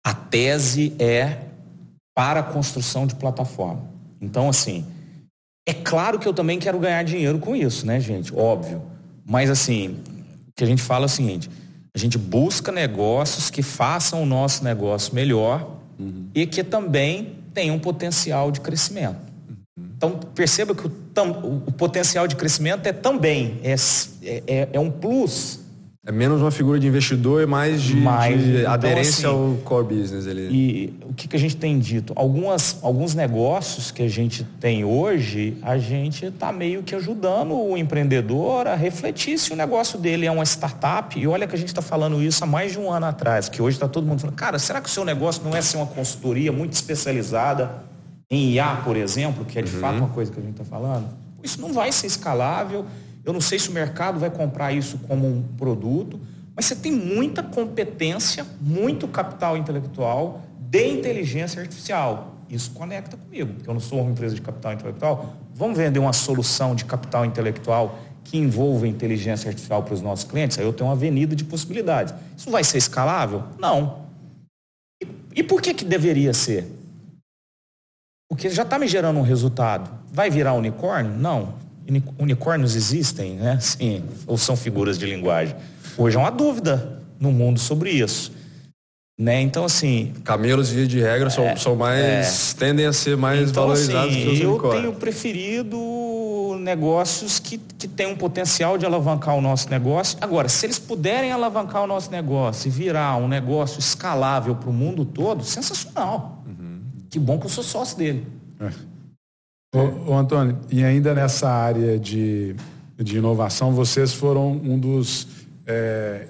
a 0.03 0.13
tese 0.13 0.93
é 0.99 1.39
para 2.15 2.39
a 2.39 2.43
construção 2.43 3.05
de 3.05 3.15
plataforma. 3.15 3.83
Então, 4.21 4.49
assim, 4.49 4.85
é 5.67 5.73
claro 5.73 6.19
que 6.19 6.27
eu 6.27 6.33
também 6.33 6.59
quero 6.59 6.79
ganhar 6.79 7.03
dinheiro 7.03 7.39
com 7.39 7.55
isso, 7.55 7.85
né, 7.85 7.99
gente? 7.99 8.33
Óbvio. 8.33 8.81
Mas, 9.25 9.49
assim, 9.49 9.99
o 10.47 10.53
que 10.55 10.63
a 10.63 10.67
gente 10.67 10.81
fala 10.81 11.05
é 11.05 11.07
o 11.07 11.09
seguinte: 11.09 11.49
a 11.93 11.97
gente 11.97 12.17
busca 12.17 12.71
negócios 12.71 13.49
que 13.49 13.63
façam 13.63 14.21
o 14.21 14.25
nosso 14.25 14.63
negócio 14.63 15.13
melhor 15.13 15.79
uhum. 15.99 16.27
e 16.33 16.45
que 16.45 16.63
também 16.63 17.35
tenham 17.53 17.79
potencial 17.79 18.51
de 18.51 18.61
crescimento. 18.61 19.17
Uhum. 19.49 19.85
Então, 19.95 20.11
perceba 20.33 20.75
que 20.75 20.87
o, 20.87 20.91
o, 21.23 21.71
potencial 21.71 22.27
de 22.27 22.35
crescimento 22.35 22.85
é 22.87 22.93
também, 22.93 23.59
é, 23.63 23.75
é, 24.47 24.69
é 24.73 24.79
um 24.79 24.91
plus 24.91 25.65
é 26.07 26.11
menos 26.11 26.39
uma 26.39 26.51
figura 26.51 26.79
de 26.79 26.85
investidor 26.85 27.41
e 27.41 27.47
mais 27.47 27.81
de, 27.81 27.95
mais, 27.95 28.39
de 28.39 28.59
então, 28.59 28.71
aderência 28.71 29.27
assim, 29.27 29.35
ao 29.35 29.57
core 29.63 29.95
business. 29.95 30.27
ali. 30.27 30.47
E 30.51 30.93
o 31.01 31.11
que, 31.15 31.27
que 31.27 31.35
a 31.35 31.39
gente 31.39 31.57
tem 31.57 31.79
dito? 31.79 32.13
Algumas, 32.15 32.77
alguns 32.83 33.15
negócios 33.15 33.89
que 33.89 34.03
a 34.03 34.07
gente 34.07 34.43
tem 34.43 34.85
hoje, 34.85 35.57
a 35.63 35.79
gente 35.79 36.27
está 36.27 36.51
meio 36.51 36.83
que 36.83 36.93
ajudando 36.93 37.59
o 37.59 37.75
empreendedor 37.75 38.67
a 38.67 38.75
refletir 38.75 39.39
se 39.39 39.51
o 39.51 39.55
negócio 39.55 39.97
dele 39.97 40.27
é 40.27 40.31
uma 40.31 40.45
startup. 40.45 41.19
E 41.19 41.25
olha 41.25 41.47
que 41.47 41.55
a 41.55 41.57
gente 41.57 41.69
está 41.69 41.81
falando 41.81 42.21
isso 42.21 42.43
há 42.43 42.47
mais 42.47 42.73
de 42.73 42.77
um 42.77 42.91
ano 42.91 43.07
atrás, 43.07 43.49
que 43.49 43.59
hoje 43.59 43.77
está 43.77 43.87
todo 43.87 44.05
mundo 44.05 44.19
falando, 44.19 44.35
cara, 44.35 44.59
será 44.59 44.79
que 44.81 44.87
o 44.87 44.91
seu 44.91 45.03
negócio 45.03 45.43
não 45.43 45.55
é 45.55 45.61
ser 45.63 45.77
uma 45.77 45.87
consultoria 45.87 46.51
muito 46.51 46.73
especializada 46.73 47.83
em 48.29 48.51
IA, 48.51 48.81
por 48.83 48.95
exemplo, 48.95 49.45
que 49.45 49.59
é 49.59 49.61
de 49.61 49.73
uhum. 49.73 49.81
fato 49.81 49.97
uma 49.97 50.09
coisa 50.09 50.31
que 50.31 50.39
a 50.39 50.43
gente 50.43 50.59
está 50.59 50.65
falando? 50.65 51.07
Isso 51.43 51.61
não 51.61 51.71
vai 51.71 51.91
ser 51.91 52.07
escalável 52.07 52.85
eu 53.25 53.33
não 53.33 53.41
sei 53.41 53.57
se 53.57 53.69
o 53.69 53.71
mercado 53.71 54.19
vai 54.19 54.29
comprar 54.29 54.71
isso 54.71 54.99
como 55.07 55.27
um 55.27 55.41
produto, 55.57 56.19
mas 56.55 56.65
você 56.65 56.75
tem 56.75 56.91
muita 56.91 57.41
competência, 57.41 58.45
muito 58.61 59.07
capital 59.07 59.57
intelectual 59.57 60.43
de 60.59 60.87
inteligência 60.87 61.59
artificial. 61.59 62.35
Isso 62.47 62.69
conecta 62.71 63.17
comigo, 63.17 63.55
porque 63.55 63.67
eu 63.67 63.73
não 63.73 63.81
sou 63.81 64.01
uma 64.01 64.11
empresa 64.11 64.35
de 64.35 64.41
capital 64.41 64.73
intelectual. 64.73 65.33
Vamos 65.55 65.75
vender 65.75 65.97
uma 65.97 66.13
solução 66.13 66.75
de 66.75 66.85
capital 66.85 67.25
intelectual 67.25 67.97
que 68.23 68.37
envolva 68.37 68.87
inteligência 68.87 69.49
artificial 69.49 69.81
para 69.81 69.95
os 69.95 70.01
nossos 70.01 70.25
clientes? 70.25 70.59
Aí 70.59 70.65
eu 70.65 70.71
tenho 70.71 70.87
uma 70.87 70.95
avenida 70.95 71.35
de 71.35 71.43
possibilidades. 71.43 72.13
Isso 72.37 72.51
vai 72.51 72.63
ser 72.63 72.77
escalável? 72.77 73.43
Não. 73.57 74.05
E, 75.01 75.07
e 75.37 75.43
por 75.43 75.63
que, 75.63 75.73
que 75.73 75.83
deveria 75.83 76.33
ser? 76.33 76.71
Porque 78.35 78.49
já 78.49 78.63
está 78.63 78.77
me 78.77 78.85
gerando 78.85 79.17
um 79.17 79.23
resultado. 79.23 79.89
Vai 80.11 80.29
virar 80.29 80.53
unicórnio? 80.53 81.13
Não 81.17 81.53
unicórnios 82.19 82.75
existem, 82.75 83.35
né? 83.35 83.59
Sim, 83.61 84.03
ou 84.27 84.37
são 84.37 84.57
figuras 84.57 84.97
de 84.97 85.05
linguagem? 85.05 85.55
Hoje 85.97 86.17
é 86.17 86.19
uma 86.19 86.31
dúvida 86.31 87.01
no 87.17 87.31
mundo 87.31 87.59
sobre 87.59 87.91
isso. 87.91 88.33
Né? 89.17 89.39
Então, 89.39 89.63
assim. 89.63 90.13
Camelos, 90.25 90.69
via 90.69 90.85
de 90.85 90.99
regra, 90.99 91.29
são, 91.29 91.45
é, 91.45 91.55
são 91.55 91.77
mais. 91.77 92.53
É. 92.53 92.57
tendem 92.59 92.85
a 92.85 92.91
ser 92.91 93.15
mais 93.15 93.51
então, 93.51 93.63
valorizados 93.63 94.11
assim, 94.11 94.23
que 94.23 94.29
os 94.29 94.41
Eu 94.41 94.69
tenho 94.71 94.93
preferido 94.93 95.77
negócios 96.59 97.39
que, 97.39 97.57
que 97.57 97.87
têm 97.87 98.07
um 98.07 98.15
potencial 98.17 98.77
de 98.77 98.85
alavancar 98.85 99.35
o 99.35 99.41
nosso 99.41 99.69
negócio. 99.69 100.17
Agora, 100.19 100.49
se 100.49 100.65
eles 100.65 100.77
puderem 100.77 101.31
alavancar 101.31 101.83
o 101.83 101.87
nosso 101.87 102.11
negócio 102.11 102.67
e 102.67 102.71
virar 102.71 103.15
um 103.15 103.29
negócio 103.29 103.79
escalável 103.79 104.55
para 104.55 104.69
o 104.69 104.73
mundo 104.73 105.05
todo, 105.05 105.45
sensacional. 105.45 106.34
Uhum. 107.15 107.15
Que 107.15 107.19
bom 107.19 107.39
que 107.39 107.45
eu 107.45 107.49
sou 107.49 107.63
sócio 107.63 107.97
dele. 107.97 108.27
É. 108.59 108.69
Ô, 109.77 110.11
ô, 110.11 110.17
Antônio, 110.17 110.57
e 110.69 110.83
ainda 110.83 111.13
nessa 111.13 111.49
área 111.49 111.97
de, 111.97 112.55
de 112.97 113.17
inovação, 113.17 113.71
vocês 113.73 114.13
foram 114.13 114.51
um 114.51 114.77
dos 114.77 115.27
é, 115.65 116.27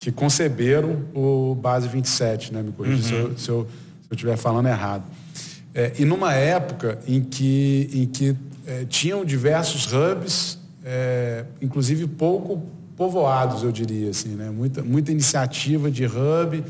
que 0.00 0.12
conceberam 0.12 1.04
o 1.14 1.54
Base 1.54 1.88
27, 1.88 2.52
né? 2.52 2.62
Me 2.62 2.72
corrija 2.72 2.96
uhum. 2.96 3.02
se, 3.02 3.14
eu, 3.14 3.38
se, 3.38 3.48
eu, 3.48 3.66
se 4.02 4.08
eu 4.10 4.14
estiver 4.14 4.36
falando 4.36 4.68
errado. 4.68 5.04
É, 5.74 5.92
e 5.98 6.04
numa 6.04 6.34
época 6.34 6.98
em 7.06 7.22
que, 7.22 7.90
em 7.92 8.06
que 8.06 8.36
é, 8.66 8.84
tinham 8.84 9.24
diversos 9.24 9.92
hubs, 9.92 10.58
é, 10.84 11.44
inclusive 11.60 12.06
pouco 12.06 12.62
povoados, 12.96 13.62
eu 13.62 13.70
diria 13.70 14.10
assim, 14.10 14.30
né? 14.30 14.50
Muita, 14.50 14.82
muita 14.82 15.12
iniciativa 15.12 15.90
de 15.90 16.04
hub, 16.04 16.64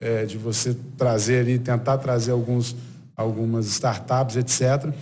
é, 0.00 0.24
de 0.24 0.36
você 0.36 0.76
trazer 0.96 1.40
ali, 1.40 1.58
tentar 1.58 1.98
trazer 1.98 2.32
alguns, 2.32 2.76
algumas 3.16 3.66
startups, 3.66 4.36
etc., 4.36 4.92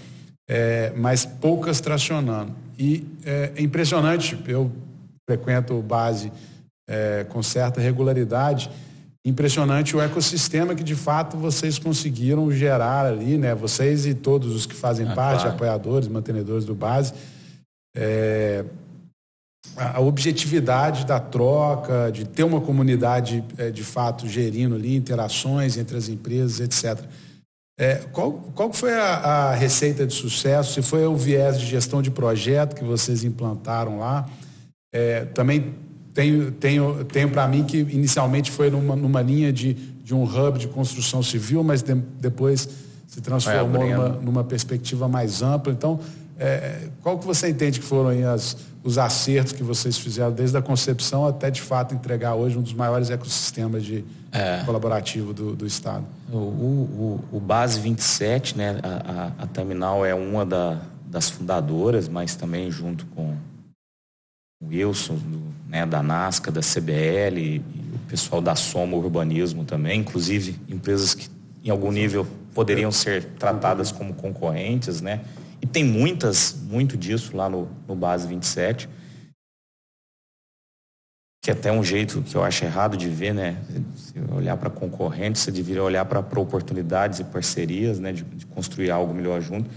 é, 0.48 0.92
mas 0.96 1.24
poucas 1.24 1.80
tracionando. 1.80 2.54
E 2.78 3.06
é, 3.24 3.52
é 3.56 3.62
impressionante, 3.62 4.38
eu 4.46 4.70
frequento 5.28 5.80
base 5.80 6.32
é, 6.88 7.24
com 7.28 7.42
certa 7.42 7.80
regularidade. 7.80 8.70
Impressionante 9.24 9.96
o 9.96 10.00
ecossistema 10.00 10.74
que 10.74 10.82
de 10.82 10.96
fato 10.96 11.36
vocês 11.36 11.78
conseguiram 11.78 12.50
gerar 12.50 13.06
ali, 13.06 13.38
né? 13.38 13.54
Vocês 13.54 14.04
e 14.04 14.14
todos 14.14 14.54
os 14.54 14.66
que 14.66 14.74
fazem 14.74 15.06
ah, 15.06 15.14
parte, 15.14 15.42
claro. 15.42 15.54
apoiadores, 15.54 16.08
mantenedores 16.08 16.64
do 16.64 16.74
base. 16.74 17.14
É, 17.96 18.64
a 19.76 20.00
objetividade 20.00 21.06
da 21.06 21.20
troca, 21.20 22.10
de 22.10 22.26
ter 22.26 22.42
uma 22.42 22.60
comunidade 22.60 23.44
é, 23.56 23.70
de 23.70 23.84
fato 23.84 24.28
gerindo 24.28 24.74
ali 24.74 24.96
interações 24.96 25.76
entre 25.76 25.96
as 25.96 26.08
empresas, 26.08 26.58
etc. 26.60 27.04
É, 27.82 27.96
qual, 28.12 28.34
qual 28.54 28.72
foi 28.72 28.94
a, 28.94 29.14
a, 29.16 29.54
receita 29.56 30.06
de 30.06 30.14
sucesso? 30.14 30.74
Se 30.74 30.82
foi 30.82 31.04
o 31.04 31.16
viés 31.16 31.58
de 31.58 31.66
gestão 31.66 32.00
de 32.00 32.12
projeto 32.12 32.76
que 32.76 32.84
vocês 32.84 33.24
implantaram 33.24 33.98
lá? 33.98 34.24
É, 34.92 35.24
também 35.24 35.74
tenho, 36.14 36.52
tenho, 36.52 37.04
tenho 37.04 37.28
para 37.28 37.48
mim 37.48 37.64
que 37.64 37.78
inicialmente 37.78 38.52
foi 38.52 38.70
numa, 38.70 38.94
numa 38.94 39.20
linha 39.20 39.52
de, 39.52 39.74
de 39.74 40.14
um 40.14 40.22
hub 40.22 40.60
de 40.60 40.68
construção 40.68 41.24
civil, 41.24 41.64
mas 41.64 41.82
de, 41.82 41.92
depois 42.20 42.68
se 43.08 43.20
transformou 43.20 43.84
numa, 43.84 44.08
numa, 44.10 44.44
perspectiva 44.44 45.08
mais 45.08 45.42
ampla. 45.42 45.72
Então, 45.72 45.98
é, 46.42 46.88
qual 47.02 47.18
que 47.18 47.26
você 47.26 47.48
entende 47.48 47.78
que 47.78 47.86
foram 47.86 48.10
as, 48.32 48.56
os 48.82 48.98
acertos 48.98 49.52
que 49.52 49.62
vocês 49.62 49.96
fizeram 49.96 50.32
desde 50.32 50.56
a 50.56 50.62
concepção 50.62 51.26
até 51.26 51.50
de 51.50 51.62
fato 51.62 51.94
entregar 51.94 52.34
hoje 52.34 52.58
um 52.58 52.62
dos 52.62 52.74
maiores 52.74 53.10
ecossistemas 53.10 53.84
de 53.84 54.04
é. 54.32 54.62
colaborativo 54.64 55.32
do, 55.32 55.54
do 55.54 55.66
Estado? 55.66 56.04
O, 56.32 56.36
o, 56.36 57.24
o, 57.32 57.40
Base 57.40 57.78
27, 57.78 58.56
né, 58.56 58.80
a, 58.82 59.42
a, 59.42 59.44
a 59.44 59.46
Terminal 59.46 60.04
é 60.04 60.14
uma 60.14 60.44
da, 60.44 60.80
das 61.06 61.30
fundadoras, 61.30 62.08
mas 62.08 62.34
também 62.34 62.70
junto 62.70 63.06
com 63.06 63.36
o 64.60 64.68
Wilson, 64.68 65.14
do, 65.14 65.42
né, 65.68 65.86
da 65.86 66.02
NASCA, 66.02 66.50
da 66.50 66.60
CBL, 66.60 67.38
e 67.38 67.58
o 67.94 67.98
pessoal 68.08 68.40
da 68.40 68.56
Soma 68.56 68.96
Urbanismo 68.96 69.64
também, 69.64 70.00
inclusive 70.00 70.58
empresas 70.68 71.14
que 71.14 71.28
em 71.64 71.70
algum 71.70 71.92
nível 71.92 72.26
poderiam 72.52 72.90
ser 72.90 73.24
tratadas 73.38 73.92
como 73.92 74.14
concorrentes, 74.14 75.00
né? 75.00 75.20
E 75.62 75.66
tem 75.66 75.84
muitas, 75.84 76.54
muito 76.54 76.96
disso 76.96 77.36
lá 77.36 77.48
no, 77.48 77.70
no 77.88 77.94
Base 77.94 78.26
27, 78.26 78.88
que 81.42 81.50
é 81.50 81.54
até 81.54 81.72
um 81.72 81.82
jeito 81.82 82.20
que 82.22 82.34
eu 82.34 82.42
acho 82.42 82.64
errado 82.64 82.96
de 82.96 83.08
ver, 83.08 83.32
né? 83.32 83.62
Se 83.96 84.14
olhar 84.34 84.56
para 84.56 84.68
concorrentes, 84.68 85.42
você 85.42 85.50
deveria 85.50 85.82
olhar 85.82 86.04
para 86.04 86.40
oportunidades 86.40 87.20
e 87.20 87.24
parcerias, 87.24 87.98
né? 87.98 88.12
De, 88.12 88.24
de, 88.24 88.44
construir 88.46 88.90
algo 88.90 89.14
melhor 89.14 89.40
junto. 89.40 89.70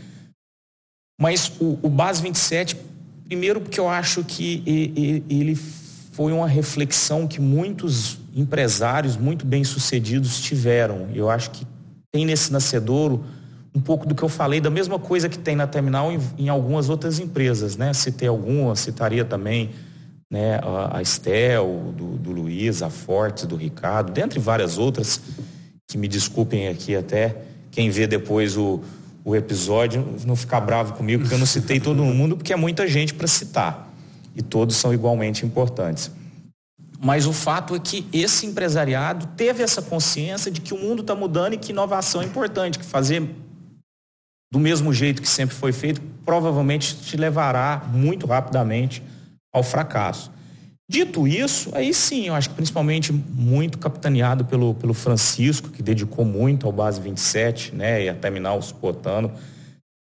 Mas 1.22 1.54
o, 1.62 1.80
o 1.82 1.90
Base 1.90 2.22
27 2.22 2.76
Primeiro, 3.26 3.60
porque 3.60 3.80
eu 3.80 3.90
acho 3.90 4.24
que 4.24 4.62
ele 5.28 5.56
foi 5.56 6.32
uma 6.32 6.48
reflexão 6.48 7.28
que 7.28 7.42
muitos 7.42 8.20
empresários 8.36 9.18
muito 9.18 9.48
bem-sucedidos 9.48 10.40
tiveram. 10.40 11.10
Eu 11.12 11.28
acho 11.28 11.50
que 11.50 11.66
tem 12.12 12.24
nesse 12.24 12.54
nascedouro 12.54 13.26
um 13.76 13.82
pouco 13.82 14.08
do 14.08 14.16
que 14.16 14.24
eu 14.24 14.30
falei, 14.30 14.62
da 14.62 14.70
mesma 14.70 14.98
coisa 14.98 15.28
que 15.28 15.38
tem 15.38 15.56
na 15.56 15.68
terminal 15.68 16.10
em, 16.10 16.20
em 16.38 16.48
algumas 16.48 16.90
outras 16.90 17.20
empresas, 17.20 17.76
né? 17.76 17.94
Citei 17.94 18.30
algumas, 18.30 18.80
citaria 18.80 19.26
também 19.26 19.72
né, 20.32 20.60
a, 20.92 21.02
Estel, 21.02 21.94
do, 21.96 22.18
do 22.18 22.32
Luiz, 22.32 22.82
a 22.82 22.90
Fortes, 22.90 23.46
do 23.46 23.58
Ricardo, 23.58 24.14
dentre 24.14 24.40
várias 24.40 24.78
outras, 24.78 25.20
que 25.88 25.98
me 25.98 26.08
desculpem 26.08 26.70
aqui 26.70 26.96
até, 26.96 27.36
quem 27.70 27.90
vê 27.90 28.08
depois 28.08 28.56
o, 28.56 28.80
o 29.26 29.36
episódio, 29.36 30.06
não 30.26 30.38
ficar 30.38 30.62
bravo 30.62 30.94
comigo, 30.94 31.24
porque 31.24 31.36
eu 31.36 31.40
não 31.40 31.46
citei 31.46 31.80
todo 31.80 32.02
mundo, 32.06 32.38
porque 32.38 32.54
é 32.54 32.56
muita 32.56 32.88
gente 32.88 33.14
para 33.14 33.28
citar. 33.28 33.94
E 34.34 34.42
todos 34.42 34.78
são 34.78 34.94
igualmente 34.94 35.46
importantes. 35.46 36.12
Mas 37.00 37.28
o 37.28 37.34
fato 37.34 37.76
é 37.76 37.80
que 37.80 38.08
esse 38.12 38.46
empresariado 38.46 39.28
teve 39.38 39.62
essa 39.62 39.82
consciência 39.82 40.50
de 40.50 40.62
que 40.62 40.74
o 40.74 40.78
mundo 40.78 41.02
está 41.02 41.14
mudando 41.14 41.54
e 41.54 41.58
que 41.58 41.72
inovação 41.72 42.22
é 42.22 42.26
importante, 42.26 42.80
que 42.80 42.86
fazer 42.86 43.30
do 44.56 44.60
mesmo 44.60 44.94
jeito 44.94 45.22
que 45.22 45.28
sempre 45.28 45.54
foi 45.54 45.74
feito 45.74 46.02
provavelmente 46.24 46.96
te 46.96 47.18
levará 47.18 47.86
muito 47.92 48.26
rapidamente 48.26 49.04
ao 49.54 49.62
fracasso. 49.62 50.32
Dito 50.90 51.28
isso, 51.28 51.72
aí 51.74 51.94
sim, 51.94 52.28
eu 52.28 52.34
acho 52.34 52.50
que 52.50 52.56
principalmente 52.56 53.12
muito 53.12 53.78
capitaneado 53.78 54.46
pelo, 54.46 54.74
pelo 54.76 54.94
Francisco, 54.94 55.72
que 55.72 55.84
dedicou 55.84 56.24
muito 56.24 56.66
ao 56.66 56.72
Base 56.72 57.02
27, 57.02 57.76
né, 57.76 58.06
e 58.06 58.08
a 58.08 58.14
terminal 58.16 58.62
suportando. 58.62 59.30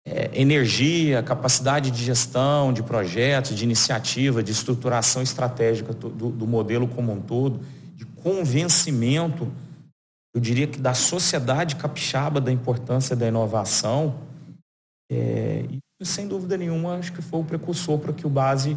É, 0.08 0.30
energia, 0.32 1.22
capacidade 1.22 1.90
de 1.90 2.02
gestão, 2.02 2.72
de 2.72 2.82
projetos, 2.82 3.54
de 3.54 3.62
iniciativa, 3.62 4.42
de 4.42 4.52
estruturação 4.52 5.20
estratégica 5.20 5.92
do, 5.92 6.30
do 6.30 6.46
modelo 6.46 6.88
como 6.88 7.12
um 7.12 7.20
todo, 7.20 7.60
de 7.94 8.06
convencimento, 8.06 9.52
eu 10.34 10.40
diria 10.40 10.66
que 10.66 10.80
da 10.80 10.94
sociedade 10.94 11.76
capixaba 11.76 12.40
da 12.40 12.50
importância 12.50 13.14
da 13.14 13.28
inovação, 13.28 14.29
é, 15.10 15.64
e 15.68 16.06
sem 16.06 16.28
dúvida 16.28 16.56
nenhuma 16.56 16.94
acho 16.94 17.12
que 17.12 17.20
foi 17.20 17.40
o 17.40 17.44
precursor 17.44 17.98
para 17.98 18.12
que 18.12 18.26
o 18.26 18.30
Base 18.30 18.76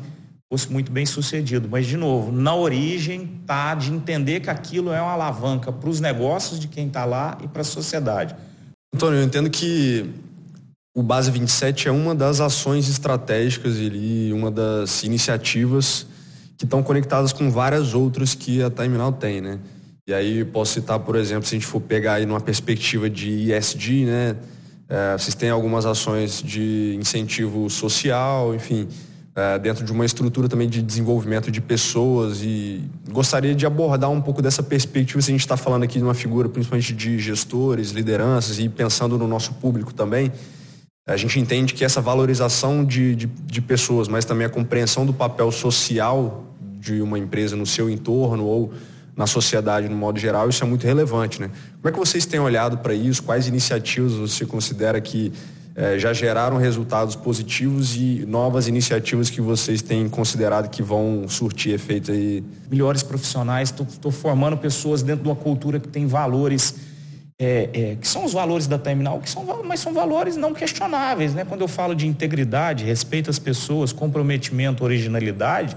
fosse 0.51 0.71
muito 0.71 0.91
bem 0.91 1.05
sucedido. 1.05 1.67
Mas, 1.69 1.85
de 1.85 1.97
novo, 1.97 2.31
na 2.31 2.55
origem 2.55 3.39
tá 3.45 3.73
de 3.75 3.91
entender 3.91 4.39
que 4.39 4.49
aquilo 4.49 4.91
é 4.91 5.01
uma 5.01 5.11
alavanca 5.11 5.71
para 5.71 5.89
os 5.89 5.99
negócios 5.99 6.59
de 6.59 6.67
quem 6.67 6.87
está 6.87 7.05
lá 7.05 7.37
e 7.43 7.47
para 7.47 7.61
a 7.61 7.65
sociedade. 7.65 8.35
Antônio, 8.93 9.19
eu 9.19 9.23
entendo 9.23 9.49
que 9.49 10.09
o 10.95 11.01
Base 11.01 11.31
27 11.31 11.87
é 11.87 11.91
uma 11.91 12.13
das 12.13 12.39
ações 12.39 12.87
estratégicas 12.87 13.77
e 13.79 14.31
uma 14.31 14.51
das 14.51 15.03
iniciativas 15.03 16.05
que 16.57 16.65
estão 16.65 16.83
conectadas 16.83 17.33
com 17.33 17.49
várias 17.49 17.95
outras 17.95 18.35
que 18.35 18.61
a 18.61 18.69
Terminal 18.69 19.11
tem, 19.11 19.41
né? 19.41 19.59
E 20.07 20.13
aí 20.13 20.45
posso 20.45 20.73
citar, 20.73 20.99
por 20.99 21.15
exemplo, 21.15 21.47
se 21.47 21.55
a 21.55 21.57
gente 21.57 21.67
for 21.67 21.79
pegar 21.79 22.15
aí 22.15 22.25
numa 22.25 22.41
perspectiva 22.41 23.09
de 23.09 23.51
ESG, 23.51 24.05
né? 24.05 24.35
É, 24.93 25.17
vocês 25.17 25.33
têm 25.33 25.49
algumas 25.49 25.87
ações 25.87 26.39
de 26.39 26.95
incentivo 26.99 27.67
social, 27.67 28.53
enfim, 28.53 28.87
é, 29.35 29.57
dentro 29.57 29.83
de 29.83 29.91
uma 29.91 30.05
estrutura 30.05 30.47
também 30.47 30.69
de 30.69 30.83
desenvolvimento 30.83 31.49
de 31.49 31.59
pessoas 31.59 32.43
e 32.43 32.83
gostaria 33.11 33.55
de 33.55 33.65
abordar 33.65 34.11
um 34.11 34.21
pouco 34.21 34.39
dessa 34.39 34.61
perspectiva 34.61 35.19
se 35.19 35.31
a 35.31 35.33
gente 35.33 35.41
está 35.41 35.57
falando 35.57 35.81
aqui 35.81 35.97
de 35.97 36.03
uma 36.03 36.13
figura 36.13 36.47
principalmente 36.47 36.93
de 36.93 37.17
gestores, 37.17 37.89
lideranças 37.89 38.59
e 38.59 38.69
pensando 38.69 39.17
no 39.17 39.27
nosso 39.27 39.55
público 39.55 39.91
também. 39.91 40.31
A 41.07 41.17
gente 41.17 41.39
entende 41.39 41.73
que 41.73 41.83
essa 41.83 41.99
valorização 41.99 42.85
de, 42.85 43.15
de, 43.15 43.25
de 43.25 43.61
pessoas, 43.63 44.07
mas 44.07 44.25
também 44.25 44.45
a 44.45 44.49
compreensão 44.49 45.07
do 45.07 45.13
papel 45.13 45.51
social 45.51 46.45
de 46.79 47.01
uma 47.01 47.17
empresa 47.17 47.55
no 47.55 47.65
seu 47.65 47.89
entorno 47.89 48.45
ou 48.45 48.71
na 49.15 49.27
sociedade 49.27 49.87
no 49.87 49.95
modo 49.95 50.19
geral, 50.19 50.49
isso 50.49 50.63
é 50.63 50.67
muito 50.67 50.85
relevante, 50.85 51.39
né? 51.39 51.49
Como 51.81 51.89
é 51.89 51.91
que 51.91 51.99
vocês 51.99 52.25
têm 52.25 52.39
olhado 52.39 52.79
para 52.79 52.93
isso? 52.93 53.21
Quais 53.23 53.47
iniciativas 53.47 54.13
você 54.13 54.45
considera 54.45 54.99
que 54.99 55.31
é, 55.75 55.97
já 55.97 56.13
geraram 56.13 56.57
resultados 56.57 57.15
positivos 57.15 57.95
e 57.95 58.25
novas 58.27 58.67
iniciativas 58.67 59.29
que 59.29 59.41
vocês 59.41 59.81
têm 59.81 60.07
considerado 60.07 60.69
que 60.69 60.81
vão 60.81 61.27
surtir 61.27 61.73
efeito 61.73 62.11
aí? 62.11 62.43
Melhores 62.69 63.03
profissionais, 63.03 63.69
estou 63.69 64.11
formando 64.11 64.57
pessoas 64.57 65.03
dentro 65.03 65.23
de 65.23 65.29
uma 65.29 65.35
cultura 65.35 65.79
que 65.79 65.87
tem 65.87 66.07
valores 66.07 66.75
é, 67.39 67.69
é, 67.73 67.95
que 67.99 68.07
são 68.07 68.23
os 68.23 68.31
valores 68.31 68.67
da 68.67 68.77
terminal, 68.77 69.19
que 69.19 69.29
são, 69.29 69.63
mas 69.63 69.79
são 69.79 69.93
valores 69.93 70.37
não 70.37 70.53
questionáveis, 70.53 71.33
né? 71.33 71.43
Quando 71.43 71.61
eu 71.61 71.67
falo 71.67 71.95
de 71.95 72.07
integridade, 72.07 72.85
respeito 72.85 73.29
às 73.29 73.39
pessoas, 73.39 73.91
comprometimento, 73.91 74.83
originalidade, 74.83 75.75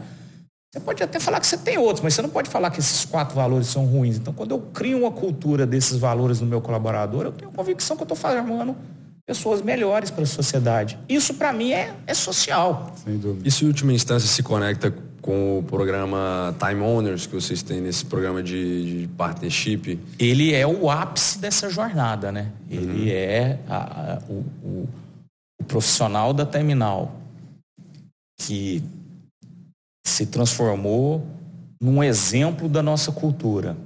você 0.76 0.80
pode 0.80 1.02
até 1.02 1.18
falar 1.18 1.40
que 1.40 1.46
você 1.46 1.56
tem 1.56 1.78
outros, 1.78 2.02
mas 2.02 2.12
você 2.14 2.20
não 2.20 2.28
pode 2.28 2.50
falar 2.50 2.70
que 2.70 2.78
esses 2.78 3.04
quatro 3.04 3.34
valores 3.34 3.66
são 3.68 3.86
ruins. 3.86 4.16
Então, 4.16 4.32
quando 4.32 4.50
eu 4.50 4.58
crio 4.58 4.98
uma 4.98 5.10
cultura 5.10 5.66
desses 5.66 5.96
valores 5.96 6.40
no 6.40 6.46
meu 6.46 6.60
colaborador, 6.60 7.24
eu 7.24 7.32
tenho 7.32 7.50
convicção 7.50 7.96
que 7.96 8.02
eu 8.02 8.04
estou 8.04 8.16
formando 8.16 8.76
pessoas 9.24 9.62
melhores 9.62 10.10
para 10.10 10.24
a 10.24 10.26
sociedade. 10.26 10.98
Isso, 11.08 11.34
para 11.34 11.52
mim, 11.52 11.72
é, 11.72 11.94
é 12.06 12.12
social. 12.12 12.94
Sem 13.02 13.16
dúvida. 13.16 13.48
Isso, 13.48 13.64
em 13.64 13.68
última 13.68 13.92
instância, 13.92 14.28
se 14.28 14.42
conecta 14.42 14.94
com 15.22 15.58
o 15.58 15.62
programa 15.62 16.54
Time 16.58 16.82
Owners 16.82 17.26
que 17.26 17.34
vocês 17.34 17.62
têm 17.62 17.80
nesse 17.80 18.04
programa 18.04 18.42
de, 18.42 19.00
de 19.00 19.08
partnership? 19.08 19.98
Ele 20.18 20.52
é 20.52 20.66
o 20.66 20.90
ápice 20.90 21.38
dessa 21.38 21.70
jornada, 21.70 22.30
né? 22.30 22.52
Ele 22.70 23.02
uhum. 23.02 23.08
é 23.08 23.58
a, 23.66 23.76
a, 23.76 24.18
o, 24.28 24.44
o, 24.62 24.88
o 25.58 25.64
profissional 25.64 26.34
da 26.34 26.44
terminal 26.44 27.16
que 28.38 28.84
se 30.08 30.26
transformou 30.26 31.26
num 31.80 32.02
exemplo 32.02 32.68
da 32.68 32.82
nossa 32.82 33.12
cultura, 33.12 33.76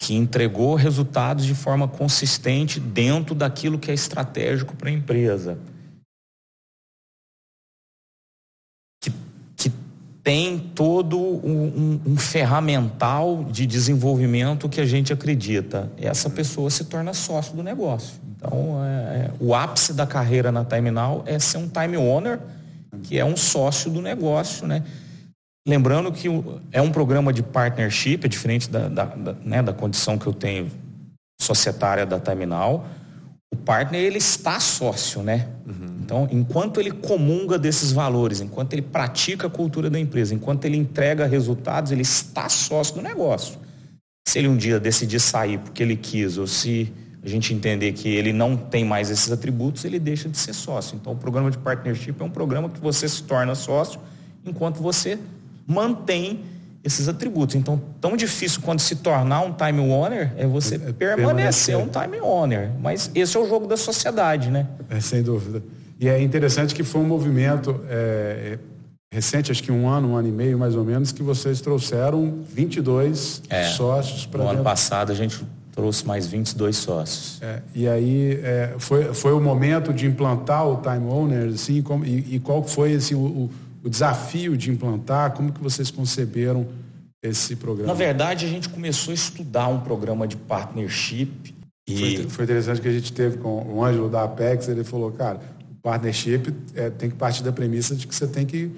que 0.00 0.14
entregou 0.14 0.74
resultados 0.74 1.44
de 1.44 1.54
forma 1.54 1.86
consistente 1.86 2.78
dentro 2.80 3.34
daquilo 3.34 3.78
que 3.78 3.90
é 3.90 3.94
estratégico 3.94 4.76
para 4.76 4.88
a 4.88 4.92
empresa 4.92 5.58
tem 10.28 10.58
todo 10.58 11.18
um, 11.18 11.40
um, 11.42 12.00
um, 12.12 12.16
ferramental 12.18 13.46
de 13.50 13.64
desenvolvimento 13.64 14.68
que 14.68 14.78
a 14.78 14.84
gente 14.84 15.10
acredita. 15.10 15.90
Essa 15.96 16.28
pessoa 16.28 16.68
se 16.68 16.84
torna 16.84 17.14
sócio 17.14 17.56
do 17.56 17.62
negócio. 17.62 18.16
Então, 18.36 18.84
é, 18.84 18.90
é, 18.90 19.30
o 19.40 19.54
ápice 19.54 19.94
da 19.94 20.06
carreira 20.06 20.52
na 20.52 20.66
Terminal 20.66 21.22
é 21.24 21.38
ser 21.38 21.56
um 21.56 21.66
time 21.66 21.96
owner, 21.96 22.40
que 23.04 23.18
é 23.18 23.24
um 23.24 23.38
sócio 23.38 23.90
do 23.90 24.02
negócio, 24.02 24.66
né? 24.66 24.84
Lembrando 25.66 26.10
que 26.12 26.28
é 26.72 26.80
um 26.80 26.90
programa 26.90 27.32
de 27.32 27.42
partnership, 27.42 28.20
é 28.24 28.28
diferente 28.28 28.70
da, 28.70 28.88
da, 28.88 29.04
da, 29.04 29.32
né, 29.44 29.62
da 29.62 29.72
condição 29.72 30.16
que 30.16 30.26
eu 30.26 30.32
tenho 30.32 30.70
societária 31.40 32.04
da 32.06 32.18
Terminal. 32.18 32.86
O 33.52 33.56
partner, 33.56 34.00
ele 34.02 34.18
está 34.18 34.60
sócio, 34.60 35.22
né? 35.22 35.48
Uhum. 35.66 35.98
Então, 36.00 36.28
enquanto 36.30 36.80
ele 36.80 36.90
comunga 36.90 37.58
desses 37.58 37.92
valores, 37.92 38.40
enquanto 38.40 38.72
ele 38.72 38.82
pratica 38.82 39.46
a 39.46 39.50
cultura 39.50 39.88
da 39.88 39.98
empresa, 39.98 40.34
enquanto 40.34 40.64
ele 40.64 40.76
entrega 40.76 41.26
resultados, 41.26 41.92
ele 41.92 42.02
está 42.02 42.48
sócio 42.48 42.94
do 42.96 43.02
negócio. 43.02 43.58
Se 44.26 44.38
ele 44.38 44.48
um 44.48 44.56
dia 44.56 44.78
decidir 44.78 45.20
sair 45.20 45.58
porque 45.58 45.82
ele 45.82 45.96
quis, 45.96 46.36
ou 46.36 46.46
se 46.46 46.92
a 47.22 47.28
gente 47.28 47.52
entender 47.52 47.92
que 47.92 48.08
ele 48.08 48.32
não 48.32 48.56
tem 48.56 48.84
mais 48.84 49.10
esses 49.10 49.30
atributos, 49.30 49.84
ele 49.84 49.98
deixa 49.98 50.28
de 50.28 50.38
ser 50.38 50.52
sócio. 50.52 50.96
Então, 50.96 51.12
o 51.12 51.16
programa 51.16 51.50
de 51.50 51.58
partnership 51.58 52.14
é 52.20 52.24
um 52.24 52.30
programa 52.30 52.68
que 52.68 52.80
você 52.80 53.08
se 53.08 53.22
torna 53.22 53.54
sócio 53.54 54.00
enquanto 54.44 54.80
você 54.80 55.18
mantém 55.68 56.40
esses 56.82 57.08
atributos. 57.08 57.54
Então, 57.54 57.80
tão 58.00 58.16
difícil 58.16 58.62
quando 58.62 58.80
se 58.80 58.96
tornar 58.96 59.42
um 59.42 59.52
time 59.52 59.80
owner 59.80 60.32
é 60.36 60.46
você 60.46 60.76
é, 60.76 60.78
permanecer, 60.78 60.96
permanecer 61.16 61.76
um 61.76 61.86
time 61.86 62.20
owner. 62.20 62.70
Mas 62.80 63.10
esse 63.14 63.36
é 63.36 63.40
o 63.40 63.46
jogo 63.46 63.66
da 63.66 63.76
sociedade, 63.76 64.50
né? 64.50 64.66
É, 64.88 64.98
sem 64.98 65.22
dúvida. 65.22 65.62
E 66.00 66.08
é 66.08 66.20
interessante 66.20 66.74
que 66.74 66.82
foi 66.82 67.00
um 67.00 67.06
movimento 67.06 67.80
é, 67.88 68.58
recente, 69.12 69.50
acho 69.52 69.62
que 69.62 69.70
um 69.70 69.88
ano, 69.88 70.12
um 70.12 70.16
ano 70.16 70.28
e 70.28 70.32
meio 70.32 70.58
mais 70.58 70.74
ou 70.74 70.84
menos, 70.84 71.12
que 71.12 71.22
vocês 71.22 71.60
trouxeram 71.60 72.44
22 72.48 73.42
é, 73.50 73.64
sócios 73.64 74.24
para. 74.24 74.44
No 74.44 74.50
ano 74.50 74.62
passado 74.62 75.12
a 75.12 75.14
gente 75.14 75.44
trouxe 75.72 76.06
mais 76.06 76.26
22 76.26 76.76
sócios. 76.76 77.42
É, 77.42 77.60
e 77.74 77.86
aí 77.88 78.40
é, 78.42 78.74
foi, 78.78 79.12
foi 79.14 79.32
o 79.32 79.40
momento 79.40 79.92
de 79.92 80.06
implantar 80.06 80.66
o 80.66 80.76
Time 80.76 81.10
Owner, 81.10 81.52
assim, 81.54 81.82
como, 81.82 82.04
e, 82.04 82.34
e, 82.34 82.40
qual 82.40 82.64
foi 82.64 82.94
assim, 82.94 83.14
o, 83.14 83.18
o, 83.18 83.50
desafio 83.88 84.56
de 84.56 84.70
implantar, 84.70 85.32
como 85.32 85.52
que 85.52 85.60
vocês 85.60 85.90
conceberam 85.90 86.66
esse 87.22 87.56
programa? 87.56 87.88
Na 87.88 87.94
verdade, 87.94 88.46
a 88.46 88.48
gente 88.48 88.68
começou 88.68 89.12
a 89.12 89.14
estudar 89.14 89.68
um 89.68 89.80
programa 89.80 90.26
de 90.26 90.36
partnership. 90.36 91.54
E... 91.86 91.98
Foi, 91.98 92.28
foi 92.28 92.44
interessante 92.44 92.80
que 92.80 92.88
a 92.88 92.92
gente 92.92 93.12
teve 93.12 93.38
com 93.38 93.62
o 93.62 93.84
Ângelo 93.84 94.08
da 94.08 94.24
Apex, 94.24 94.68
ele 94.68 94.84
falou, 94.84 95.10
cara, 95.12 95.40
partnership 95.82 96.52
é, 96.74 96.90
tem 96.90 97.08
que 97.08 97.16
partir 97.16 97.42
da 97.42 97.52
premissa 97.52 97.94
de 97.94 98.06
que 98.06 98.14
você 98.14 98.26
tem 98.26 98.44
que 98.44 98.70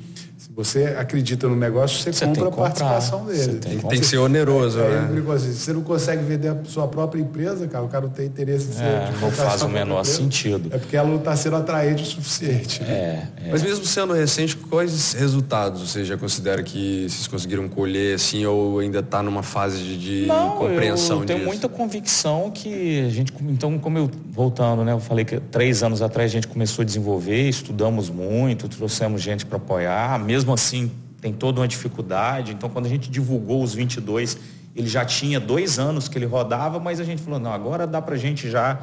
se 0.51 0.55
você 0.55 0.96
acredita 0.98 1.48
no 1.48 1.57
negócio, 1.57 1.98
você, 1.98 2.12
você 2.12 2.26
compra 2.26 2.48
a 2.48 2.51
participação 2.51 3.24
dele. 3.24 3.59
Tem, 3.59 3.78
tem, 3.78 4.01
que 4.01 4.07
ser 4.07 4.18
oneroso, 4.18 4.80
é, 4.80 4.88
né? 4.88 5.22
É, 5.26 5.32
assim, 5.32 5.53
você 5.53 5.72
não 5.72 5.82
consegue 5.82 6.24
vender 6.24 6.48
a 6.48 6.57
sua 6.64 6.88
própria 6.88 7.20
empresa, 7.20 7.66
cara, 7.68 7.84
o 7.84 7.88
cara 7.88 8.07
não 8.07 8.12
tem 8.12 8.26
interesse 8.26 8.68
em 8.68 8.72
ser. 8.72 8.82
É, 8.82 9.12
não 9.20 9.30
faz 9.30 9.62
o 9.62 9.68
menor 9.68 10.01
empresa, 10.01 10.18
sentido. 10.18 10.70
É 10.72 10.78
porque 10.78 10.96
ela 10.96 11.09
não 11.09 11.16
está 11.16 11.36
sendo 11.36 11.57
atraente 11.57 12.03
o 12.03 12.07
suficiente. 12.07 12.82
É, 12.82 13.28
é, 13.44 13.51
Mas 13.51 13.62
mesmo 13.62 13.84
sendo 13.84 14.12
recente, 14.12 14.57
quais 14.57 15.12
resultados 15.12 15.88
você 15.88 16.05
já 16.05 16.16
considera 16.16 16.62
que 16.62 17.07
vocês 17.09 17.26
conseguiram 17.26 17.68
colher, 17.68 18.16
assim, 18.16 18.44
ou 18.44 18.80
ainda 18.80 18.98
está 18.98 19.22
numa 19.22 19.42
fase 19.42 19.78
de, 19.82 19.98
de 19.98 20.26
não, 20.26 20.57
compreensão 20.57 21.20
eu 21.20 21.26
tenho 21.26 21.38
disso? 21.38 21.48
muita 21.48 21.68
convicção 21.68 22.51
que 22.51 23.07
a 23.07 23.09
gente, 23.09 23.32
então, 23.42 23.78
como 23.78 23.98
eu, 23.98 24.11
voltando, 24.30 24.84
né, 24.84 24.92
eu 24.92 25.01
falei 25.01 25.24
que 25.24 25.38
três 25.38 25.82
anos 25.82 26.03
atrás 26.03 26.30
a 26.30 26.32
gente 26.32 26.48
começou 26.48 26.82
a 26.82 26.84
desenvolver, 26.84 27.48
estudamos 27.48 28.11
muito, 28.11 28.68
trouxemos 28.68 29.22
gente 29.22 29.46
para 29.46 29.57
apoiar, 29.57 30.18
mesmo 30.18 30.39
assim 30.49 30.91
tem 31.20 31.32
toda 31.32 31.61
uma 31.61 31.68
dificuldade. 31.68 32.53
Então, 32.53 32.68
quando 32.70 32.86
a 32.86 32.88
gente 32.88 33.11
divulgou 33.11 33.62
os 33.62 33.74
22, 33.74 34.38
ele 34.74 34.88
já 34.88 35.05
tinha 35.05 35.38
dois 35.38 35.78
anos 35.78 36.09
que 36.09 36.16
ele 36.16 36.26
rodava, 36.26 36.80
mas 36.80 37.01
a 37.01 37.05
gente 37.05 37.22
falou, 37.22 37.38
não, 37.38 37.53
agora 37.53 37.86
dá 37.86 38.01
para 38.01 38.14
a 38.14 38.18
gente 38.18 38.51
já, 38.51 38.78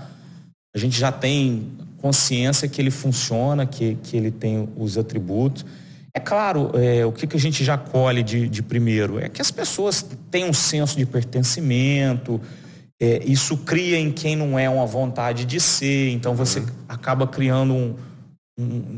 a 0.76 0.78
gente 0.78 0.99
já 0.99 1.12
tem 1.12 1.72
consciência 1.97 2.68
que 2.68 2.80
ele 2.80 2.91
funciona, 2.91 3.66
que, 3.66 3.95
que 4.03 4.16
ele 4.16 4.32
tem 4.32 4.70
os 4.78 4.97
atributos. 4.97 5.66
É 6.14 6.20
claro, 6.20 6.72
é, 6.74 7.05
o 7.05 7.12
que, 7.12 7.28
que 7.28 7.38
a 7.38 7.39
gente 7.39 7.64
já 7.64 7.78
colhe 7.78 8.24
de, 8.24 8.49
de 8.49 8.64
primeiro 8.64 9.20
é 9.20 9.30
que 9.30 9.41
as 9.41 9.51
pessoas 9.51 10.05
têm 10.32 10.45
um 10.45 10.53
senso 10.53 10.97
de 10.97 11.05
pertencimento, 11.05 12.41
é, 12.99 13.22
isso 13.24 13.58
cria 13.58 13.99
em 13.99 14.12
quem 14.12 14.36
não 14.36 14.58
é 14.58 14.68
uma 14.68 14.86
vontade 14.86 15.45
de 15.45 15.60
ser, 15.60 16.10
então 16.10 16.34
você 16.34 16.60
uhum. 16.60 16.66
acaba 16.89 17.28
criando 17.28 17.74
um, 17.74 17.95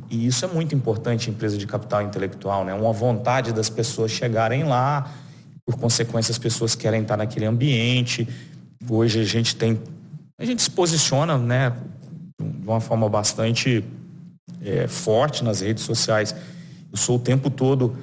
e 0.09 0.25
isso 0.25 0.45
é 0.45 0.47
muito 0.47 0.73
importante 0.73 1.29
em 1.29 1.33
empresa 1.33 1.57
de 1.57 1.67
capital 1.67 2.01
intelectual, 2.01 2.63
né? 2.63 2.73
Uma 2.73 2.93
vontade 2.93 3.51
das 3.51 3.69
pessoas 3.69 4.09
chegarem 4.09 4.63
lá, 4.63 5.13
por 5.65 5.75
consequência 5.77 6.31
as 6.31 6.37
pessoas 6.37 6.75
querem 6.75 7.01
estar 7.01 7.17
naquele 7.17 7.45
ambiente. 7.45 8.27
Hoje 8.89 9.19
a 9.19 9.25
gente 9.25 9.57
tem, 9.57 9.77
a 10.37 10.45
gente 10.45 10.61
se 10.61 10.71
posiciona, 10.71 11.37
né, 11.37 11.73
de 12.39 12.65
uma 12.67 12.79
forma 12.79 13.09
bastante 13.09 13.83
é, 14.63 14.87
forte 14.87 15.43
nas 15.43 15.59
redes 15.59 15.83
sociais. 15.83 16.33
Eu 16.89 16.97
sou 16.97 17.17
o 17.17 17.19
tempo 17.19 17.49
todo 17.49 17.97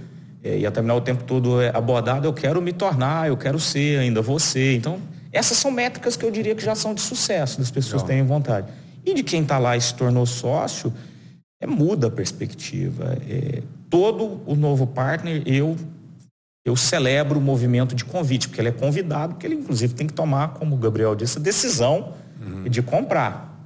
é, 0.45 0.59
e 0.59 0.67
a 0.67 0.71
terminar 0.71 0.95
o 0.95 1.01
tempo 1.01 1.25
todo 1.25 1.61
é 1.61 1.75
abordado, 1.75 2.27
eu 2.27 2.35
quero 2.35 2.61
me 2.61 2.73
tornar, 2.73 3.29
eu 3.29 3.37
quero 3.37 3.59
ser, 3.59 3.99
ainda 3.99 4.21
você. 4.21 4.77
Então, 4.77 5.01
essas 5.33 5.57
são 5.57 5.71
métricas 5.71 6.19
que 6.19 6.25
eu 6.25 6.31
diria 6.31 6.55
que 6.55 6.63
já 6.63 6.75
são 6.75 6.93
de 6.93 7.01
sucesso, 7.01 7.59
das 7.59 7.71
pessoas 7.71 8.03
terem 8.03 8.25
vontade. 8.25 8.69
E 9.07 9.15
de 9.15 9.23
quem 9.23 9.41
está 9.41 9.59
lá 9.59 9.75
e 9.75 9.81
se 9.81 9.95
tornou 9.95 10.27
sócio, 10.27 10.93
é, 11.61 11.67
muda 11.67 12.09
a 12.09 12.11
perspectiva. 12.11 13.17
É, 13.29 13.63
todo 13.89 14.41
o 14.47 14.55
novo 14.55 14.87
partner, 14.87 15.43
eu 15.47 15.77
eu 16.67 16.75
celebro 16.75 17.39
o 17.39 17.41
movimento 17.41 17.95
de 17.95 18.05
convite, 18.05 18.49
porque 18.49 18.61
ele 18.61 18.71
é 18.71 18.73
convidado, 18.73 19.35
porque 19.35 19.47
ele 19.47 19.55
inclusive 19.55 19.95
tem 19.95 20.05
que 20.05 20.13
tomar, 20.13 20.49
como 20.55 20.75
o 20.75 20.79
Gabriel 20.79 21.15
disse, 21.15 21.39
a 21.39 21.41
decisão 21.41 22.13
uhum. 22.45 22.65
de 22.65 22.83
comprar. 22.83 23.57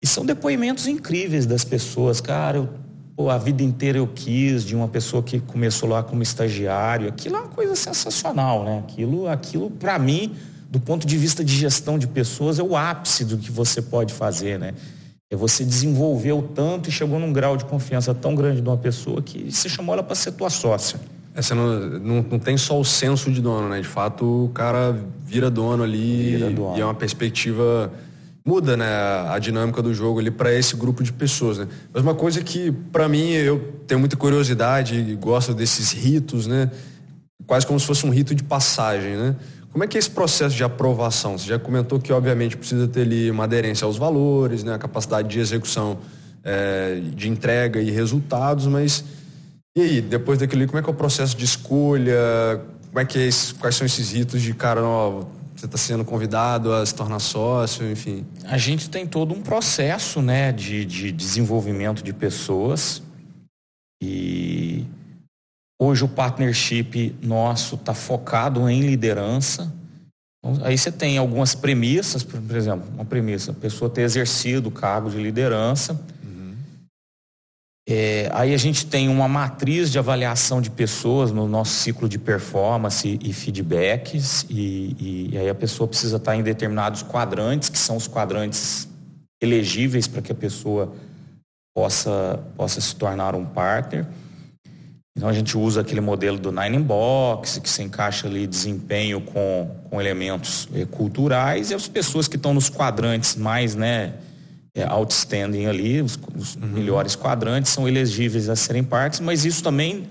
E 0.00 0.06
são 0.06 0.24
depoimentos 0.24 0.86
incríveis 0.86 1.44
das 1.44 1.64
pessoas. 1.64 2.20
Cara, 2.20 2.58
eu, 2.58 2.68
pô, 3.16 3.28
a 3.30 3.36
vida 3.36 3.64
inteira 3.64 3.98
eu 3.98 4.06
quis, 4.06 4.62
de 4.62 4.76
uma 4.76 4.86
pessoa 4.86 5.24
que 5.24 5.40
começou 5.40 5.88
lá 5.88 6.04
como 6.04 6.22
estagiário. 6.22 7.08
Aquilo 7.08 7.34
é 7.34 7.40
uma 7.40 7.48
coisa 7.48 7.74
sensacional, 7.74 8.64
né? 8.64 8.78
Aquilo, 8.78 9.26
aquilo 9.26 9.68
para 9.68 9.98
mim, 9.98 10.36
do 10.70 10.78
ponto 10.78 11.04
de 11.04 11.18
vista 11.18 11.44
de 11.44 11.52
gestão 11.52 11.98
de 11.98 12.06
pessoas, 12.06 12.60
é 12.60 12.62
o 12.62 12.76
ápice 12.76 13.24
do 13.24 13.36
que 13.36 13.50
você 13.50 13.82
pode 13.82 14.14
fazer, 14.14 14.56
né? 14.56 14.72
É 15.30 15.34
você 15.34 15.64
desenvolveu 15.64 16.50
tanto 16.54 16.88
e 16.88 16.92
chegou 16.92 17.18
num 17.18 17.32
grau 17.32 17.56
de 17.56 17.64
confiança 17.64 18.14
tão 18.14 18.34
grande 18.34 18.60
de 18.60 18.68
uma 18.68 18.76
pessoa 18.76 19.20
que 19.20 19.50
você 19.50 19.68
chamou 19.68 19.92
ela 19.92 20.02
para 20.02 20.14
ser 20.14 20.32
tua 20.32 20.48
sócia. 20.48 21.00
É, 21.34 21.42
você 21.42 21.52
não, 21.52 21.80
não, 21.98 22.26
não, 22.30 22.38
tem 22.38 22.56
só 22.56 22.78
o 22.78 22.84
senso 22.84 23.30
de 23.30 23.40
dono, 23.40 23.68
né? 23.68 23.80
De 23.80 23.88
fato, 23.88 24.44
o 24.44 24.48
cara 24.50 24.96
vira 25.24 25.50
dono 25.50 25.82
ali 25.82 26.36
vira 26.36 26.50
dono. 26.50 26.78
e 26.78 26.80
é 26.80 26.84
uma 26.84 26.94
perspectiva 26.94 27.92
muda, 28.46 28.76
né, 28.76 28.86
a 29.28 29.36
dinâmica 29.40 29.82
do 29.82 29.92
jogo 29.92 30.20
ali 30.20 30.30
para 30.30 30.54
esse 30.54 30.76
grupo 30.76 31.02
de 31.02 31.12
pessoas, 31.12 31.58
né? 31.58 31.66
Mas 31.92 32.00
uma 32.00 32.14
coisa 32.14 32.40
que 32.44 32.70
para 32.70 33.08
mim 33.08 33.30
eu 33.30 33.82
tenho 33.88 33.98
muita 33.98 34.16
curiosidade 34.16 34.94
e 34.94 35.16
gosto 35.16 35.52
desses 35.52 35.90
ritos, 35.90 36.46
né? 36.46 36.70
Quase 37.44 37.66
como 37.66 37.80
se 37.80 37.84
fosse 37.86 38.06
um 38.06 38.10
rito 38.10 38.32
de 38.36 38.44
passagem, 38.44 39.16
né? 39.16 39.34
Como 39.72 39.84
é 39.84 39.86
que 39.86 39.96
é 39.96 40.00
esse 40.00 40.10
processo 40.10 40.56
de 40.56 40.64
aprovação? 40.64 41.36
Você 41.36 41.46
já 41.46 41.58
comentou 41.58 41.98
que, 42.00 42.12
obviamente, 42.12 42.56
precisa 42.56 42.88
ter 42.88 43.02
ali 43.02 43.30
uma 43.30 43.44
aderência 43.44 43.84
aos 43.84 43.96
valores, 43.96 44.64
né, 44.64 44.74
a 44.74 44.78
capacidade 44.78 45.28
de 45.28 45.38
execução 45.38 45.98
é, 46.42 47.00
de 47.14 47.28
entrega 47.28 47.80
e 47.80 47.90
resultados, 47.90 48.66
mas 48.66 49.04
e 49.76 49.82
aí, 49.82 50.00
depois 50.00 50.38
daquilo, 50.38 50.66
como 50.66 50.78
é 50.78 50.82
que 50.82 50.88
é 50.88 50.92
o 50.92 50.96
processo 50.96 51.36
de 51.36 51.44
escolha? 51.44 52.16
Como 52.86 52.98
é 52.98 53.04
que 53.04 53.18
é 53.18 53.26
esse, 53.26 53.52
quais 53.52 53.76
são 53.76 53.84
esses 53.84 54.10
ritos 54.10 54.40
de 54.40 54.54
cara, 54.54 54.82
ó, 54.82 55.26
você 55.54 55.66
está 55.66 55.76
sendo 55.76 56.02
convidado 56.02 56.72
a 56.72 56.86
se 56.86 56.94
tornar 56.94 57.18
sócio, 57.18 57.86
enfim? 57.90 58.24
A 58.44 58.56
gente 58.56 58.88
tem 58.88 59.06
todo 59.06 59.34
um 59.34 59.42
processo 59.42 60.22
né, 60.22 60.50
de, 60.50 60.86
de 60.86 61.12
desenvolvimento 61.12 62.02
de 62.02 62.14
pessoas 62.14 63.02
e 64.02 64.86
hoje 65.78 66.04
o 66.04 66.08
partnership 66.08 67.14
nosso 67.22 67.74
está 67.74 67.94
focado 67.94 68.68
em 68.68 68.80
liderança. 68.80 69.72
Então, 70.38 70.64
aí 70.64 70.76
você 70.76 70.92
tem 70.92 71.18
algumas 71.18 71.54
premissas, 71.54 72.22
por 72.22 72.56
exemplo, 72.56 72.88
uma 72.94 73.04
premissa, 73.04 73.50
a 73.50 73.54
pessoa 73.54 73.90
ter 73.90 74.02
exercido 74.02 74.68
o 74.68 74.72
cargo 74.72 75.10
de 75.10 75.18
liderança 75.18 75.98
é, 77.88 78.28
aí 78.32 78.52
a 78.52 78.56
gente 78.56 78.84
tem 78.84 79.08
uma 79.08 79.28
matriz 79.28 79.92
de 79.92 79.98
avaliação 79.98 80.60
de 80.60 80.70
pessoas 80.70 81.30
no 81.30 81.46
nosso 81.46 81.70
ciclo 81.70 82.08
de 82.08 82.18
performance 82.18 83.16
e 83.22 83.32
feedbacks, 83.32 84.44
e, 84.50 84.96
e, 84.98 85.28
e 85.32 85.38
aí 85.38 85.48
a 85.48 85.54
pessoa 85.54 85.86
precisa 85.86 86.16
estar 86.16 86.34
em 86.34 86.42
determinados 86.42 87.04
quadrantes, 87.04 87.68
que 87.68 87.78
são 87.78 87.96
os 87.96 88.08
quadrantes 88.08 88.88
elegíveis 89.40 90.08
para 90.08 90.20
que 90.20 90.32
a 90.32 90.34
pessoa 90.34 90.92
possa, 91.72 92.42
possa 92.56 92.80
se 92.80 92.96
tornar 92.96 93.36
um 93.36 93.44
partner. 93.44 94.04
Então 95.16 95.28
a 95.28 95.32
gente 95.32 95.56
usa 95.56 95.80
aquele 95.80 96.02
modelo 96.02 96.38
do 96.38 96.52
Nine 96.52 96.78
Box, 96.78 97.58
que 97.60 97.70
se 97.70 97.82
encaixa 97.82 98.26
ali 98.26 98.46
desempenho 98.46 99.22
com, 99.22 99.70
com 99.88 99.98
elementos 99.98 100.68
é, 100.74 100.84
culturais, 100.84 101.70
e 101.70 101.74
as 101.74 101.88
pessoas 101.88 102.28
que 102.28 102.36
estão 102.36 102.52
nos 102.52 102.68
quadrantes 102.68 103.34
mais, 103.34 103.74
né, 103.74 104.12
é, 104.74 104.84
outstanding 104.84 105.64
ali, 105.64 106.02
os, 106.02 106.18
os 106.36 106.56
uhum. 106.56 106.66
melhores 106.66 107.16
quadrantes 107.16 107.72
são 107.72 107.88
elegíveis 107.88 108.50
a 108.50 108.54
serem 108.54 108.84
parques, 108.84 109.20
mas 109.20 109.46
isso 109.46 109.62
também 109.62 110.06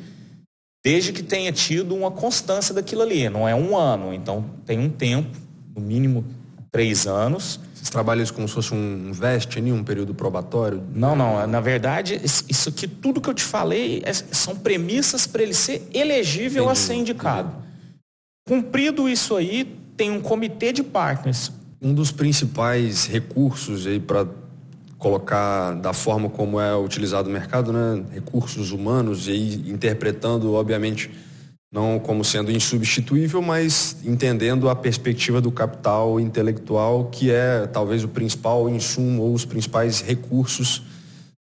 desde 0.83 1.13
que 1.13 1.21
tenha 1.21 1.51
tido 1.51 1.95
uma 1.95 2.09
constância 2.09 2.73
daquilo 2.73 3.03
ali, 3.03 3.29
não 3.29 3.47
é 3.47 3.53
um 3.53 3.77
ano, 3.77 4.11
então 4.11 4.45
tem 4.65 4.79
um 4.79 4.89
tempo, 4.89 5.29
no 5.75 5.81
mínimo 5.81 6.25
três 6.71 7.05
anos. 7.05 7.59
Vocês 7.85 7.91
trabalham 7.91 8.23
isso 8.23 8.33
como 8.33 8.47
se 8.47 8.53
fosse 8.55 8.73
um 8.73 9.11
veste, 9.13 9.61
um 9.61 9.83
período 9.83 10.11
probatório? 10.15 10.83
Não, 10.91 11.15
não. 11.15 11.45
Na 11.45 11.61
verdade, 11.61 12.19
isso 12.23 12.69
aqui, 12.69 12.87
tudo 12.87 13.21
que 13.21 13.29
eu 13.29 13.33
te 13.33 13.43
falei, 13.43 14.01
é, 14.03 14.11
são 14.11 14.55
premissas 14.55 15.27
para 15.27 15.43
ele 15.43 15.53
ser 15.53 15.87
elegível 15.93 16.63
Entendi. 16.63 16.79
a 16.79 16.83
ser 16.83 16.93
indicado. 16.95 17.49
Entendi. 17.49 17.65
Cumprido 18.47 19.07
isso 19.07 19.35
aí, 19.35 19.77
tem 19.95 20.09
um 20.09 20.19
comitê 20.19 20.73
de 20.73 20.81
partners. 20.81 21.51
Um 21.79 21.93
dos 21.93 22.11
principais 22.11 23.05
recursos 23.05 23.85
aí 23.85 23.99
para 23.99 24.25
colocar 24.97 25.73
da 25.75 25.93
forma 25.93 26.27
como 26.27 26.59
é 26.59 26.75
utilizado 26.75 27.29
o 27.29 27.31
mercado, 27.31 27.71
né, 27.71 28.03
recursos 28.11 28.71
humanos 28.71 29.27
e 29.27 29.63
interpretando, 29.69 30.53
obviamente, 30.53 31.11
não 31.75 31.99
como 31.99 32.23
sendo 32.23 32.53
insubstituível, 32.53 33.41
mas 33.41 33.97
entendendo 34.05 34.69
a 34.69 34.75
perspectiva 34.75 35.41
do 35.41 35.51
capital 35.51 36.21
intelectual, 36.21 37.09
que 37.11 37.29
é 37.29 37.67
talvez 37.67 38.01
o 38.01 38.07
principal 38.07 38.69
insumo 38.69 39.23
ou 39.23 39.33
os 39.33 39.43
principais 39.43 39.99
recursos 39.99 40.83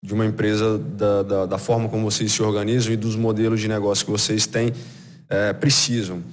de 0.01 0.13
uma 0.13 0.26
empresa, 0.26 0.78
da, 0.78 1.22
da, 1.22 1.45
da 1.45 1.57
forma 1.57 1.89
como 1.89 2.09
vocês 2.09 2.32
se 2.32 2.41
organizam 2.41 2.93
e 2.93 2.95
dos 2.95 3.18
modelos 3.18 3.59
de 3.59 3.68
negócio 3.68 4.05
que 4.05 4.11
vocês 4.11 4.47
têm, 4.47 4.72
é, 5.28 5.51
precisam. 5.51 6.24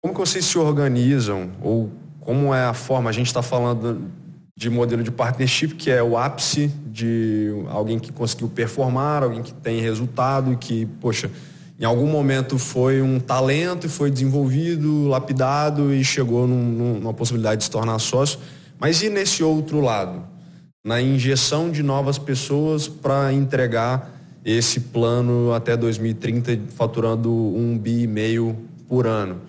Como 0.00 0.14
que 0.14 0.20
vocês 0.20 0.46
se 0.46 0.56
organizam 0.56 1.50
ou 1.60 1.90
como 2.20 2.54
é 2.54 2.64
a 2.64 2.72
forma, 2.72 3.10
a 3.10 3.12
gente 3.12 3.26
está 3.26 3.42
falando 3.42 4.00
de 4.56 4.70
modelo 4.70 5.02
de 5.02 5.10
partnership, 5.10 5.74
que 5.74 5.90
é 5.90 6.02
o 6.02 6.16
ápice 6.16 6.68
de 6.86 7.50
alguém 7.68 7.98
que 7.98 8.10
conseguiu 8.10 8.48
performar, 8.48 9.22
alguém 9.22 9.42
que 9.42 9.52
tem 9.52 9.78
resultado 9.78 10.54
e 10.54 10.56
que, 10.56 10.86
poxa, 10.86 11.30
em 11.78 11.84
algum 11.84 12.06
momento 12.06 12.58
foi 12.58 13.02
um 13.02 13.20
talento 13.20 13.86
e 13.86 13.88
foi 13.88 14.10
desenvolvido, 14.10 15.08
lapidado 15.08 15.92
e 15.92 16.04
chegou 16.04 16.46
num, 16.46 16.98
numa 17.00 17.12
possibilidade 17.12 17.58
de 17.58 17.64
se 17.64 17.70
tornar 17.70 17.98
sócio. 17.98 18.38
Mas 18.78 19.02
e 19.02 19.10
nesse 19.10 19.42
outro 19.42 19.80
lado? 19.80 20.26
Na 20.84 21.00
injeção 21.00 21.70
de 21.70 21.82
novas 21.82 22.18
pessoas 22.18 22.88
para 22.88 23.32
entregar 23.32 24.14
esse 24.44 24.80
plano 24.80 25.52
até 25.52 25.76
2030, 25.76 26.72
faturando 26.74 27.32
um 27.32 27.76
bi 27.76 28.02
e 28.02 28.06
meio 28.06 28.56
por 28.88 29.06
ano 29.06 29.40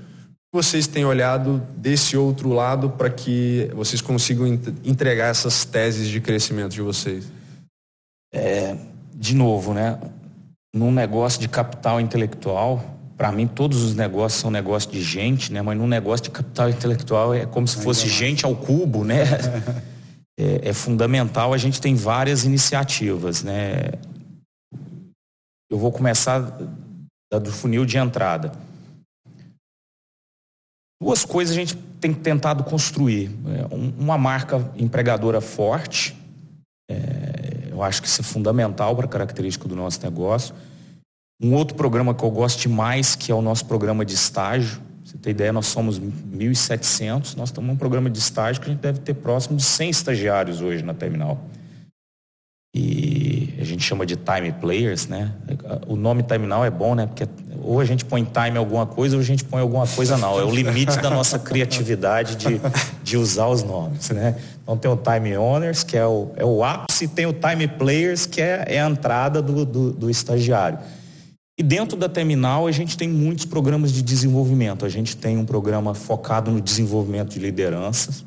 vocês 0.58 0.88
têm 0.88 1.06
olhado 1.06 1.62
desse 1.78 2.18
outro 2.18 2.50
lado 2.50 2.90
para 2.90 3.10
que 3.10 3.70
vocês 3.76 4.02
consigam 4.02 4.48
entregar 4.84 5.28
essas 5.28 5.66
teses 5.66 6.08
de 6.08 6.20
crescimento 6.20 6.72
de 6.72 6.82
vocês? 6.82 7.32
É, 8.34 8.76
de 9.14 9.36
novo, 9.36 9.74
né? 9.74 10.00
Num 10.78 10.92
negócio 10.92 11.42
de 11.42 11.50
capital 11.50 12.00
intelectual, 12.00 12.84
para 13.18 13.32
mim 13.32 13.48
todos 13.48 13.82
os 13.82 13.96
negócios 13.96 14.40
são 14.40 14.52
negócios 14.52 14.92
de 14.92 15.02
gente, 15.02 15.52
né? 15.52 15.62
Mas 15.62 15.78
num 15.78 15.88
negócio 15.88 16.26
de 16.26 16.30
capital 16.30 16.70
intelectual 16.70 17.34
é 17.34 17.46
como 17.46 17.68
se 17.68 17.82
fosse 17.82 18.08
gente 18.08 18.46
ao 18.46 18.56
cubo, 18.56 19.04
né? 19.04 19.24
é, 20.40 20.70
é 20.70 20.74
fundamental. 20.74 21.54
A 21.54 21.58
gente 21.58 21.82
tem 21.82 21.96
várias 21.96 22.46
iniciativas, 22.46 23.42
né? 23.42 23.92
Eu 25.70 25.78
vou 25.78 25.92
começar 25.92 26.40
do 26.40 27.52
funil 27.52 27.86
de 27.86 27.98
entrada. 27.98 28.52
Duas 31.02 31.26
coisas 31.26 31.56
a 31.56 31.60
gente 31.60 31.76
tem 32.00 32.14
tentado 32.14 32.64
construir. 32.64 33.32
É, 33.48 33.76
uma 33.76 34.18
marca 34.18 34.72
empregadora 34.76 35.42
forte, 35.42 36.16
é, 36.16 36.17
eu 37.78 37.84
acho 37.84 38.02
que 38.02 38.08
isso 38.08 38.22
é 38.22 38.24
fundamental 38.24 38.96
para 38.96 39.06
a 39.06 39.10
característica 39.10 39.68
do 39.68 39.76
nosso 39.76 40.02
negócio. 40.04 40.56
Um 41.40 41.54
outro 41.54 41.76
programa 41.76 42.16
que 42.16 42.24
eu 42.24 42.32
gosto 42.32 42.60
demais, 42.60 43.16
que 43.16 43.32
é 43.32 43.36
o 43.36 43.42
nosso 43.42 43.66
programa 43.66 44.04
de 44.04 44.16
estágio. 44.16 44.82
você 45.06 45.16
tem 45.18 45.32
ideia, 45.32 45.54
nós 45.54 45.68
somos 45.68 46.00
1.700, 46.00 47.36
nós 47.38 47.50
estamos 47.50 47.70
num 47.70 47.78
programa 47.78 48.10
de 48.10 48.18
estágio 48.18 48.60
que 48.60 48.68
a 48.68 48.74
gente 48.74 48.82
deve 48.82 49.00
ter 49.00 49.14
próximo 49.14 49.58
de 49.58 49.64
100 49.64 49.90
estagiários 49.92 50.62
hoje 50.62 50.84
na 50.84 50.96
terminal. 50.96 51.40
E 52.76 53.54
a 53.60 53.64
gente 53.64 53.84
chama 53.84 54.06
de 54.06 54.16
time 54.16 54.52
players, 54.54 55.08
né? 55.08 55.32
O 55.86 55.96
nome 55.96 56.24
terminal 56.24 56.66
é 56.66 56.72
bom, 56.72 56.96
né? 56.96 57.06
Porque 57.06 57.28
ou 57.68 57.82
a 57.82 57.86
gente 57.86 58.06
põe 58.06 58.24
time 58.24 58.58
alguma 58.58 58.86
coisa 58.86 59.18
ou 59.18 59.22
a 59.22 59.26
gente 59.26 59.44
põe 59.44 59.62
alguma 59.62 59.86
coisa 59.86 60.18
não. 60.18 60.40
É 60.40 60.44
o 60.44 60.50
limite 60.50 60.98
da 61.00 61.10
nossa 61.10 61.38
criatividade 61.38 62.38
de, 62.38 62.62
de 63.04 63.18
usar 63.18 63.48
os 63.48 63.62
nomes, 63.62 64.10
né? 64.10 64.38
Então 64.64 64.78
tem 64.78 64.90
o 64.90 64.96
time 64.96 65.38
owners, 65.38 65.84
que 65.84 65.98
é 65.98 66.06
o, 66.06 66.32
é 66.38 66.46
o 66.46 66.64
ápice, 66.64 67.06
e 67.06 67.08
tem 67.08 67.26
o 67.26 67.34
time 67.34 67.68
players, 67.68 68.26
que 68.26 68.42
é, 68.42 68.64
é 68.68 68.82
a 68.82 68.90
entrada 68.90 69.42
do, 69.42 69.66
do, 69.66 69.92
do 69.92 70.10
estagiário. 70.10 70.80
E 71.60 71.64
dentro 71.64 71.98
da 71.98 72.08
terminal 72.08 72.68
a 72.68 72.72
gente 72.72 72.98
tem 72.98 73.10
muitos 73.10 73.44
programas 73.46 73.92
de 73.92 74.02
desenvolvimento. 74.02 74.86
A 74.86 74.90
gente 74.90 75.18
tem 75.18 75.38
um 75.38 75.46
programa 75.46 75.94
focado 75.94 76.50
no 76.52 76.62
desenvolvimento 76.62 77.30
de 77.30 77.40
lideranças. 77.40 78.24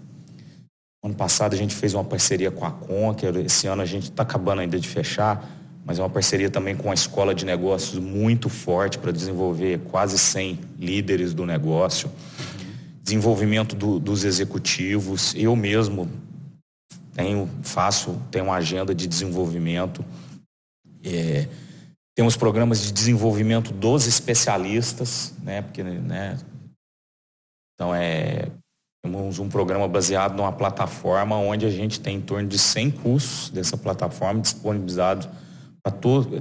Ano 1.03 1.15
passado 1.15 1.55
a 1.55 1.57
gente 1.57 1.75
fez 1.75 1.95
uma 1.95 2.05
parceria 2.05 2.51
com 2.51 2.65
a 2.67 2.71
Conquer, 2.71 3.35
esse 3.37 3.67
ano 3.67 3.81
a 3.81 3.87
gente 3.87 4.11
está 4.11 4.23
acabando 4.23 4.61
ainda 4.61 4.79
de 4.79 4.87
fechar, 4.87 5.60
mas 5.85 5.99
é 5.99 6.03
uma 6.03 6.11
parceria 6.11 6.51
também 6.51 6.77
com 6.77 6.91
a 6.91 6.95
escola 6.95 7.35
de 7.35 7.45
negócios 7.45 7.99
muito 7.99 8.49
forte 8.49 8.99
para 8.99 9.11
desenvolver 9.11 9.81
quase 9.91 10.19
100 10.19 10.59
líderes 10.79 11.35
do 11.35 11.47
negócio. 11.47 12.11
Desenvolvimento 13.03 13.75
do, 13.75 13.99
dos 13.99 14.25
executivos. 14.25 15.35
Eu 15.35 15.57
mesmo 15.57 16.09
tenho, 17.15 17.49
faço, 17.63 18.21
tenho 18.31 18.47
uma 18.47 18.57
agenda 18.57 18.95
de 18.95 19.07
desenvolvimento. 19.07 20.05
É, 21.05 21.49
temos 22.15 22.37
programas 22.37 22.83
de 22.83 22.93
desenvolvimento 22.93 23.73
dos 23.73 24.07
especialistas, 24.07 25.33
né? 25.43 25.63
Porque, 25.63 25.83
né? 25.83 26.39
Então 27.75 27.95
é 27.95 28.49
temos 29.03 29.39
um 29.39 29.49
programa 29.49 29.89
baseado 29.89 30.37
numa 30.37 30.53
plataforma 30.53 31.35
onde 31.37 31.65
a 31.65 31.71
gente 31.71 31.99
tem 31.99 32.19
em 32.19 32.21
torno 32.21 32.47
de 32.47 32.59
100 32.59 32.91
cursos 32.91 33.49
dessa 33.49 33.77
plataforma 33.77 34.43
disponibilizados 34.43 35.27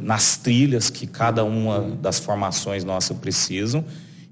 nas 0.02 0.38
trilhas 0.38 0.90
que 0.90 1.08
cada 1.08 1.44
uma 1.44 1.82
das 1.98 2.20
formações 2.20 2.84
nossas 2.84 3.18
precisam. 3.18 3.84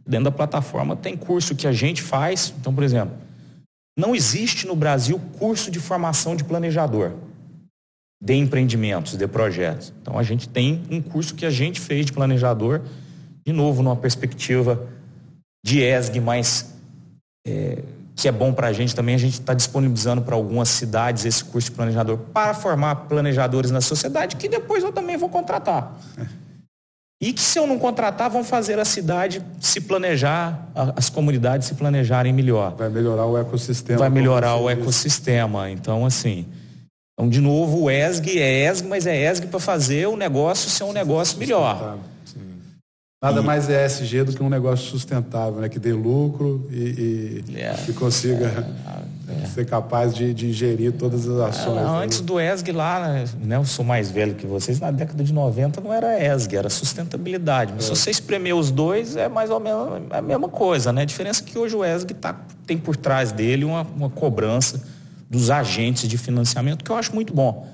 Dentro 0.06 0.26
da 0.26 0.32
plataforma 0.32 0.96
tem 0.96 1.16
curso 1.16 1.56
que 1.56 1.68
a 1.68 1.72
gente 1.72 2.02
faz. 2.02 2.54
Então, 2.60 2.74
por 2.74 2.84
exemplo, 2.84 3.16
não 3.98 4.16
existe 4.16 4.68
no 4.68 4.76
Brasil 4.76 5.20
curso 5.40 5.72
de 5.72 5.80
formação 5.80 6.36
de 6.36 6.44
planejador 6.44 7.14
de 8.22 8.34
empreendimentos, 8.34 9.16
de 9.16 9.28
projetos. 9.28 9.94
Então, 10.02 10.18
a 10.18 10.24
gente 10.24 10.50
tem 10.50 10.84
um 10.90 11.02
curso 11.02 11.36
que 11.36 11.46
a 11.46 11.52
gente 11.52 11.80
fez 11.80 12.06
de 12.06 12.14
planejador, 12.14 12.82
de 13.46 13.54
novo, 13.54 13.84
numa 13.84 13.96
perspectiva 13.96 14.88
de 15.64 15.82
ESG 15.84 16.20
mais 16.20 16.74
é, 17.46 17.84
que 18.18 18.28
é 18.28 18.32
bom 18.32 18.52
para 18.52 18.68
a 18.68 18.74
gente 18.74 18.96
também, 18.96 19.14
a 19.14 19.20
gente 19.20 19.40
está 19.40 19.54
disponibilizando 19.54 20.24
para 20.24 20.34
algumas 20.34 20.70
cidades 20.70 21.24
esse 21.24 21.46
curso 21.46 21.70
de 21.70 21.76
planejador 21.76 22.18
para 22.18 22.52
formar 22.56 22.96
planejadores 22.96 23.70
na 23.70 23.80
sociedade, 23.80 24.38
que 24.38 24.50
depois 24.50 24.84
eu 24.84 24.92
também 24.92 25.16
vou 25.16 25.30
contratar. 25.30 25.96
E 27.22 27.32
que 27.32 27.42
se 27.42 27.60
eu 27.60 27.68
não 27.68 27.78
contratar, 27.78 28.28
vão 28.28 28.44
fazer 28.44 28.80
a 28.80 28.86
cidade 28.86 29.44
se 29.60 29.82
planejar, 29.82 30.68
as 30.96 31.10
comunidades 31.12 31.68
se 31.68 31.76
planejarem 31.76 32.34
melhor. 32.34 32.76
Vai 32.76 32.90
melhorar 32.90 33.28
o 33.28 33.38
ecossistema. 33.38 34.00
Vai 34.00 34.10
melhorar 34.10 34.56
o 34.56 34.68
ecossistema. 34.68 35.70
Então, 35.70 36.04
assim. 36.04 36.48
Então, 37.14 37.30
de 37.30 37.40
novo, 37.40 37.84
o 37.84 37.92
ESG 37.92 38.40
é 38.40 38.72
ESG, 38.72 38.88
mas 38.88 39.06
é 39.06 39.32
ESG 39.32 39.46
para 39.48 39.60
fazer 39.60 40.08
o 40.08 40.18
negócio 40.18 40.72
ser 40.72 40.84
um 40.86 40.94
negócio 40.94 41.38
melhor. 41.38 42.00
Nada 43.20 43.42
e... 43.42 43.44
mais 43.44 43.68
ESG 43.68 44.24
do 44.26 44.34
que 44.34 44.44
um 44.44 44.50
negócio 44.50 44.86
sustentável, 44.92 45.60
né? 45.60 45.70
Que 45.70 45.80
dê 45.80 45.92
lucro 45.92 46.68
e, 46.72 47.44
e, 47.50 47.58
é, 47.58 47.76
e 47.90 47.94
consiga 47.94 48.46
é, 49.28 49.44
é. 49.44 49.46
ser 49.50 49.66
capaz 49.66 50.14
de, 50.14 50.36
de 50.36 50.54
gerir 50.54 50.92
todas 50.92 51.28
as 51.28 51.50
ações. 51.50 51.80
Ah, 51.80 51.98
antes 51.98 52.22
do 52.22 52.40
ESG 52.40 52.72
lá, 52.72 53.26
né? 53.42 53.58
Eu 53.58 53.66
sou 53.66 53.84
mais 53.84 54.12
velho 54.12 54.36
que 54.36 54.46
vocês, 54.46 54.80
na 54.80 54.92
década 54.92 55.24
de 55.24 55.34
90 55.34 55.82
não 55.82 55.92
era 55.92 56.16
ESG, 56.16 56.58
era 56.58 56.70
sustentabilidade. 56.70 57.74
Mas 57.76 57.86
se 57.86 57.92
é. 57.92 57.96
você 57.96 58.12
espremer 58.12 58.56
os 58.56 58.70
dois, 58.70 59.16
é 59.16 59.28
mais 59.28 59.50
ou 59.50 59.60
menos 59.60 60.00
a 60.12 60.22
mesma 60.22 60.48
coisa, 60.48 60.94
né? 60.94 61.02
A 61.02 61.06
diferença 61.06 61.42
é 61.42 61.44
que 61.44 61.58
hoje 61.58 61.76
o 61.76 61.84
ESG 61.84 62.14
tá, 62.14 62.40
tem 62.68 62.78
por 62.78 62.96
trás 62.96 63.32
dele 63.32 63.66
uma, 63.66 63.82
uma 63.96 64.12
cobrança 64.12 64.84
dos 65.28 65.50
agentes 65.50 66.08
de 66.08 66.20
financiamento, 66.20 66.84
que 66.84 66.92
eu 66.92 66.96
acho 66.96 67.16
muito 67.16 67.34
bom. 67.34 67.68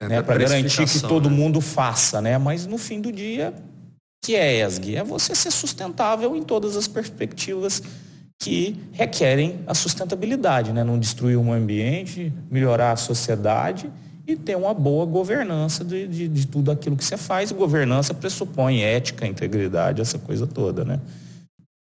É, 0.00 0.08
né, 0.08 0.22
para 0.22 0.36
garantir 0.36 0.84
que 0.86 1.00
todo 1.00 1.30
né? 1.30 1.36
mundo 1.36 1.60
faça, 1.60 2.20
né? 2.20 2.38
Mas 2.38 2.66
no 2.66 2.76
fim 2.76 3.00
do 3.00 3.12
dia, 3.12 3.54
que 4.22 4.34
é 4.36 4.64
ESG? 4.64 4.96
É 4.96 5.04
você 5.04 5.34
ser 5.34 5.50
sustentável 5.50 6.36
em 6.36 6.42
todas 6.42 6.76
as 6.76 6.86
perspectivas 6.86 7.82
que 8.38 8.76
requerem 8.92 9.60
a 9.66 9.74
sustentabilidade, 9.74 10.72
né? 10.72 10.82
Não 10.82 10.98
destruir 10.98 11.36
o 11.36 11.52
ambiente, 11.52 12.32
melhorar 12.50 12.92
a 12.92 12.96
sociedade 12.96 13.90
e 14.26 14.36
ter 14.36 14.56
uma 14.56 14.72
boa 14.72 15.04
governança 15.04 15.84
de, 15.84 16.06
de, 16.06 16.28
de 16.28 16.46
tudo 16.46 16.70
aquilo 16.70 16.96
que 16.96 17.04
você 17.04 17.16
faz. 17.16 17.52
Governança 17.52 18.14
pressupõe 18.14 18.82
ética, 18.82 19.26
integridade, 19.26 20.00
essa 20.00 20.18
coisa 20.18 20.46
toda, 20.46 20.84
né? 20.84 21.00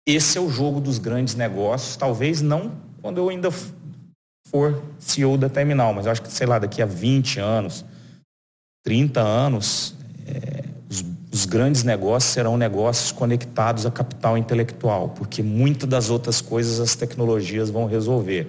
Esse 0.05 0.37
é 0.37 0.41
o 0.41 0.49
jogo 0.49 0.81
dos 0.81 0.97
grandes 0.97 1.35
negócios, 1.35 1.95
talvez 1.95 2.41
não 2.41 2.71
quando 3.01 3.17
eu 3.17 3.29
ainda 3.29 3.49
for 4.47 4.83
CEO 4.99 5.37
da 5.37 5.49
Terminal, 5.49 5.93
mas 5.93 6.05
acho 6.05 6.21
que, 6.21 6.31
sei 6.31 6.45
lá, 6.45 6.59
daqui 6.59 6.81
a 6.81 6.85
20 6.85 7.39
anos, 7.39 7.83
30 8.83 9.19
anos, 9.19 9.95
é, 10.27 10.60
os, 11.41 11.45
grandes 11.45 11.83
negócios 11.83 12.33
serão 12.33 12.57
negócios 12.57 13.11
conectados 13.11 13.85
a 13.85 13.91
capital 13.91 14.37
intelectual, 14.37 15.09
porque 15.09 15.41
muitas 15.41 15.89
das 15.89 16.09
outras 16.09 16.41
coisas 16.41 16.79
as 16.79 16.95
tecnologias 16.95 17.69
vão 17.69 17.85
resolver. 17.85 18.47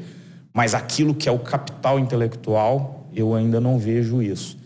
Mas 0.52 0.74
aquilo 0.74 1.14
que 1.14 1.28
é 1.28 1.32
o 1.32 1.38
capital 1.38 1.98
intelectual, 1.98 3.08
eu 3.14 3.34
ainda 3.34 3.60
não 3.60 3.78
vejo 3.78 4.22
isso. 4.22 4.58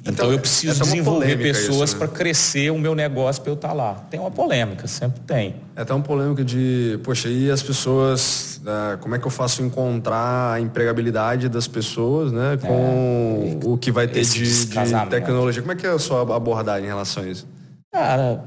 Então, 0.00 0.12
então 0.12 0.32
eu 0.32 0.38
preciso 0.38 0.82
é 0.82 0.84
desenvolver 0.84 1.36
pessoas 1.36 1.92
né? 1.92 1.98
para 1.98 2.08
crescer 2.08 2.70
o 2.70 2.78
meu 2.78 2.94
negócio 2.94 3.42
para 3.42 3.50
eu 3.50 3.54
estar 3.54 3.68
tá 3.68 3.74
lá. 3.74 3.94
Tem 4.10 4.18
uma 4.18 4.30
polêmica, 4.30 4.86
sempre 4.86 5.20
tem. 5.20 5.56
É 5.76 5.82
até 5.82 5.92
uma 5.92 6.02
polêmica 6.02 6.42
de, 6.42 6.98
poxa, 7.04 7.28
e 7.28 7.50
as 7.50 7.62
pessoas, 7.62 8.49
né, 8.60 8.98
como 9.00 9.14
é 9.14 9.18
que 9.18 9.26
eu 9.26 9.30
faço 9.30 9.62
encontrar 9.62 10.54
a 10.54 10.60
empregabilidade 10.60 11.48
das 11.48 11.66
pessoas, 11.66 12.32
né, 12.32 12.58
com 12.58 13.60
é, 13.62 13.66
o 13.66 13.78
que 13.78 13.90
vai 13.90 14.06
ter 14.06 14.24
de, 14.24 14.66
de, 14.66 15.06
tecnologia? 15.08 15.62
Como 15.62 15.72
é 15.72 15.76
que 15.76 15.86
é 15.86 15.90
a 15.90 15.98
sua 15.98 16.22
abordagem 16.36 16.84
em 16.84 16.88
relação 16.88 17.22
a 17.22 17.26
isso? 17.26 17.46
Cara, 17.92 18.44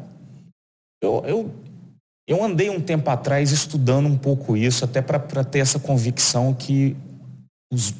eu, 1.01 1.23
eu, 1.25 1.51
eu 2.27 2.43
andei 2.43 2.69
um 2.69 2.79
tempo 2.79 3.09
atrás 3.09 3.51
estudando 3.51 4.07
um 4.07 4.17
pouco 4.17 4.55
isso, 4.55 4.85
até 4.85 5.01
para 5.01 5.43
ter 5.43 5.59
essa 5.59 5.79
convicção 5.79 6.53
que 6.53 6.95
os 7.71 7.93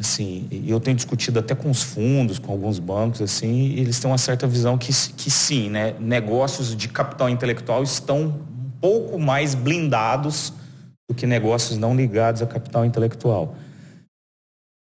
assim, 0.00 0.48
eu 0.66 0.80
tenho 0.80 0.96
discutido 0.96 1.38
até 1.38 1.54
com 1.54 1.70
os 1.70 1.82
fundos, 1.82 2.38
com 2.38 2.50
alguns 2.50 2.80
bancos, 2.80 3.22
assim, 3.22 3.74
eles 3.74 3.98
têm 4.00 4.10
uma 4.10 4.18
certa 4.18 4.44
visão 4.44 4.76
que, 4.76 4.88
que 5.16 5.30
sim, 5.30 5.70
né, 5.70 5.94
negócios 6.00 6.74
de 6.76 6.88
capital 6.88 7.28
intelectual 7.28 7.82
estão 7.82 8.22
um 8.22 8.70
pouco 8.80 9.18
mais 9.18 9.54
blindados 9.54 10.52
do 11.08 11.14
que 11.14 11.26
negócios 11.26 11.78
não 11.78 11.94
ligados 11.94 12.42
a 12.42 12.46
capital 12.46 12.84
intelectual. 12.84 13.54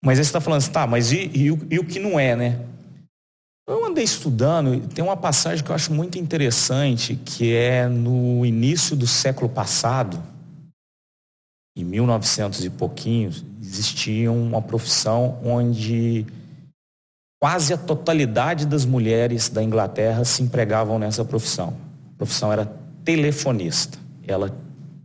Mas 0.03 0.17
aí 0.17 0.23
você 0.23 0.29
está 0.29 0.41
falando 0.41 0.59
assim, 0.59 0.71
tá, 0.71 0.87
mas 0.87 1.11
e, 1.11 1.29
e, 1.33 1.51
o, 1.51 1.67
e 1.69 1.79
o 1.79 1.85
que 1.85 1.99
não 1.99 2.19
é, 2.19 2.35
né? 2.35 2.65
Eu 3.67 3.85
andei 3.85 4.03
estudando, 4.03 4.87
tem 4.87 5.03
uma 5.03 5.17
passagem 5.17 5.63
que 5.63 5.69
eu 5.69 5.75
acho 5.75 5.93
muito 5.93 6.17
interessante, 6.17 7.15
que 7.15 7.53
é 7.53 7.87
no 7.87 8.45
início 8.45 8.95
do 8.95 9.05
século 9.05 9.47
passado, 9.47 10.21
em 11.77 11.83
1900 11.83 12.65
e 12.65 12.69
pouquinhos, 12.69 13.45
existia 13.61 14.31
uma 14.31 14.61
profissão 14.61 15.39
onde 15.43 16.25
quase 17.41 17.73
a 17.73 17.77
totalidade 17.77 18.65
das 18.65 18.85
mulheres 18.85 19.49
da 19.49 19.63
Inglaterra 19.63 20.25
se 20.25 20.43
empregavam 20.43 20.99
nessa 20.99 21.23
profissão. 21.23 21.73
A 22.13 22.17
profissão 22.17 22.51
era 22.51 22.65
telefonista. 23.05 23.97
Ela 24.27 24.53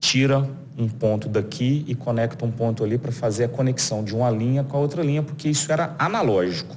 tira 0.01 0.49
um 0.77 0.89
ponto 0.89 1.29
daqui 1.29 1.85
e 1.87 1.95
conecta 1.95 2.45
um 2.45 2.51
ponto 2.51 2.83
ali 2.83 2.99
para 2.99 3.13
fazer 3.13 3.45
a 3.45 3.49
conexão 3.49 4.03
de 4.03 4.15
uma 4.15 4.31
linha 4.31 4.65
com 4.65 4.77
a 4.77 4.81
outra 4.81 5.03
linha, 5.03 5.23
porque 5.23 5.49
isso 5.49 5.71
era 5.71 5.95
analógico. 5.99 6.77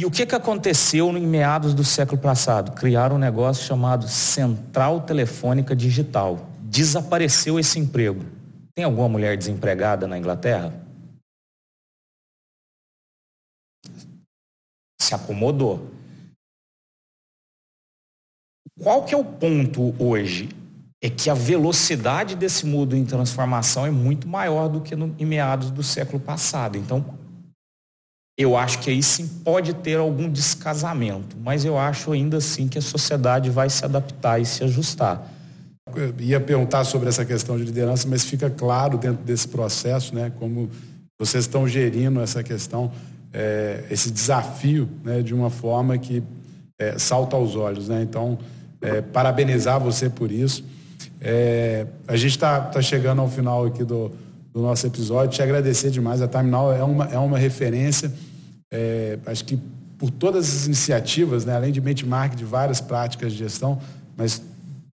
E 0.00 0.06
o 0.06 0.10
que, 0.10 0.24
que 0.24 0.34
aconteceu 0.34 1.14
em 1.16 1.26
meados 1.26 1.74
do 1.74 1.84
século 1.84 2.18
passado? 2.18 2.72
Criaram 2.72 3.16
um 3.16 3.18
negócio 3.18 3.66
chamado 3.66 4.08
Central 4.08 5.02
Telefônica 5.02 5.76
Digital. 5.76 6.48
Desapareceu 6.62 7.58
esse 7.58 7.78
emprego. 7.78 8.24
Tem 8.74 8.82
alguma 8.82 9.10
mulher 9.10 9.36
desempregada 9.36 10.06
na 10.06 10.16
Inglaterra? 10.16 10.72
Se 14.98 15.14
acomodou. 15.14 15.99
Qual 18.82 19.04
que 19.04 19.14
é 19.14 19.18
o 19.18 19.24
ponto 19.24 19.94
hoje? 19.98 20.48
É 21.02 21.08
que 21.08 21.28
a 21.30 21.34
velocidade 21.34 22.34
desse 22.34 22.66
mundo 22.66 22.96
em 22.96 23.04
transformação 23.04 23.86
é 23.86 23.90
muito 23.90 24.28
maior 24.28 24.68
do 24.68 24.80
que 24.80 24.96
no, 24.96 25.14
em 25.18 25.24
meados 25.24 25.70
do 25.70 25.82
século 25.82 26.18
passado. 26.18 26.76
Então, 26.76 27.04
eu 28.38 28.56
acho 28.56 28.78
que 28.78 28.90
aí 28.90 29.02
sim 29.02 29.26
pode 29.44 29.74
ter 29.74 29.98
algum 29.98 30.30
descasamento, 30.30 31.36
mas 31.42 31.64
eu 31.64 31.78
acho 31.78 32.12
ainda 32.12 32.38
assim 32.38 32.68
que 32.68 32.78
a 32.78 32.82
sociedade 32.82 33.50
vai 33.50 33.68
se 33.68 33.84
adaptar 33.84 34.40
e 34.40 34.46
se 34.46 34.64
ajustar. 34.64 35.30
Eu 35.94 36.14
ia 36.18 36.40
perguntar 36.40 36.84
sobre 36.84 37.08
essa 37.08 37.24
questão 37.24 37.58
de 37.58 37.64
liderança, 37.64 38.08
mas 38.08 38.24
fica 38.24 38.48
claro 38.48 38.96
dentro 38.96 39.22
desse 39.24 39.46
processo, 39.46 40.14
né, 40.14 40.32
como 40.38 40.70
vocês 41.18 41.44
estão 41.44 41.68
gerindo 41.68 42.20
essa 42.20 42.42
questão, 42.42 42.90
é, 43.32 43.84
esse 43.90 44.10
desafio, 44.10 44.88
né, 45.04 45.20
de 45.20 45.34
uma 45.34 45.50
forma 45.50 45.98
que 45.98 46.22
é, 46.78 46.98
salta 46.98 47.36
aos 47.36 47.56
olhos, 47.56 47.88
né? 47.88 48.02
Então, 48.02 48.38
é, 48.80 49.00
parabenizar 49.00 49.78
você 49.80 50.08
por 50.08 50.30
isso. 50.30 50.64
É, 51.20 51.86
a 52.08 52.16
gente 52.16 52.32
está 52.32 52.60
tá 52.60 52.80
chegando 52.80 53.20
ao 53.20 53.28
final 53.28 53.66
aqui 53.66 53.84
do, 53.84 54.10
do 54.52 54.60
nosso 54.60 54.86
episódio. 54.86 55.34
Te 55.34 55.42
agradecer 55.42 55.90
demais. 55.90 56.22
A 56.22 56.28
Terminal 56.28 56.72
é 56.72 56.82
uma, 56.82 57.04
é 57.06 57.18
uma 57.18 57.38
referência 57.38 58.12
é, 58.72 59.18
acho 59.26 59.44
que 59.44 59.58
por 59.98 60.10
todas 60.10 60.48
as 60.48 60.66
iniciativas, 60.66 61.44
né, 61.44 61.54
além 61.54 61.72
de 61.72 61.80
benchmark 61.80 62.34
de 62.34 62.44
várias 62.44 62.80
práticas 62.80 63.32
de 63.32 63.38
gestão, 63.38 63.80
mas 64.16 64.40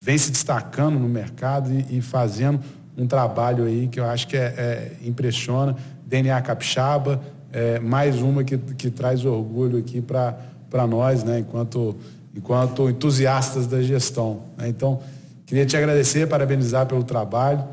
vem 0.00 0.16
se 0.16 0.30
destacando 0.30 0.98
no 0.98 1.08
mercado 1.08 1.70
e, 1.72 1.98
e 1.98 2.00
fazendo 2.00 2.60
um 2.96 3.06
trabalho 3.06 3.64
aí 3.64 3.88
que 3.88 3.98
eu 3.98 4.04
acho 4.04 4.28
que 4.28 4.36
é, 4.36 4.54
é 4.56 4.92
impressiona. 5.04 5.76
DNA 6.06 6.40
Capixaba, 6.40 7.20
é, 7.52 7.80
mais 7.80 8.20
uma 8.22 8.44
que, 8.44 8.56
que 8.56 8.90
traz 8.90 9.24
orgulho 9.24 9.78
aqui 9.78 10.00
para 10.00 10.86
nós, 10.86 11.24
né, 11.24 11.40
enquanto, 11.40 11.96
enquanto 12.36 12.88
entusiastas 12.88 13.66
da 13.66 13.82
gestão. 13.82 14.42
Né? 14.56 14.68
Então, 14.68 15.00
queria 15.46 15.64
te 15.64 15.76
agradecer, 15.76 16.26
parabenizar 16.26 16.86
pelo 16.86 17.04
trabalho. 17.04 17.64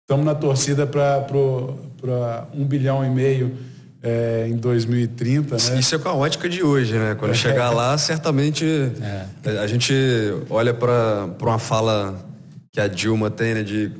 Estamos 0.00 0.24
é, 0.24 0.26
na 0.26 0.34
torcida 0.34 0.86
para 0.86 2.46
um 2.54 2.64
bilhão 2.64 3.04
e 3.04 3.10
meio 3.10 3.56
é, 4.02 4.46
em 4.48 4.56
2030, 4.56 5.56
né? 5.56 5.78
Isso 5.78 5.94
é 5.94 5.98
com 5.98 6.08
a 6.08 6.14
ótica 6.14 6.48
de 6.48 6.62
hoje, 6.62 6.94
né? 6.96 7.16
Quando 7.18 7.32
é. 7.32 7.34
chegar 7.34 7.70
lá, 7.70 7.98
certamente 7.98 8.64
é. 9.44 9.58
a 9.58 9.66
gente 9.66 9.92
olha 10.48 10.72
para 10.72 11.28
uma 11.40 11.58
fala 11.58 12.16
que 12.72 12.80
a 12.80 12.86
Dilma 12.86 13.30
tem, 13.30 13.54
né? 13.54 13.62
De 13.62 13.90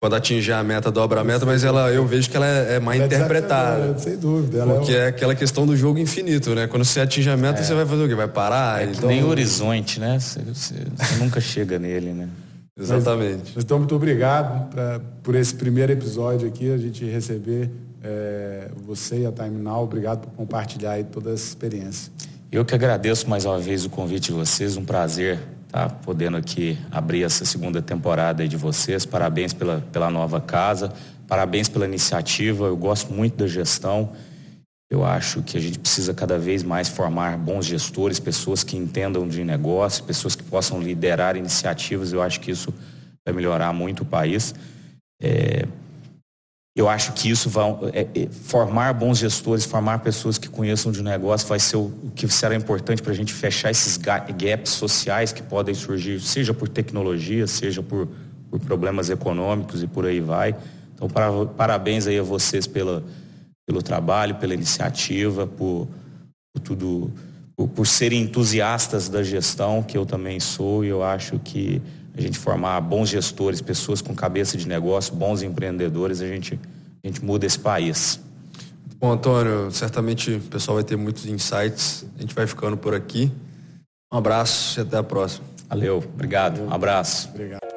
quando 0.00 0.16
atingir 0.16 0.52
a 0.52 0.64
meta, 0.64 0.90
dobra 0.90 1.20
a 1.20 1.24
meta, 1.24 1.44
mas 1.44 1.62
ela, 1.62 1.90
eu 1.90 2.06
vejo 2.06 2.30
que 2.30 2.36
ela 2.36 2.46
é, 2.46 2.76
é 2.76 2.80
mal 2.80 2.94
interpretada. 2.94 3.98
Sem 3.98 4.16
dúvida. 4.16 4.64
Porque 4.64 4.92
é, 4.92 4.96
é, 4.96 5.06
aquela 5.08 5.34
questão 5.34 5.66
do 5.66 5.76
jogo 5.76 5.98
infinito, 5.98 6.54
né? 6.54 6.66
Quando 6.66 6.86
você 6.86 7.00
atinge 7.00 7.28
a 7.28 7.36
meta, 7.36 7.60
é. 7.60 7.62
você 7.62 7.74
vai 7.74 7.84
fazer 7.84 8.04
o 8.04 8.08
quê? 8.08 8.14
Vai 8.14 8.26
parar? 8.26 8.80
É 8.82 8.86
então... 8.86 9.10
nem 9.10 9.22
horizonte, 9.22 10.00
né? 10.00 10.18
Você, 10.18 10.40
você, 10.40 10.74
você 10.96 11.16
nunca 11.22 11.38
chega 11.38 11.78
nele, 11.78 12.14
né? 12.14 12.30
Exatamente. 12.80 13.52
Mas, 13.54 13.62
então, 13.62 13.78
muito 13.78 13.94
obrigado 13.94 14.70
pra, 14.70 15.02
por 15.22 15.34
esse 15.34 15.54
primeiro 15.54 15.92
episódio 15.92 16.48
aqui, 16.48 16.72
a 16.72 16.78
gente 16.78 17.04
receber 17.04 17.70
é, 18.02 18.70
você 18.86 19.20
e 19.20 19.26
a 19.26 19.32
Time 19.32 19.60
Now, 19.60 19.84
obrigado 19.84 20.20
por 20.20 20.30
compartilhar 20.30 20.92
aí 20.92 21.04
toda 21.04 21.30
essa 21.30 21.46
experiência. 21.46 22.10
Eu 22.50 22.64
que 22.64 22.74
agradeço 22.74 23.28
mais 23.28 23.44
uma 23.44 23.58
vez 23.58 23.84
o 23.84 23.90
convite 23.90 24.28
de 24.28 24.32
vocês, 24.32 24.78
um 24.78 24.84
prazer 24.84 25.38
tá, 25.70 25.88
podendo 25.88 26.36
aqui 26.36 26.78
abrir 26.90 27.22
essa 27.22 27.44
segunda 27.44 27.80
temporada 27.80 28.46
de 28.46 28.56
vocês. 28.56 29.04
Parabéns 29.06 29.52
pela, 29.52 29.80
pela 29.92 30.10
nova 30.10 30.40
casa, 30.40 30.92
parabéns 31.26 31.68
pela 31.68 31.86
iniciativa. 31.86 32.66
Eu 32.66 32.76
gosto 32.76 33.12
muito 33.12 33.36
da 33.36 33.46
gestão. 33.46 34.12
Eu 34.90 35.04
acho 35.04 35.42
que 35.42 35.56
a 35.56 35.60
gente 35.60 35.78
precisa 35.78 36.12
cada 36.12 36.36
vez 36.36 36.64
mais 36.64 36.88
formar 36.88 37.38
bons 37.38 37.64
gestores, 37.64 38.18
pessoas 38.18 38.64
que 38.64 38.76
entendam 38.76 39.28
de 39.28 39.44
negócio, 39.44 40.02
pessoas 40.02 40.34
que 40.34 40.42
possam 40.42 40.82
liderar 40.82 41.36
iniciativas. 41.36 42.12
Eu 42.12 42.20
acho 42.20 42.40
que 42.40 42.50
isso 42.50 42.74
vai 43.24 43.32
melhorar 43.32 43.72
muito 43.72 44.02
o 44.02 44.06
país. 44.06 44.52
É, 45.22 45.64
eu 46.80 46.88
acho 46.88 47.12
que 47.12 47.28
isso 47.28 47.50
vai 47.50 47.70
é, 47.92 48.08
é, 48.14 48.28
formar 48.30 48.94
bons 48.94 49.18
gestores, 49.18 49.66
formar 49.66 49.98
pessoas 49.98 50.38
que 50.38 50.48
conheçam 50.48 50.90
de 50.90 51.02
negócio, 51.02 51.46
vai 51.46 51.58
ser 51.58 51.76
o, 51.76 51.92
o 52.02 52.10
que 52.14 52.26
será 52.28 52.54
importante 52.54 53.02
para 53.02 53.12
a 53.12 53.14
gente 53.14 53.34
fechar 53.34 53.70
esses 53.70 53.98
gaps 53.98 54.70
sociais 54.70 55.30
que 55.30 55.42
podem 55.42 55.74
surgir, 55.74 56.20
seja 56.20 56.54
por 56.54 56.68
tecnologia, 56.68 57.46
seja 57.46 57.82
por, 57.82 58.08
por 58.50 58.58
problemas 58.60 59.10
econômicos 59.10 59.82
e 59.82 59.86
por 59.86 60.06
aí 60.06 60.20
vai. 60.20 60.56
Então, 60.94 61.06
para, 61.06 61.44
parabéns 61.46 62.06
aí 62.06 62.18
a 62.18 62.22
vocês 62.22 62.66
pela, 62.66 63.04
pelo 63.66 63.82
trabalho, 63.82 64.36
pela 64.36 64.54
iniciativa, 64.54 65.46
por, 65.46 65.86
por 66.50 66.62
tudo, 66.62 67.10
por, 67.54 67.68
por 67.68 67.86
serem 67.86 68.22
entusiastas 68.22 69.06
da 69.10 69.22
gestão, 69.22 69.82
que 69.82 69.98
eu 69.98 70.06
também 70.06 70.40
sou, 70.40 70.82
e 70.82 70.88
eu 70.88 71.02
acho 71.02 71.38
que 71.40 71.82
a 72.16 72.20
gente 72.20 72.38
formar 72.38 72.80
bons 72.80 73.08
gestores, 73.08 73.60
pessoas 73.60 74.00
com 74.00 74.14
cabeça 74.14 74.56
de 74.56 74.66
negócio, 74.66 75.14
bons 75.14 75.42
empreendedores, 75.42 76.20
a 76.20 76.26
gente, 76.26 76.58
a 77.02 77.06
gente 77.06 77.24
muda 77.24 77.46
esse 77.46 77.58
país. 77.58 78.20
Bom, 78.98 79.12
Antônio, 79.12 79.70
certamente 79.70 80.32
o 80.34 80.40
pessoal 80.40 80.74
vai 80.74 80.84
ter 80.84 80.96
muitos 80.96 81.24
insights. 81.24 82.04
A 82.18 82.20
gente 82.20 82.34
vai 82.34 82.46
ficando 82.46 82.76
por 82.76 82.94
aqui. 82.94 83.32
Um 84.12 84.18
abraço 84.18 84.78
e 84.78 84.82
até 84.82 84.98
a 84.98 85.02
próxima. 85.02 85.46
Valeu, 85.68 85.98
obrigado. 85.98 86.62
Um 86.62 86.72
abraço. 86.72 87.28
Obrigado. 87.32 87.69